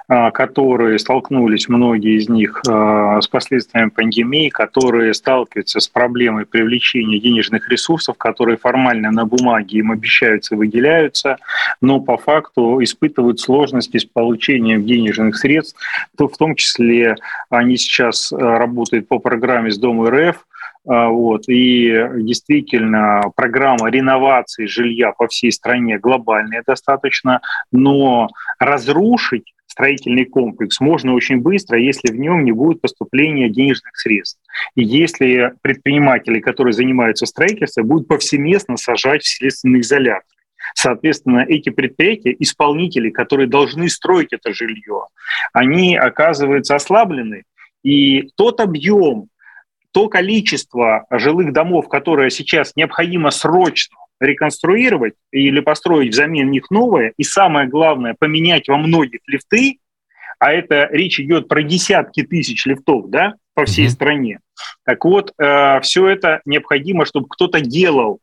А, 0.08 0.32
которые 0.32 1.00
столкнулись, 1.00 1.70
многие 1.70 2.18
из 2.18 2.30
них, 2.30 2.62
а, 2.68 3.22
с 3.22 3.28
последствиями 3.28 3.90
пандемии, 3.90 4.50
которые 4.50 5.14
сталкиваются 5.14 5.80
с 5.80 5.88
проблемой 5.88 6.46
привлечения 6.46 7.20
денежных 7.20 7.70
ресурсов, 7.70 8.18
которые 8.18 8.58
формально 8.58 9.12
на 9.12 9.26
бумаге 9.26 9.80
им 9.80 9.92
обещаются, 9.92 10.56
выделяются, 10.56 11.38
но 11.82 12.00
по 12.00 12.18
факту 12.18 12.82
испытывают 12.84 13.40
сложности 13.40 13.98
с 13.98 14.06
получением 14.06 14.86
денежных 14.86 15.38
средств. 15.38 15.80
В 16.18 16.38
том 16.38 16.56
числе 16.56 17.16
они 17.50 17.78
сейчас 17.78 18.32
работают 18.32 19.08
по 19.08 19.20
программе 19.20 19.72
«С 19.72 19.78
Дом 19.78 20.06
РФ», 20.06 20.46
а, 20.88 21.10
вот. 21.10 21.48
И 21.48 21.92
действительно, 22.18 23.22
программа 23.36 23.90
реновации 23.90 24.66
жилья 24.66 25.12
по 25.12 25.28
всей 25.28 25.52
стране 25.52 25.98
глобальная 25.98 26.64
достаточно, 26.66 27.42
но 27.72 28.30
разрушить 28.60 29.54
строительный 29.72 30.26
комплекс 30.26 30.82
можно 30.82 31.14
очень 31.14 31.38
быстро, 31.38 31.80
если 31.80 32.12
в 32.12 32.20
нем 32.20 32.44
не 32.44 32.52
будет 32.52 32.82
поступления 32.82 33.50
денежных 33.50 33.96
средств. 33.98 34.40
И 34.76 34.84
если 34.84 35.54
предприниматели, 35.62 36.40
которые 36.42 36.74
занимаются 36.74 37.26
строительством, 37.26 37.88
будут 37.88 38.08
повсеместно 38.10 38.76
сажать 38.76 39.24
в 39.24 39.38
следственный 39.38 39.80
изолятор. 39.80 40.26
Соответственно, 40.76 41.46
эти 41.48 41.70
предприятия, 41.70 42.36
исполнители, 42.38 43.10
которые 43.10 43.48
должны 43.48 43.90
строить 43.90 44.34
это 44.34 44.54
жилье, 44.54 45.06
они 45.54 45.96
оказываются 45.96 46.76
ослаблены. 46.76 47.44
И 47.84 48.30
тот 48.36 48.60
объем 48.60 49.28
то 49.94 50.08
количество 50.08 51.06
жилых 51.12 51.52
домов, 51.52 51.90
которые 51.90 52.30
сейчас 52.30 52.74
необходимо 52.76 53.32
срочно 53.32 53.98
реконструировать 54.22 55.16
или 55.32 55.60
построить 55.60 56.14
взамен 56.14 56.50
них 56.50 56.70
новое, 56.70 57.14
и 57.18 57.24
самое 57.24 57.68
главное, 57.68 58.16
поменять 58.18 58.68
во 58.68 58.78
многих 58.78 59.20
лифты, 59.28 59.80
а 60.40 60.52
это 60.52 60.88
речь 60.92 61.20
идет 61.20 61.48
про 61.48 61.62
десятки 61.64 62.24
тысяч 62.24 62.66
лифтов, 62.66 63.10
да, 63.10 63.36
по 63.54 63.66
всей 63.66 63.88
mm-hmm. 63.88 63.90
стране. 63.90 64.40
Так 64.86 65.04
вот, 65.06 65.34
э, 65.38 65.80
все 65.82 66.08
это 66.08 66.42
необходимо, 66.46 67.06
чтобы 67.06 67.28
кто-то 67.30 67.62
делал 67.62 68.20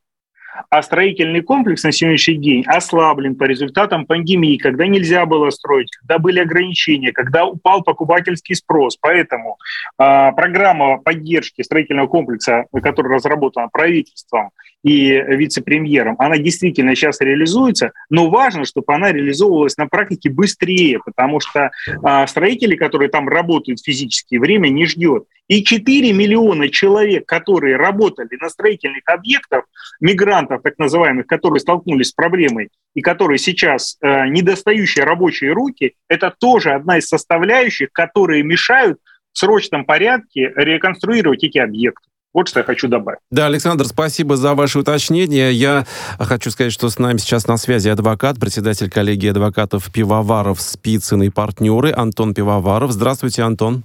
а 0.70 0.82
строительный 0.82 1.42
комплекс 1.42 1.82
на 1.84 1.92
сегодняшний 1.92 2.36
день 2.36 2.64
ослаблен 2.66 3.36
по 3.36 3.44
результатам 3.44 4.06
пандемии, 4.06 4.56
когда 4.56 4.86
нельзя 4.86 5.26
было 5.26 5.50
строить, 5.50 5.94
когда 5.96 6.18
были 6.18 6.40
ограничения, 6.40 7.12
когда 7.12 7.44
упал 7.44 7.82
покупательский 7.82 8.54
спрос. 8.54 8.96
Поэтому 9.00 9.58
э, 9.98 10.32
программа 10.32 10.98
поддержки 10.98 11.62
строительного 11.62 12.06
комплекса, 12.06 12.66
которая 12.82 13.14
разработана 13.14 13.68
правительством 13.68 14.50
и 14.84 15.10
вице-премьером, 15.10 16.16
она 16.18 16.38
действительно 16.38 16.94
сейчас 16.94 17.20
реализуется, 17.20 17.92
но 18.10 18.30
важно, 18.30 18.64
чтобы 18.64 18.94
она 18.94 19.12
реализовывалась 19.12 19.76
на 19.76 19.86
практике 19.86 20.30
быстрее, 20.30 21.00
потому 21.04 21.40
что 21.40 21.70
э, 21.86 22.26
строители, 22.26 22.76
которые 22.76 23.10
там 23.10 23.28
работают 23.28 23.82
физически, 23.82 24.36
время 24.36 24.68
не 24.68 24.86
ждет. 24.86 25.24
И 25.48 25.64
4 25.64 26.12
миллиона 26.12 26.68
человек, 26.68 27.26
которые 27.26 27.76
работали 27.76 28.36
на 28.40 28.50
строительных 28.50 29.02
объектах, 29.06 29.64
мигрантов 30.00 30.62
так 30.62 30.78
называемых, 30.78 31.26
которые 31.26 31.60
столкнулись 31.60 32.08
с 32.08 32.12
проблемой 32.12 32.68
и 32.94 33.00
которые 33.00 33.38
сейчас 33.38 33.96
э, 34.00 34.28
недостающие 34.28 35.04
рабочие 35.04 35.52
руки, 35.52 35.94
это 36.08 36.32
тоже 36.38 36.72
одна 36.72 36.98
из 36.98 37.08
составляющих, 37.08 37.90
которые 37.92 38.42
мешают 38.42 38.98
в 39.32 39.38
срочном 39.38 39.84
порядке 39.84 40.52
реконструировать 40.54 41.44
эти 41.44 41.58
объекты. 41.58 42.08
Вот 42.34 42.46
что 42.48 42.60
я 42.60 42.64
хочу 42.64 42.88
добавить. 42.88 43.20
Да, 43.30 43.46
Александр, 43.46 43.86
спасибо 43.86 44.36
за 44.36 44.54
ваше 44.54 44.80
уточнение. 44.80 45.52
Я 45.52 45.86
хочу 46.18 46.50
сказать, 46.50 46.72
что 46.72 46.88
с 46.90 46.98
нами 46.98 47.16
сейчас 47.18 47.46
на 47.46 47.56
связи 47.56 47.88
адвокат, 47.88 48.38
председатель 48.38 48.90
коллегии 48.90 49.30
адвокатов 49.30 49.90
Пивоваров, 49.92 50.60
Спицын 50.60 51.22
и 51.22 51.30
партнеры 51.30 51.92
Антон 51.92 52.34
Пивоваров. 52.34 52.92
Здравствуйте, 52.92 53.42
Антон. 53.42 53.82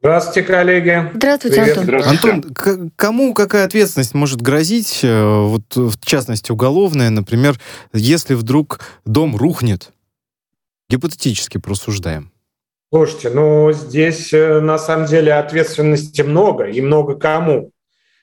Здравствуйте, 0.00 0.42
коллеги. 0.42 1.10
Здравствуйте, 1.14 1.62
Привет. 1.62 1.78
Антон. 2.06 2.30
Антон, 2.30 2.42
к- 2.52 2.90
кому 2.96 3.34
какая 3.34 3.64
ответственность 3.66 4.14
может 4.14 4.42
грозить, 4.42 4.98
э, 5.04 5.42
вот 5.46 5.62
в 5.76 6.04
частности 6.04 6.50
уголовная, 6.50 7.08
например, 7.08 7.58
если 7.92 8.34
вдруг 8.34 8.80
дом 9.04 9.36
рухнет? 9.36 9.92
Гипотетически 10.90 11.58
просуждаем. 11.58 12.31
Слушайте, 12.94 13.30
ну 13.30 13.72
здесь 13.72 14.34
э, 14.34 14.60
на 14.60 14.76
самом 14.76 15.06
деле 15.06 15.32
ответственности 15.32 16.20
много 16.20 16.64
и 16.64 16.82
много 16.82 17.14
кому. 17.14 17.70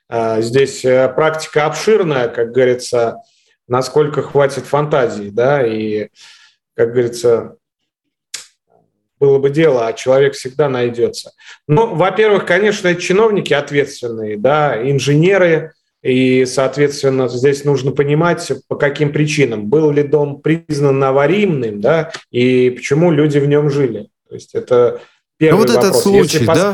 А, 0.08 0.42
здесь 0.42 0.86
э, 0.86 1.12
практика 1.12 1.66
обширная, 1.66 2.28
как 2.28 2.52
говорится, 2.52 3.16
насколько 3.68 4.22
хватит 4.22 4.68
фантазии, 4.68 5.32
да, 5.32 5.66
и, 5.66 6.10
как 6.76 6.92
говорится, 6.92 7.56
было 9.20 9.40
бы 9.40 9.50
дело, 9.50 9.88
а 9.88 9.94
человек 9.94 10.36
всегда 10.36 10.70
найдется. 10.70 11.32
Ну, 11.68 11.96
во-первых, 11.96 12.46
конечно, 12.46 12.94
чиновники 12.94 13.54
ответственные, 13.54 14.38
да, 14.38 14.80
инженеры, 14.88 15.74
и, 16.04 16.46
соответственно, 16.46 17.28
здесь 17.28 17.66
нужно 17.66 17.92
понимать, 17.92 18.52
по 18.68 18.76
каким 18.76 19.14
причинам. 19.14 19.66
Был 19.66 19.90
ли 19.90 20.04
дом 20.04 20.40
признан 20.44 21.04
аварийным, 21.04 21.82
да, 21.82 22.12
и 22.30 22.70
почему 22.70 23.10
люди 23.10 23.40
в 23.40 23.48
нем 23.48 23.72
жили. 23.72 24.10
То 24.30 24.36
есть 24.36 24.56
это 24.56 25.02
первый 25.38 25.60
вот 25.60 25.70
вопрос. 25.70 25.90
этот 25.90 26.02
случай, 26.02 26.46
да? 26.46 26.74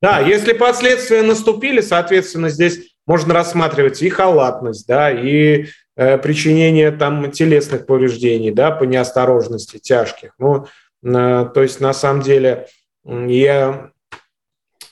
Да, 0.00 0.20
если 0.20 0.52
последствия 0.52 1.22
наступили, 1.22 1.80
соответственно, 1.80 2.50
здесь 2.50 2.92
можно 3.06 3.34
рассматривать 3.34 4.02
и 4.02 4.08
халатность, 4.10 4.86
да, 4.86 5.10
и 5.10 5.66
э, 5.96 6.18
причинение 6.18 6.92
там 6.92 7.32
телесных 7.32 7.86
повреждений, 7.86 8.52
да, 8.52 8.70
по 8.70 8.84
неосторожности 8.84 9.78
тяжких. 9.78 10.34
Ну, 10.38 10.66
Э, 11.04 11.48
то 11.52 11.62
есть, 11.62 11.80
на 11.80 11.92
самом 11.92 12.22
деле, 12.22 12.66
я 13.04 13.90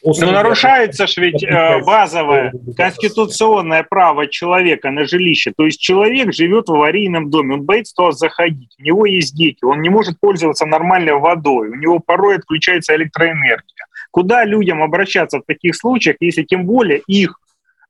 ну, 0.07 0.31
нарушается 0.31 1.07
же 1.07 1.21
ведь 1.21 1.43
э, 1.43 1.81
базовое 1.85 2.53
конституционное 2.77 3.83
право 3.83 4.27
человека 4.27 4.91
на 4.91 5.05
жилище. 5.05 5.53
То 5.57 5.67
есть 5.67 5.81
человек 5.81 6.33
живет 6.33 6.69
в 6.69 6.75
аварийном 6.75 7.31
доме, 7.31 7.55
он 7.55 7.63
боится 7.63 7.95
туда 7.95 8.13
заходить, 8.13 8.75
у 8.79 8.83
него 8.83 9.07
есть 9.07 9.35
дети, 9.35 9.65
он 9.65 9.83
не 9.83 9.89
может 9.89 10.21
пользоваться 10.21 10.67
нормальной 10.67 11.15
водой, 11.15 11.71
у 11.71 11.75
него 11.75 11.99
порой 11.99 12.37
отключается 12.37 12.95
электроэнергия. 12.95 13.87
Куда 14.11 14.45
людям 14.45 14.83
обращаться 14.83 15.39
в 15.41 15.45
таких 15.45 15.75
случаях, 15.75 16.17
если 16.21 16.43
тем 16.45 16.65
более 16.65 17.03
их 17.07 17.39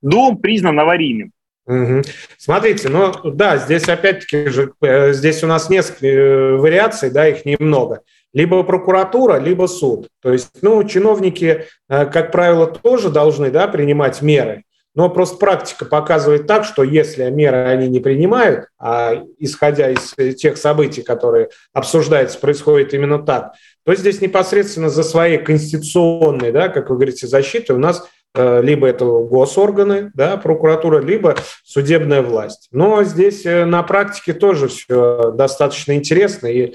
дом 0.01 0.37
признан 0.37 0.79
аварийным? 0.79 1.31
Угу. 1.67 2.01
Смотрите, 2.37 2.87
ну 2.87 3.13
да, 3.23 3.57
здесь 3.57 3.89
опять-таки 3.89 4.47
же, 4.47 4.71
э, 4.81 5.11
здесь 5.11 5.43
у 5.43 5.47
нас 5.47 5.69
несколько 5.69 6.07
э, 6.07 6.55
вариаций, 6.55 7.11
да, 7.11 7.27
их 7.27 7.45
немного. 7.45 8.01
Либо 8.37 8.61
прокуратура, 8.61 9.39
либо 9.39 9.65
суд. 9.65 10.09
То 10.21 10.31
есть, 10.31 10.61
ну, 10.61 10.83
чиновники, 10.83 11.65
э, 11.89 12.05
как 12.05 12.31
правило, 12.31 12.67
тоже 12.67 13.09
должны, 13.09 13.49
да, 13.49 13.67
принимать 13.67 14.21
меры. 14.21 14.63
Но 14.93 15.09
просто 15.09 15.37
практика 15.37 15.85
показывает 15.85 16.45
так, 16.45 16.63
что 16.63 16.83
если 16.83 17.27
меры 17.31 17.57
они 17.57 17.87
не 17.87 17.99
принимают, 17.99 18.67
а 18.77 19.23
исходя 19.39 19.89
из 19.89 20.13
тех 20.35 20.57
событий, 20.57 21.01
которые 21.01 21.49
обсуждаются, 21.73 22.37
происходит 22.37 22.93
именно 22.93 23.17
так, 23.17 23.53
то 23.83 23.95
здесь 23.95 24.21
непосредственно 24.21 24.91
за 24.91 25.01
своей 25.01 25.39
конституционной, 25.39 26.51
да, 26.51 26.69
как 26.69 26.91
вы 26.91 26.97
говорите, 26.97 27.25
защитой 27.25 27.71
у 27.71 27.79
нас 27.79 28.07
Э, 28.07 28.16
либо 28.37 28.87
это 28.87 29.05
госорганы, 29.05 30.11
да, 30.13 30.37
прокуратура, 30.37 30.99
либо 30.99 31.35
судебная 31.63 32.21
власть. 32.21 32.67
Но 32.71 33.03
здесь 33.03 33.45
э, 33.45 33.65
на 33.65 33.83
практике 33.83 34.33
тоже 34.33 34.67
все 34.67 35.31
достаточно 35.31 35.93
интересно, 35.93 36.47
и 36.47 36.73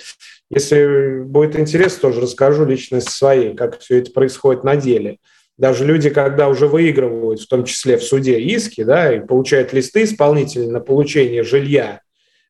если 0.51 1.23
будет 1.23 1.59
интересно, 1.59 2.03
тоже 2.03 2.21
расскажу 2.21 2.65
личность 2.65 3.11
своей, 3.11 3.55
как 3.55 3.79
все 3.81 3.99
это 3.99 4.11
происходит 4.11 4.65
на 4.65 4.77
деле. 4.77 5.19
Даже 5.59 5.85
люди, 5.85 6.11
когда 6.11 6.49
уже 6.49 6.67
выигрывают, 6.67 7.41
в 7.41 7.49
том 7.49 7.65
числе 7.65 7.97
в 7.97 8.03
суде 8.03 8.41
иски, 8.41 8.83
да, 8.83 9.15
и 9.15 9.21
получают 9.21 9.73
листы 9.73 10.05
исполнителей 10.05 10.67
на 10.67 10.81
получение 10.81 11.43
жилья, 11.43 12.01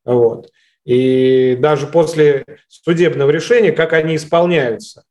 вот, 0.05 0.51
и 0.85 1.57
даже 1.61 1.87
после 1.87 2.45
судебного 2.69 3.31
решения, 3.31 3.73
как 3.73 3.93
они 3.93 4.17
исполняются. 4.17 5.05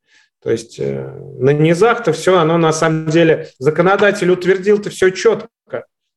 То 0.44 0.50
есть 0.50 0.80
э, 0.80 1.08
на 1.38 1.52
низах-то 1.52 2.14
все, 2.14 2.40
оно 2.40 2.58
на 2.58 2.74
самом 2.74 3.08
деле, 3.08 3.50
законодатель 3.60 4.30
утвердил-то 4.32 4.90
все 4.90 5.12
четко, 5.12 5.50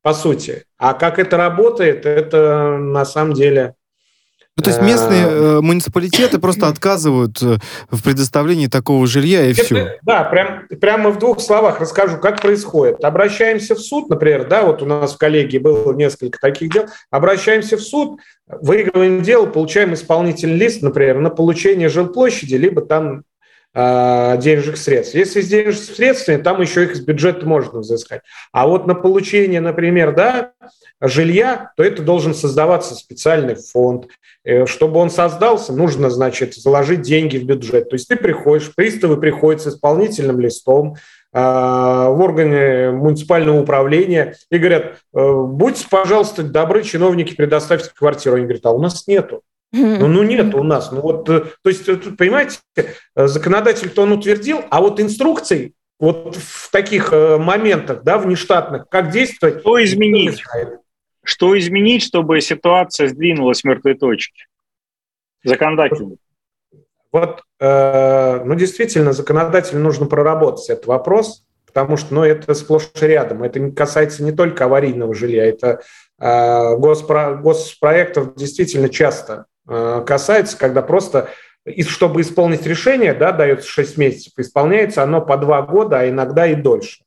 по 0.03 0.15
сути. 0.15 0.65
А 0.79 0.95
как 0.95 1.19
это 1.19 1.37
работает, 1.37 2.07
это 2.07 2.79
на 2.79 3.05
самом 3.05 3.35
деле... 3.35 3.75
Ну, 4.57 4.63
то 4.63 4.71
есть 4.71 4.81
местные 4.81 5.27
э, 5.27 5.29
э 5.29 5.61
муниципалитеты 5.61 6.39
просто 6.39 6.69
отказывают 6.69 7.43
э, 7.43 7.59
в 7.91 8.03
предоставлении 8.03 8.69
такого 8.69 9.07
жилья 9.07 9.45
и 9.45 9.53
это, 9.53 9.65
все. 9.65 9.99
Да, 10.03 10.25
прям, 10.25 10.69
прямо 10.81 11.11
в 11.11 11.19
двух 11.19 11.41
словах 11.41 11.81
расскажу, 11.81 12.19
как 12.19 12.41
происходит. 12.41 13.05
Обращаемся 13.05 13.75
в 13.75 13.81
суд, 13.81 14.09
например, 14.09 14.47
да, 14.47 14.63
вот 14.63 14.81
у 14.81 14.87
нас 14.87 15.15
в 15.15 15.19
коллегии 15.19 15.59
было 15.59 15.93
несколько 15.93 16.39
таких 16.39 16.73
дел. 16.73 16.87
Обращаемся 17.11 17.77
в 17.77 17.81
суд, 17.81 18.21
выигрываем 18.47 19.23
дело, 19.23 19.47
получаем 19.47 19.93
исполнительный 19.93 20.57
лист, 20.57 20.83
например, 20.83 21.19
на 21.19 21.31
получение 21.31 21.89
жилплощади, 21.89 22.55
либо 22.55 22.81
там 22.81 23.25
денежных 23.75 24.77
средств. 24.77 25.15
Если 25.15 25.41
с 25.41 25.49
денежными 25.49 25.95
средствами, 25.95 26.41
там 26.41 26.61
еще 26.61 26.85
их 26.85 26.93
из 26.93 27.01
бюджета 27.01 27.45
можно 27.45 27.81
взыскать. 27.81 28.23
А 28.53 28.69
вот 28.69 28.87
на 28.87 28.95
получение, 28.95 29.61
например, 29.61 30.15
да, 30.15 30.53
жилья, 31.01 31.73
то 31.77 31.83
это 31.83 32.03
должен 32.03 32.35
создаваться 32.35 32.95
специальный 32.95 33.57
фонд. 33.57 34.07
Э, 34.45 34.67
чтобы 34.67 35.01
он 35.01 35.11
создался, 35.11 35.73
нужно, 35.73 36.11
значит, 36.11 36.55
заложить 36.55 37.01
деньги 37.01 37.39
в 37.39 37.45
бюджет. 37.45 37.89
То 37.89 37.95
есть 37.95 38.09
ты 38.09 38.17
приходишь, 38.17 38.75
приставы 38.75 39.19
приходят 39.19 39.63
с 39.63 39.69
исполнительным 39.69 40.39
листом, 40.39 40.97
а, 41.37 42.11
в 42.11 42.21
органе 42.21 42.93
муниципального 42.93 43.61
управления 43.61 44.37
и 44.51 44.59
говорят, 44.59 44.99
«Э, 45.13 45.43
будьте, 45.45 45.85
пожалуйста, 45.91 46.45
добры, 46.45 46.85
чиновники, 46.85 47.35
предоставьте 47.35 47.91
квартиру. 47.93 48.37
Они 48.37 48.45
говорят, 48.45 48.67
а 48.67 48.71
у 48.71 48.81
нас 48.81 49.09
нету. 49.09 49.43
Ну, 49.75 50.09
ну 50.09 50.23
нет 50.25 50.55
у 50.55 50.63
нас. 50.63 50.93
Ну 50.93 51.01
вот, 51.01 51.27
то 51.27 51.51
есть, 51.65 51.87
понимаете, 52.17 52.59
законодатель-то 53.15 54.03
он 54.03 54.13
утвердил, 54.13 54.63
а 54.71 54.81
вот 54.81 55.01
инструкций 55.01 55.75
вот 55.99 56.37
в 56.37 56.71
таких 56.71 57.13
э, 57.13 57.39
моментах, 57.39 58.03
да, 58.03 58.19
внештатных, 58.19 58.89
как 58.89 59.11
действовать? 59.11 59.61
Что 59.61 59.83
изменить? 59.83 60.43
Что 61.23 61.59
изменить, 61.59 62.03
чтобы 62.03 62.41
ситуация 62.41 63.09
сдвинулась 63.09 63.59
с 63.59 63.65
мертвой 63.65 63.95
точки? 63.95 64.47
Законодательно. 65.45 66.17
Вот, 67.13 67.43
э, 67.61 68.45
ну, 68.45 68.55
действительно, 68.57 69.13
законодателю 69.13 69.81
нужно 69.81 70.07
проработать 70.07 70.69
этот 70.69 70.87
вопрос, 70.87 71.45
потому 71.65 71.97
что, 71.97 72.13
ну, 72.13 72.25
это 72.25 72.55
сплошь 72.55 72.91
и 73.01 73.07
рядом. 73.07 73.45
Это 73.45 73.71
касается 73.71 74.25
не 74.25 74.33
только 74.33 74.65
аварийного 74.65 75.15
жилья, 75.15 75.47
это 75.47 75.83
э, 76.19 76.77
госпро, 76.77 77.37
госпроектов 77.37 78.35
действительно 78.35 78.89
часто 78.89 79.33
э, 79.35 79.54
касается, 79.67 80.59
когда 80.59 80.83
просто 80.83 81.31
и 81.67 81.83
чтобы 81.83 82.21
исполнить 82.21 82.67
решение, 82.67 83.15
да, 83.15 83.33
дается 83.33 83.69
6 83.69 83.97
месяцев, 83.97 84.33
исполняется 84.37 85.03
оно 85.03 85.21
по 85.23 85.37
2 85.37 85.63
года, 85.63 86.01
а 86.01 86.09
иногда 86.09 86.47
и 86.47 86.55
дольше. 86.55 87.05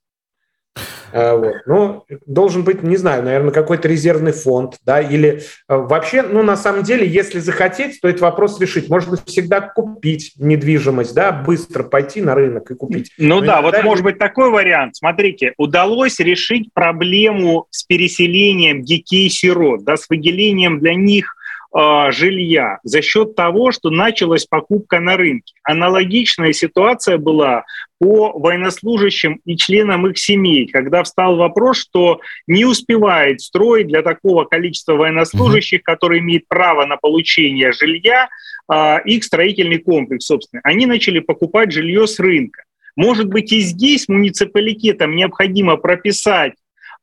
Э, 1.12 1.36
вот. 1.36 1.56
Ну, 1.66 2.04
должен 2.26 2.64
быть, 2.64 2.84
не 2.84 2.98
знаю, 2.98 3.24
наверное, 3.24 3.52
какой-то 3.52 3.88
резервный 3.88 4.34
фонд, 4.34 4.78
да, 4.86 5.00
или 5.00 5.42
э, 5.70 5.76
вообще, 5.76 6.22
ну, 6.22 6.44
на 6.44 6.58
самом 6.58 6.84
деле, 6.84 7.08
если 7.08 7.40
захотеть, 7.40 8.02
то 8.02 8.08
этот 8.08 8.22
вопрос 8.22 8.60
решить. 8.60 8.90
Можно 8.90 9.18
всегда 9.26 9.62
купить 9.62 10.34
недвижимость, 10.38 11.14
да, 11.14 11.32
быстро 11.32 11.84
пойти 11.84 12.22
на 12.22 12.36
рынок 12.36 12.70
и 12.72 12.76
купить. 12.76 13.12
Ну 13.18 13.40
Но 13.40 13.42
да, 13.42 13.62
вот 13.62 13.82
может 13.84 14.04
быть 14.04 14.18
такой 14.18 14.50
вариант. 14.50 14.98
Смотрите, 14.98 15.54
удалось 15.58 16.20
решить 16.20 16.74
проблему 16.74 17.68
с 17.70 17.84
переселением 17.84 18.84
детей-сирот, 18.84 19.84
да, 19.84 19.98
с 19.98 20.10
выделением 20.10 20.80
для 20.80 20.96
них 20.96 21.37
э, 21.78 22.12
жилья 22.12 22.80
за 22.84 23.02
счет 23.02 23.36
того, 23.36 23.72
что 23.72 23.90
началась 23.90 24.46
покупка 24.46 25.00
на 25.00 25.16
рынке. 25.18 25.54
Аналогичная 25.64 26.54
ситуация 26.54 27.18
была 27.18 27.66
по 28.00 28.32
военнослужащим 28.38 29.40
и 29.46 29.56
членам 29.58 30.08
их 30.08 30.18
семей, 30.18 30.68
когда 30.68 31.04
встал 31.04 31.36
вопрос, 31.36 31.78
что 31.78 32.22
не 32.48 32.66
успевает 32.66 33.42
строить 33.42 33.88
для 33.88 34.02
такого 34.02 34.46
количества 34.46 34.94
военнослужащих, 34.94 35.84
которые 35.84 36.22
имеют 36.22 36.48
право 36.48 36.86
на 36.86 36.98
получение 36.98 37.72
жилья, 37.72 38.30
э, 38.72 38.98
их 39.06 39.24
строительный 39.24 39.80
комплекс, 39.80 40.26
собственно. 40.26 40.62
Они 40.64 40.86
начали 40.86 41.20
покупать 41.20 41.72
жилье 41.72 42.08
с 42.08 42.20
рынка. 42.20 42.64
Может 42.96 43.28
быть, 43.28 43.54
и 43.54 43.60
здесь 43.60 44.08
муниципалитетам 44.08 45.16
необходимо 45.16 45.78
прописать 45.78 46.54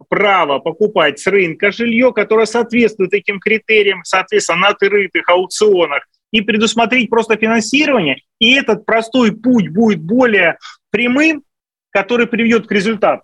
право 0.09 0.59
покупать 0.59 1.19
с 1.19 1.27
рынка 1.27 1.73
жилье, 1.73 2.13
которое 2.13 2.47
соответствует 2.47 3.13
этим 3.13 3.41
критериям, 3.41 4.03
соответственно, 4.05 4.61
на 4.61 4.69
открытых 4.69 5.29
аукционах, 5.29 6.07
и 6.31 6.41
предусмотреть 6.41 7.11
просто 7.11 7.37
финансирование, 7.37 8.17
и 8.41 8.55
этот 8.55 8.85
простой 8.85 9.33
путь 9.33 9.69
будет 9.69 10.01
более 10.01 10.59
прямым, 10.91 11.45
который 11.91 12.27
приведет 12.27 12.67
к 12.67 12.73
результату. 12.73 13.23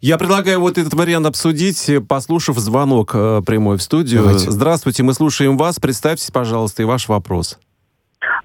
Я 0.00 0.18
предлагаю 0.18 0.60
вот 0.60 0.78
этот 0.78 0.94
вариант 0.94 1.26
обсудить, 1.26 1.90
послушав 2.08 2.58
звонок 2.58 3.12
э, 3.14 3.42
прямой 3.44 3.78
в 3.78 3.82
студию. 3.82 4.22
Давайте. 4.22 4.50
Здравствуйте, 4.50 5.02
мы 5.02 5.14
слушаем 5.14 5.56
вас. 5.56 5.78
Представьтесь, 5.78 6.30
пожалуйста, 6.30 6.82
и 6.82 6.84
ваш 6.84 7.08
вопрос. 7.08 7.58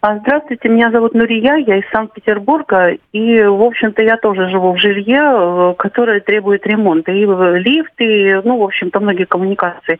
А, 0.01 0.17
здравствуйте, 0.17 0.69
меня 0.69 0.91
зовут 0.91 1.13
Нурия, 1.13 1.55
я 1.55 1.77
из 1.77 1.89
Санкт-Петербурга, 1.91 2.97
и, 3.11 3.43
в 3.43 3.61
общем-то, 3.61 4.01
я 4.01 4.17
тоже 4.17 4.49
живу 4.49 4.73
в 4.73 4.79
жилье, 4.79 5.21
э, 5.21 5.73
которое 5.77 6.19
требует 6.19 6.65
ремонта, 6.65 7.11
и 7.11 7.25
лифт, 7.59 7.93
и, 7.99 8.41
ну, 8.43 8.57
в 8.57 8.63
общем-то, 8.63 8.99
многие 8.99 9.25
коммуникации. 9.25 9.99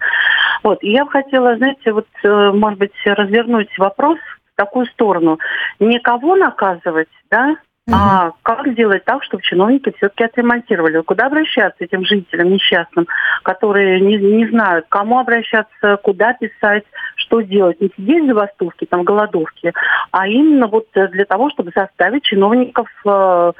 Вот, 0.64 0.84
и 0.84 0.92
я 0.92 1.06
бы 1.06 1.12
хотела, 1.12 1.58
знаете, 1.58 1.92
вот, 1.92 2.08
э, 2.24 2.52
может 2.54 2.80
быть, 2.80 2.94
развернуть 3.06 3.70
вопрос 3.78 4.18
в 4.54 4.58
такую 4.58 4.88
сторону. 4.88 5.38
Никого 5.80 6.36
наказывать, 6.36 7.10
да, 7.30 7.56
а 7.90 8.32
как 8.44 8.68
сделать 8.68 9.06
так, 9.06 9.24
чтобы 9.24 9.44
чиновники 9.44 9.94
все-таки 9.98 10.26
отремонтировали? 10.26 11.02
Куда 11.02 11.28
обращаться 11.28 11.84
этим 11.84 12.04
жителям 12.06 12.52
несчастным, 12.52 13.08
которые 13.44 14.02
не, 14.02 14.18
не 14.18 14.48
знают, 14.50 14.86
кому 14.90 15.20
обращаться, 15.20 15.98
куда 16.04 16.34
писать, 16.34 16.84
что 17.16 17.42
делать? 17.42 17.80
Не 17.80 17.90
сидеть 17.96 18.26
в 18.26 18.28
забастовке, 18.28 18.86
там, 18.88 19.04
голодовке, 19.04 19.74
а 20.12 20.28
именно 20.28 20.68
вот 20.68 20.88
для 20.94 21.26
того, 21.26 21.50
чтобы 21.50 21.72
заставить 21.74 22.24
чиновников 22.24 22.90
э, 23.06 23.52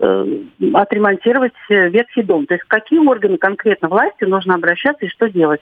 э, 0.00 0.26
отремонтировать 0.74 1.54
ветхий 1.68 2.22
дом. 2.22 2.46
То 2.46 2.54
есть 2.54 2.64
какие 2.66 2.98
органы 2.98 3.38
конкретно 3.38 3.88
власти 3.88 4.24
нужно 4.24 4.54
обращаться 4.54 5.06
и 5.06 5.10
что 5.10 5.28
делать? 5.28 5.60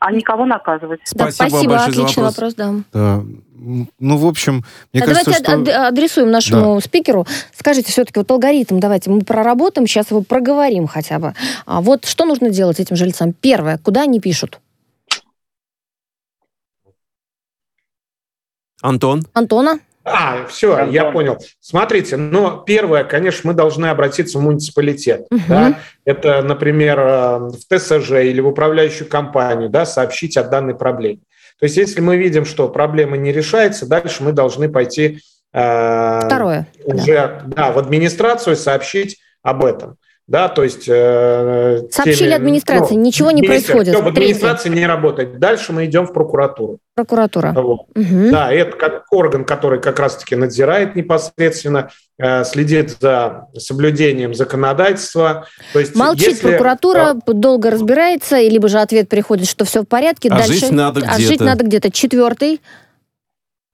а 0.00 0.12
никого 0.12 0.46
наказывать. 0.46 1.00
Спасибо, 1.02 1.26
да, 1.26 1.48
спасибо 1.48 1.76
отличный 1.76 2.22
вопрос. 2.22 2.36
вопрос, 2.36 2.54
да. 2.54 2.72
да. 2.92 3.22
Ну, 3.58 4.16
в 4.16 4.26
общем, 4.26 4.64
мне 4.92 5.02
а 5.02 5.06
кажется, 5.06 5.42
давайте 5.42 5.70
что... 5.70 5.88
адресуем 5.88 6.30
нашему 6.30 6.76
да. 6.76 6.80
спикеру. 6.80 7.26
Скажите, 7.54 7.90
все-таки 7.90 8.20
вот 8.20 8.30
алгоритм, 8.30 8.78
давайте 8.78 9.10
мы 9.10 9.20
проработаем, 9.22 9.86
сейчас 9.86 10.10
его 10.10 10.22
проговорим 10.22 10.86
хотя 10.86 11.18
бы. 11.18 11.34
А 11.66 11.80
вот 11.80 12.04
что 12.04 12.24
нужно 12.24 12.50
делать 12.50 12.78
этим 12.78 12.96
жильцам? 12.96 13.32
Первое, 13.32 13.78
куда 13.78 14.02
они 14.02 14.20
пишут? 14.20 14.60
Антон. 18.80 19.26
Антона. 19.32 19.80
А, 20.04 20.46
все, 20.46 20.74
Антон. 20.74 20.90
я 20.90 21.10
понял. 21.10 21.38
Смотрите, 21.60 22.16
но 22.16 22.58
первое, 22.58 23.04
конечно, 23.04 23.48
мы 23.50 23.54
должны 23.54 23.86
обратиться 23.86 24.38
в 24.38 24.42
муниципалитет. 24.42 25.26
Угу. 25.30 25.40
Да? 25.48 25.80
Это, 26.04 26.42
например, 26.42 26.98
э, 26.98 27.38
в 27.38 27.58
ТСЖ 27.68 28.12
или 28.12 28.40
в 28.40 28.46
управляющую 28.46 29.08
компанию 29.08 29.68
да, 29.68 29.84
сообщить 29.84 30.36
о 30.36 30.44
данной 30.44 30.74
проблеме. 30.74 31.20
То 31.58 31.64
есть, 31.64 31.76
если 31.76 32.00
мы 32.00 32.16
видим, 32.16 32.44
что 32.44 32.68
проблема 32.68 33.16
не 33.16 33.32
решается, 33.32 33.86
дальше 33.86 34.22
мы 34.22 34.32
должны 34.32 34.68
пойти 34.68 35.20
э, 35.52 36.20
Второе, 36.24 36.68
уже 36.84 37.14
да. 37.14 37.42
Да, 37.46 37.72
в 37.72 37.78
администрацию 37.78 38.56
сообщить 38.56 39.18
об 39.42 39.64
этом 39.64 39.96
да, 40.28 40.50
то 40.50 40.62
есть... 40.62 40.84
Э, 40.88 41.80
Сообщили 41.90 42.16
теме, 42.16 42.36
администрации, 42.36 42.94
ну, 42.94 43.00
ничего 43.00 43.30
не 43.30 43.42
происходит. 43.42 43.94
Все, 43.94 44.04
администрация 44.04 44.70
не 44.70 44.86
работает. 44.86 45.38
Дальше 45.38 45.72
мы 45.72 45.86
идем 45.86 46.06
в 46.06 46.12
прокуратуру. 46.12 46.80
Прокуратура. 46.94 47.52
Вот. 47.56 47.86
Угу. 47.96 48.30
Да, 48.30 48.52
это 48.52 48.76
как 48.76 49.04
орган, 49.10 49.46
который 49.46 49.80
как 49.80 49.98
раз-таки 49.98 50.36
надзирает 50.36 50.96
непосредственно, 50.96 51.90
э, 52.18 52.44
следит 52.44 52.98
за 53.00 53.46
соблюдением 53.56 54.34
законодательства. 54.34 55.46
То 55.72 55.80
есть, 55.80 55.96
Молчит 55.96 56.28
если... 56.28 56.48
прокуратура, 56.48 57.14
да. 57.14 57.32
долго 57.32 57.70
разбирается, 57.70 58.38
либо 58.38 58.68
же 58.68 58.80
ответ 58.80 59.08
приходит, 59.08 59.48
что 59.48 59.64
все 59.64 59.80
в 59.80 59.86
порядке. 59.86 60.28
А 60.28 60.36
дальше... 60.36 60.52
жить 60.52 60.70
надо 60.72 61.00
где-то. 61.00 61.14
А 61.16 61.20
жить 61.20 61.40
надо 61.40 61.64
где-то. 61.64 61.90
Четвертый 61.90 62.60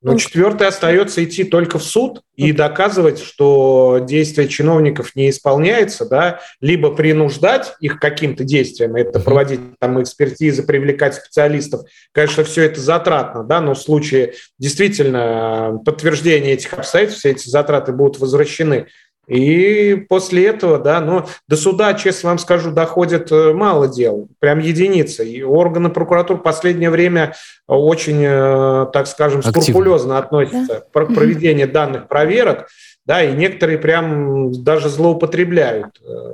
но 0.05 0.19
четвертый 0.19 0.67
остается 0.67 1.25
идти 1.25 1.45
только 1.45 1.79
в 1.79 1.83
суд 1.83 2.21
и 2.37 2.53
доказывать, 2.53 3.21
что 3.21 4.01
действие 4.03 4.49
чиновников 4.49 5.17
не 5.17 5.31
исполняется, 5.31 6.07
да, 6.07 6.41
либо 6.61 6.95
принуждать 6.95 7.75
их 7.81 7.99
каким-то 7.99 8.45
действием, 8.45 8.97
это 8.97 9.19
проводить 9.19 9.61
там 9.79 10.03
экспертизы, 10.03 10.63
привлекать 10.63 11.15
специалистов. 11.15 11.83
Конечно, 12.13 12.45
все 12.45 12.65
это 12.65 12.81
затратно, 12.81 13.45
да, 13.45 13.63
но 13.63 13.73
в 13.73 13.79
случае 13.79 14.35
действительно 14.59 15.81
подтверждения 15.87 16.53
этих 16.53 16.75
обстоятельств, 16.75 17.21
все 17.21 17.31
эти 17.31 17.49
затраты 17.49 17.93
будут 17.93 18.21
возвращены. 18.21 18.89
И 19.27 20.07
после 20.09 20.47
этого, 20.47 20.79
да, 20.79 21.01
но 21.01 21.27
до 21.49 21.57
суда, 21.57 21.95
честно 21.95 22.31
вам 22.31 22.39
скажу, 22.39 22.71
доходит 22.71 23.33
э, 23.33 23.53
мало 23.53 23.89
дел, 23.89 24.29
прям 24.39 24.59
единицы. 24.59 25.29
И 25.29 25.43
органы 25.43 25.91
прокуратуры 25.91 26.41
в 26.41 26.43
последнее 26.43 26.91
время 26.91 27.35
очень, 27.67 28.23
э, 28.23 28.87
так 28.93 29.07
скажем, 29.07 29.43
скрупулезно 29.43 30.19
относятся 30.19 30.85
да? 30.95 31.01
к 31.05 31.15
проведению 31.15 31.71
данных 31.71 32.09
проверок, 32.09 32.69
да, 33.07 33.23
и 33.23 33.35
некоторые 33.35 33.79
прям 33.79 34.53
даже 34.65 34.89
злоупотребляют 34.89 36.01
э, 36.03 36.33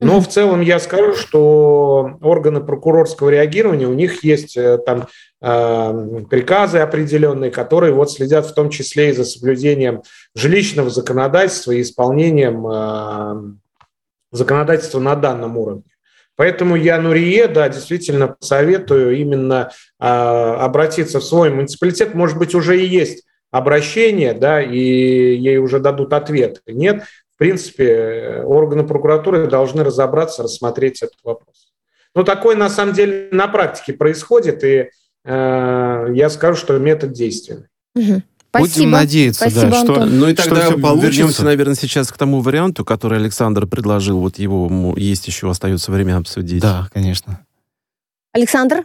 но 0.00 0.20
в 0.20 0.28
целом 0.28 0.60
я 0.60 0.78
скажу, 0.78 1.16
что 1.16 2.18
органы 2.20 2.60
прокурорского 2.60 3.30
реагирования, 3.30 3.88
у 3.88 3.94
них 3.94 4.22
есть 4.22 4.56
э, 4.56 4.78
там 4.78 5.08
э, 5.40 6.24
приказы 6.30 6.78
определенные, 6.78 7.50
которые 7.50 7.92
вот 7.92 8.12
следят 8.12 8.46
в 8.46 8.54
том 8.54 8.70
числе 8.70 9.10
и 9.10 9.12
за 9.12 9.24
соблюдением 9.24 10.02
жилищного 10.36 10.88
законодательства 10.88 11.72
и 11.72 11.82
исполнением 11.82 12.64
э, 12.68 13.54
законодательства 14.30 15.00
на 15.00 15.16
данном 15.16 15.56
уровне. 15.56 15.82
Поэтому 16.36 16.76
я 16.76 17.00
Нурие, 17.00 17.48
да, 17.48 17.68
действительно 17.68 18.36
советую 18.38 19.16
именно 19.16 19.72
обратиться 19.98 21.18
в 21.18 21.24
свой 21.24 21.50
муниципалитет. 21.50 22.14
Может 22.14 22.38
быть, 22.38 22.54
уже 22.54 22.80
и 22.80 22.86
есть 22.86 23.24
обращение, 23.50 24.34
да, 24.34 24.62
и 24.62 24.78
ей 24.78 25.58
уже 25.58 25.80
дадут 25.80 26.12
ответ. 26.12 26.62
Нет, 26.68 27.02
принципе, 27.38 28.42
органы 28.44 28.84
прокуратуры 28.84 29.46
должны 29.46 29.84
разобраться, 29.84 30.42
рассмотреть 30.42 31.02
этот 31.02 31.18
вопрос. 31.24 31.72
Но 32.14 32.24
такое 32.24 32.56
на 32.56 32.68
самом 32.68 32.94
деле 32.94 33.28
на 33.30 33.48
практике 33.48 33.92
происходит, 33.92 34.64
и 34.64 34.90
э, 35.24 36.06
я 36.14 36.30
скажу, 36.30 36.56
что 36.56 36.78
метод 36.78 37.12
действенный. 37.12 37.66
Угу. 37.94 38.22
Будем 38.54 38.90
надеяться, 38.90 39.42
Спасибо, 39.42 39.70
да, 39.70 39.84
что, 39.84 39.92
Антон. 39.94 40.18
Ну 40.18 40.28
и 40.28 40.34
что 40.34 40.44
тогда 40.44 40.66
все 40.66 40.78
получится. 40.78 41.10
вернемся, 41.10 41.44
наверное, 41.44 41.74
сейчас 41.74 42.10
к 42.10 42.16
тому 42.16 42.40
варианту, 42.40 42.84
который 42.84 43.18
Александр 43.18 43.66
предложил. 43.66 44.20
Вот 44.20 44.38
его 44.38 44.94
есть 44.96 45.26
еще, 45.26 45.50
остается 45.50 45.92
время 45.92 46.16
обсудить. 46.16 46.62
Да, 46.62 46.88
конечно. 46.92 47.40
Александр? 48.32 48.84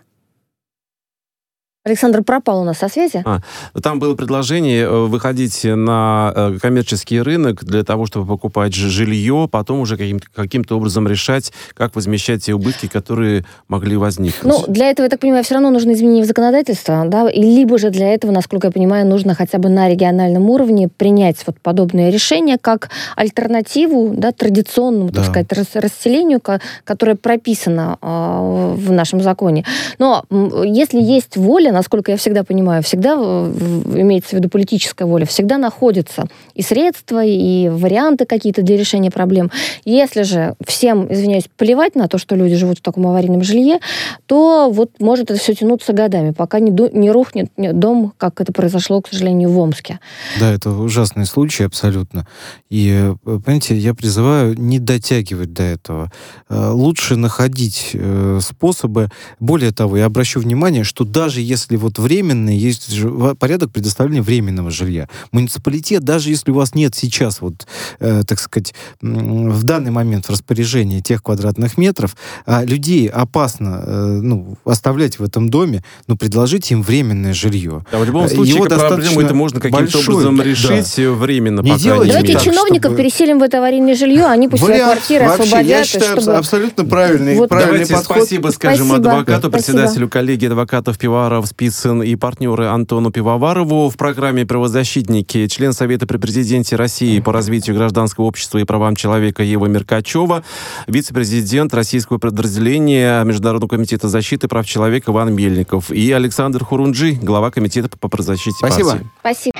Александр 1.86 2.24
пропал 2.24 2.62
у 2.62 2.64
нас 2.64 2.78
со 2.78 2.88
связи. 2.88 3.22
А, 3.26 3.40
Там 3.82 4.00
было 4.00 4.16
предложение 4.16 4.84
э, 4.86 4.90
выходить 5.06 5.66
на 5.66 6.32
э, 6.34 6.58
коммерческий 6.62 7.20
рынок 7.20 7.66
для 7.66 7.84
того, 7.84 8.06
чтобы 8.06 8.26
покупать 8.26 8.74
жилье, 8.74 9.50
потом 9.52 9.82
уже 9.82 9.98
каким-то, 9.98 10.28
каким-то 10.34 10.78
образом 10.78 11.10
решать, 11.10 11.52
как 11.74 11.94
возмещать 11.96 12.46
те 12.46 12.54
убытки, 12.54 12.88
которые 12.88 13.44
могли 13.68 13.98
возникнуть. 13.98 14.46
Ну, 14.46 14.64
для 14.72 14.90
этого, 14.92 15.08
я 15.08 15.10
так 15.10 15.20
понимаю, 15.20 15.44
все 15.44 15.56
равно 15.56 15.72
нужно 15.72 15.92
изменение 15.92 16.24
в 16.24 16.28
законодательство, 16.28 17.04
да, 17.06 17.30
и 17.30 17.42
либо 17.42 17.78
же 17.78 17.90
для 17.90 18.14
этого, 18.14 18.32
насколько 18.32 18.68
я 18.68 18.72
понимаю, 18.72 19.06
нужно 19.06 19.36
хотя 19.36 19.58
бы 19.58 19.68
на 19.68 19.90
региональном 19.90 20.50
уровне 20.50 20.88
принять 20.88 21.44
вот 21.46 21.60
подобное 21.60 22.12
решение 22.12 22.58
как 22.62 22.92
альтернативу, 23.18 24.14
да, 24.16 24.32
традиционному, 24.32 25.10
так 25.10 25.18
Да. 25.18 25.24
сказать, 25.26 25.52
рас- 25.52 25.76
расселению, 25.84 26.40
ко- 26.40 26.62
которое 26.86 27.16
прописано 27.16 27.98
э, 28.02 28.74
в 28.78 28.90
нашем 28.94 29.22
законе. 29.22 29.66
Но 30.00 30.24
если 30.64 31.02
есть 31.02 31.36
воля, 31.36 31.73
насколько 31.74 32.12
я 32.12 32.18
всегда 32.18 32.44
понимаю, 32.44 32.84
всегда 32.84 33.14
имеется 33.14 34.32
в 34.32 34.34
виду 34.34 34.50
политическая 34.50 35.06
воля, 35.06 35.26
всегда 35.26 35.58
находятся 35.58 36.28
и 36.54 36.62
средства, 36.62 37.24
и 37.24 37.70
варианты 37.70 38.26
какие-то 38.26 38.62
для 38.62 38.78
решения 38.78 39.12
проблем. 39.12 39.52
Если 39.86 40.24
же 40.24 40.56
всем, 40.66 41.12
извиняюсь, 41.12 41.46
плевать 41.58 41.96
на 41.96 42.08
то, 42.08 42.18
что 42.18 42.36
люди 42.36 42.56
живут 42.56 42.80
в 42.80 42.82
таком 42.82 43.08
аварийном 43.08 43.44
жилье, 43.44 43.80
то 44.26 44.70
вот 44.72 44.92
может 45.00 45.32
это 45.32 45.40
все 45.40 45.54
тянуться 45.54 45.94
годами, 45.94 46.32
пока 46.32 46.60
не, 46.60 46.72
не 46.72 47.12
рухнет 47.12 47.50
дом, 47.58 48.14
как 48.18 48.42
это 48.42 48.54
произошло, 48.54 49.02
к 49.02 49.10
сожалению, 49.10 49.50
в 49.50 49.60
Омске. 49.60 50.00
Да, 50.40 50.52
это 50.52 50.70
ужасный 50.70 51.26
случай 51.26 51.64
абсолютно. 51.64 52.28
И, 52.70 52.90
э, 52.92 53.16
понимаете, 53.24 53.78
я 53.78 53.94
призываю 53.94 54.60
не 54.60 54.80
дотягивать 54.80 55.54
до 55.54 55.64
этого. 55.64 56.12
Э, 56.50 56.70
Лучше 56.72 57.16
находить 57.16 57.92
э, 57.94 58.40
способы. 58.42 59.10
Более 59.40 59.72
того, 59.72 59.98
я 59.98 60.06
обращу 60.06 60.40
внимание, 60.40 60.84
что 60.84 61.06
даже 61.06 61.42
если 61.42 61.63
вот 61.72 62.00
временный, 62.00 62.56
есть 62.58 62.92
же 62.92 63.10
порядок 63.40 63.72
предоставления 63.72 64.22
временного 64.22 64.72
жилья. 64.72 65.08
Муниципалитет, 65.32 66.04
даже 66.04 66.30
если 66.30 66.52
у 66.52 66.56
вас 66.56 66.76
нет 66.76 66.94
сейчас, 66.96 67.42
вот, 67.42 67.66
э, 68.00 68.24
так 68.28 68.40
сказать, 68.40 68.74
в 69.02 69.64
данный 69.64 69.92
момент 69.92 70.26
в 70.26 70.30
распоряжении 70.30 71.00
тех 71.02 71.24
квадратных 71.24 71.78
метров, 71.78 72.16
а 72.46 72.64
людей 72.64 73.08
опасно 73.08 73.82
э, 73.86 74.06
ну, 74.22 74.58
оставлять 74.66 75.20
в 75.20 75.24
этом 75.24 75.50
доме, 75.50 75.84
ну, 76.08 76.16
предложите 76.18 76.76
им 76.76 76.82
временное 76.84 77.34
жилье. 77.34 77.86
Да, 77.92 77.98
в 78.00 78.06
любом 78.06 78.26
Э, 78.26 78.30
случае, 78.30 78.56
его 78.56 78.66
проблему 78.66 78.90
достаточно 78.90 79.22
это 79.22 79.34
можно 79.34 79.60
каким-то 79.60 79.84
большой, 79.84 80.14
образом 80.16 80.38
да. 80.38 80.44
решить 80.44 81.00
э, 81.00 81.10
временно, 81.10 81.62
Не 81.62 81.72
пока 81.72 81.84
делайте 81.84 82.14
Давайте 82.14 82.34
так, 82.34 82.44
чиновников 82.44 82.92
чтобы- 82.92 82.98
переселим 82.98 83.40
в 83.40 83.44
это 83.44 83.58
аварийное 83.60 83.96
жилье, 83.96 84.26
они 84.26 84.48
пусть 84.48 84.64
свои 84.64 84.74
Вариант 84.76 84.94
квартиры 84.94 85.26
вообще, 85.26 85.44
освободят. 85.44 85.70
я 85.70 85.84
считаю, 85.86 86.22
чтобы- 86.22 86.38
абсолютно 86.38 86.86
правильный, 86.86 87.36
Вот 87.36 87.50
правильный 87.50 87.72
Давайте 87.86 87.94
подход. 87.94 88.18
спасибо 88.18 88.48
скажем 88.50 88.88
Спасибо. 88.88 89.10
адвокату, 89.12 89.50
Спасибо. 89.50 89.52
председателю 89.52 90.10
коллегии 90.10 90.48
адвокатов 90.48 90.98
Пивоваров 90.98 91.53
Спицын 91.54 92.02
и 92.02 92.16
партнеры 92.16 92.66
Антону 92.66 93.12
Пивоварову 93.12 93.88
в 93.88 93.96
программе 93.96 94.44
«Правозащитники» 94.44 95.46
член 95.48 95.72
Совета 95.72 96.08
при 96.08 96.18
президенте 96.18 96.76
России 96.76 97.20
по 97.20 97.32
развитию 97.32 97.76
гражданского 97.76 98.26
общества 98.26 98.58
и 98.58 98.64
правам 98.64 98.96
человека 98.96 99.44
Ева 99.44 99.68
Меркачева, 99.68 100.44
вице-президент 100.88 101.72
российского 101.76 102.18
подразделения 102.18 103.24
Международного 103.24 103.70
комитета 103.70 104.08
защиты 104.10 104.48
прав 104.48 104.66
человека 104.66 105.12
Иван 105.12 105.36
Мельников 105.36 105.92
и 105.92 106.12
Александр 106.12 106.64
Хурунджи, 106.64 107.20
глава 107.22 107.52
комитета 107.52 107.90
по 108.00 108.08
правозащите 108.08 108.58
Спасибо. 108.58 108.90
партии. 108.90 109.08
Спасибо. 109.20 109.58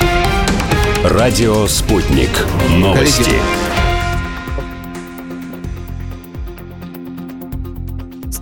Радио 1.04 1.68
«Спутник». 1.68 2.32
Новости. 2.72 3.36
В 3.70 3.73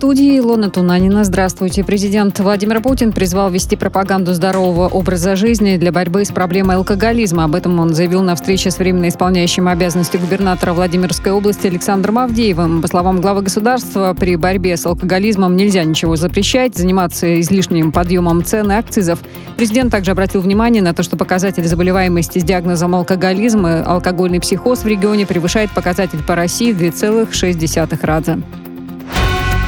студии 0.02 0.36
Илона 0.36 0.68
Тунанина. 0.68 1.22
Здравствуйте. 1.22 1.84
Президент 1.84 2.40
Владимир 2.40 2.82
Путин 2.82 3.12
призвал 3.12 3.52
вести 3.52 3.76
пропаганду 3.76 4.34
здорового 4.34 4.88
образа 4.88 5.36
жизни 5.36 5.76
для 5.76 5.92
борьбы 5.92 6.24
с 6.24 6.32
проблемой 6.32 6.74
алкоголизма. 6.74 7.44
Об 7.44 7.54
этом 7.54 7.78
он 7.78 7.94
заявил 7.94 8.20
на 8.20 8.34
встрече 8.34 8.72
с 8.72 8.78
временно 8.80 9.06
исполняющим 9.06 9.68
обязанности 9.68 10.16
губернатора 10.16 10.72
Владимирской 10.72 11.30
области 11.30 11.68
Александром 11.68 12.18
Авдеевым. 12.18 12.82
По 12.82 12.88
словам 12.88 13.20
главы 13.20 13.42
государства, 13.42 14.12
при 14.18 14.34
борьбе 14.34 14.76
с 14.76 14.84
алкоголизмом 14.86 15.54
нельзя 15.54 15.84
ничего 15.84 16.16
запрещать, 16.16 16.74
заниматься 16.74 17.40
излишним 17.40 17.92
подъемом 17.92 18.44
цен 18.44 18.72
и 18.72 18.74
акцизов. 18.74 19.20
Президент 19.56 19.92
также 19.92 20.10
обратил 20.10 20.40
внимание 20.40 20.82
на 20.82 20.94
то, 20.94 21.04
что 21.04 21.16
показатель 21.16 21.64
заболеваемости 21.64 22.40
с 22.40 22.42
диагнозом 22.42 22.96
алкоголизм 22.96 23.68
и 23.68 23.82
алкогольный 23.82 24.40
психоз 24.40 24.80
в 24.80 24.86
регионе 24.88 25.26
превышает 25.26 25.70
показатель 25.70 26.24
по 26.26 26.34
России 26.34 26.72
в 26.72 26.82
2,6 26.82 28.04
раза. 28.04 28.42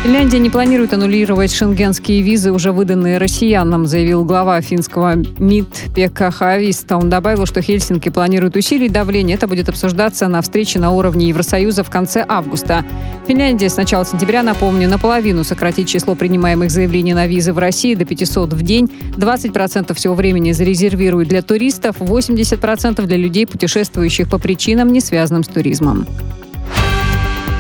Финляндия 0.05 0.39
не 0.39 0.51
планирует 0.51 0.93
аннулировать 0.93 1.51
шенгенские 1.51 2.21
визы, 2.21 2.53
уже 2.53 2.73
выданные 2.73 3.17
россиянам, 3.17 3.87
заявил 3.87 4.23
глава 4.27 4.61
финского 4.61 5.15
МИД 5.15 5.95
Пекка 5.97 6.31
Хависта. 6.31 6.99
Он 6.99 7.09
добавил, 7.09 7.47
что 7.47 7.63
Хельсинки 7.63 8.11
планирует 8.11 8.55
усилить 8.55 8.93
давление. 8.93 9.35
Это 9.39 9.49
будет 9.49 9.71
обсуждаться 9.71 10.29
на 10.29 10.43
встрече 10.43 10.79
на 10.79 10.91
уровне 10.91 11.29
Евросоюза 11.29 11.85
в 11.85 11.89
конце 11.89 12.23
августа. 12.29 12.85
Финляндия 13.27 13.71
с 13.71 13.79
начала 13.79 14.05
сентября, 14.05 14.43
напомню, 14.43 14.91
наполовину 14.91 15.43
сократит 15.43 15.89
число 15.89 16.15
принимаемых 16.15 16.71
заявлений 16.71 17.15
на 17.15 17.27
визы 17.27 17.55
в 17.55 17.59
России 17.59 17.95
до 17.95 18.05
500 18.05 18.53
в 18.53 18.61
день. 18.61 18.93
20% 19.17 19.95
всего 19.95 20.15
времени 20.15 20.53
зарезервирует 20.53 21.29
для 21.29 21.41
туристов, 21.41 21.97
80% 22.01 23.07
для 23.07 23.17
людей, 23.17 23.47
путешествующих 23.47 24.29
по 24.29 24.39
причинам, 24.39 24.93
не 24.93 25.01
связанным 25.01 25.45
с 25.45 25.49
туризмом. 25.49 26.07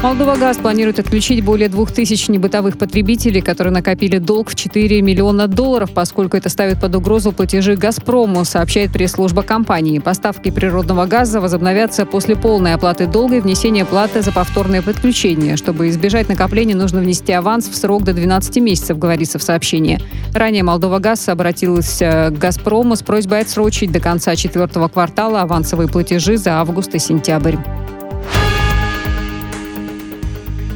Молдова 0.05 0.37
Газ 0.37 0.59
планирует 0.59 0.99
отключить 0.99 1.43
более 1.43 1.71
2000 1.71 2.31
небытовых 2.31 2.77
потребителей, 2.77 3.41
которые 3.41 3.73
накопили 3.73 4.19
долг 4.19 4.51
в 4.51 4.55
4 4.55 5.01
миллиона 5.01 5.49
долларов, 5.49 5.93
поскольку 5.95 6.37
это 6.37 6.51
ставит 6.51 6.79
под 6.79 6.95
угрозу 6.95 7.33
платежи 7.33 7.75
«Газпрому», 7.75 8.45
сообщает 8.45 8.93
пресс-служба 8.93 9.41
компании. 9.41 10.01
Поставки 10.01 10.51
природного 10.51 11.07
газа 11.07 11.41
возобновятся 11.41 12.05
после 12.05 12.37
полной 12.37 12.75
оплаты 12.75 13.07
долга 13.07 13.37
и 13.37 13.41
внесения 13.41 13.87
платы 13.87 14.21
за 14.21 14.31
повторное 14.31 14.83
подключение. 14.83 15.57
Чтобы 15.57 15.89
избежать 15.89 16.29
накопления, 16.29 16.75
нужно 16.75 17.01
внести 17.01 17.33
аванс 17.33 17.67
в 17.71 17.75
срок 17.75 18.05
до 18.05 18.13
12 18.13 18.59
месяцев, 18.59 18.99
говорится 18.99 19.39
в 19.39 19.43
сообщении. 19.43 20.01
Ранее 20.35 20.65
Молдова 20.65 20.99
Газ 20.99 21.27
обратилась 21.31 22.01
к 22.01 22.31
«Газпрому» 22.33 22.97
с 22.97 23.03
просьбой 23.03 23.41
отсрочить 23.41 23.91
до 23.91 24.01
конца 24.01 24.37
четвертого 24.37 24.89
квартала 24.89 25.41
авансовые 25.41 25.89
платежи 25.89 26.37
за 26.37 26.61
август 26.61 26.95
и 26.95 26.99
сентябрь. 26.99 27.57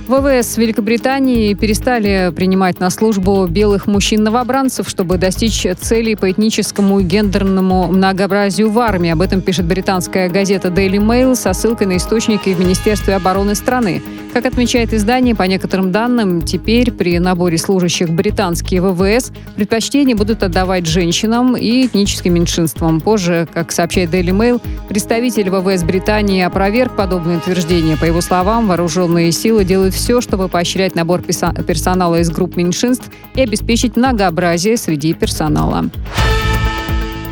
ВВС 0.08 0.56
Великобритании 0.56 1.52
перестали 1.52 2.32
принимать 2.34 2.80
на 2.80 2.88
службу 2.88 3.46
белых 3.46 3.86
мужчин-новобранцев, 3.86 4.88
чтобы 4.88 5.18
достичь 5.18 5.66
целей 5.78 6.16
по 6.16 6.30
этническому 6.30 7.00
и 7.00 7.04
гендерному 7.04 7.88
многообразию 7.88 8.70
в 8.70 8.78
армии. 8.78 9.10
Об 9.10 9.20
этом 9.20 9.42
пишет 9.42 9.66
британская 9.66 10.30
газета 10.30 10.68
Daily 10.68 10.96
Mail 10.96 11.34
со 11.34 11.52
ссылкой 11.52 11.88
на 11.88 11.98
источники 11.98 12.54
в 12.54 12.58
Министерстве 12.58 13.16
обороны 13.16 13.54
страны. 13.54 14.02
Как 14.32 14.46
отмечает 14.46 14.94
издание, 14.94 15.34
по 15.34 15.42
некоторым 15.42 15.90
данным, 15.92 16.42
теперь 16.42 16.90
при 16.92 17.18
наборе 17.18 17.58
служащих 17.58 18.08
британские 18.08 18.80
ВВС 18.80 19.32
предпочтение 19.56 20.16
будут 20.16 20.42
отдавать 20.42 20.86
женщинам 20.86 21.56
и 21.56 21.86
этническим 21.86 22.34
меньшинствам. 22.34 23.00
Позже, 23.00 23.48
как 23.52 23.72
сообщает 23.72 24.10
Daily 24.10 24.30
Mail, 24.30 24.62
представитель 24.88 25.50
ВВС 25.50 25.82
Британии 25.82 26.42
опроверг 26.42 26.96
подобное 26.96 27.38
утверждение. 27.38 27.96
По 27.96 28.04
его 28.04 28.20
словам, 28.20 28.68
вооруженные 28.68 29.32
силы 29.32 29.64
делают 29.64 29.94
все, 29.98 30.20
чтобы 30.20 30.48
поощрять 30.48 30.94
набор 30.94 31.22
персонала 31.22 32.20
из 32.20 32.30
групп 32.30 32.56
меньшинств 32.56 33.10
и 33.34 33.42
обеспечить 33.42 33.96
многообразие 33.96 34.76
среди 34.76 35.12
персонала. 35.12 35.90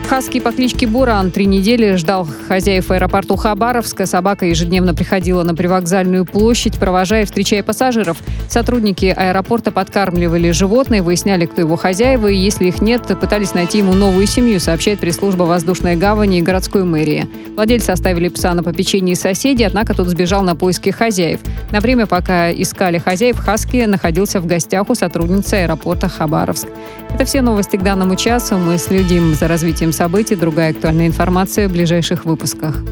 Хаски 0.09 0.39
по 0.39 0.53
кличке 0.53 0.87
Буран 0.87 1.33
три 1.33 1.47
недели 1.47 1.97
ждал 1.97 2.29
хозяев 2.47 2.93
аэропорту 2.93 3.35
Хабаровска. 3.35 4.07
Собака 4.07 4.47
ежедневно 4.47 4.95
приходила 4.95 5.43
на 5.43 5.53
привокзальную 5.53 6.25
площадь, 6.25 6.79
провожая 6.79 7.23
и 7.23 7.25
встречая 7.25 7.65
пассажиров. 7.65 8.19
Сотрудники 8.49 9.07
аэропорта 9.07 9.73
подкармливали 9.73 10.53
животное, 10.53 11.03
выясняли, 11.03 11.47
кто 11.47 11.61
его 11.63 11.75
хозяева, 11.75 12.29
и 12.29 12.37
если 12.37 12.67
их 12.67 12.81
нет, 12.81 13.03
пытались 13.21 13.53
найти 13.55 13.79
ему 13.79 13.95
новую 13.95 14.29
семью, 14.29 14.61
сообщает 14.61 15.01
пресс-служба 15.01 15.43
воздушной 15.43 15.97
гавани 15.97 16.39
и 16.39 16.43
городской 16.43 16.85
мэрии. 16.85 17.29
Владельцы 17.57 17.91
оставили 17.91 18.29
пса 18.29 18.55
на 18.55 18.63
попечении 18.63 19.15
соседей, 19.15 19.65
однако 19.65 19.93
тот 19.93 20.07
сбежал 20.07 20.45
на 20.45 20.55
поиски 20.55 20.91
хозяев. 20.91 21.41
На 21.73 21.81
время, 21.81 22.07
пока 22.07 22.53
искали 22.53 22.99
хозяев, 22.99 23.39
Хаски 23.39 23.85
находился 23.87 24.41
в 24.41 24.47
гостях 24.47 24.89
у 24.89 24.95
сотрудницы 24.95 25.55
аэропорта 25.55 26.09
Хабаровск. 26.09 26.69
Это 27.13 27.25
все 27.25 27.41
новости 27.41 27.77
к 27.77 27.83
данному 27.83 28.15
часу. 28.15 28.57
Мы 28.57 28.79
следим 28.79 29.35
за 29.35 29.49
развитием 29.49 29.93
событий. 29.97 30.37
Другая 30.37 30.71
актуальная 30.71 31.07
информация 31.07 31.69
в 31.69 31.73
ближайших 31.73 32.25
выпусках. 32.25 32.83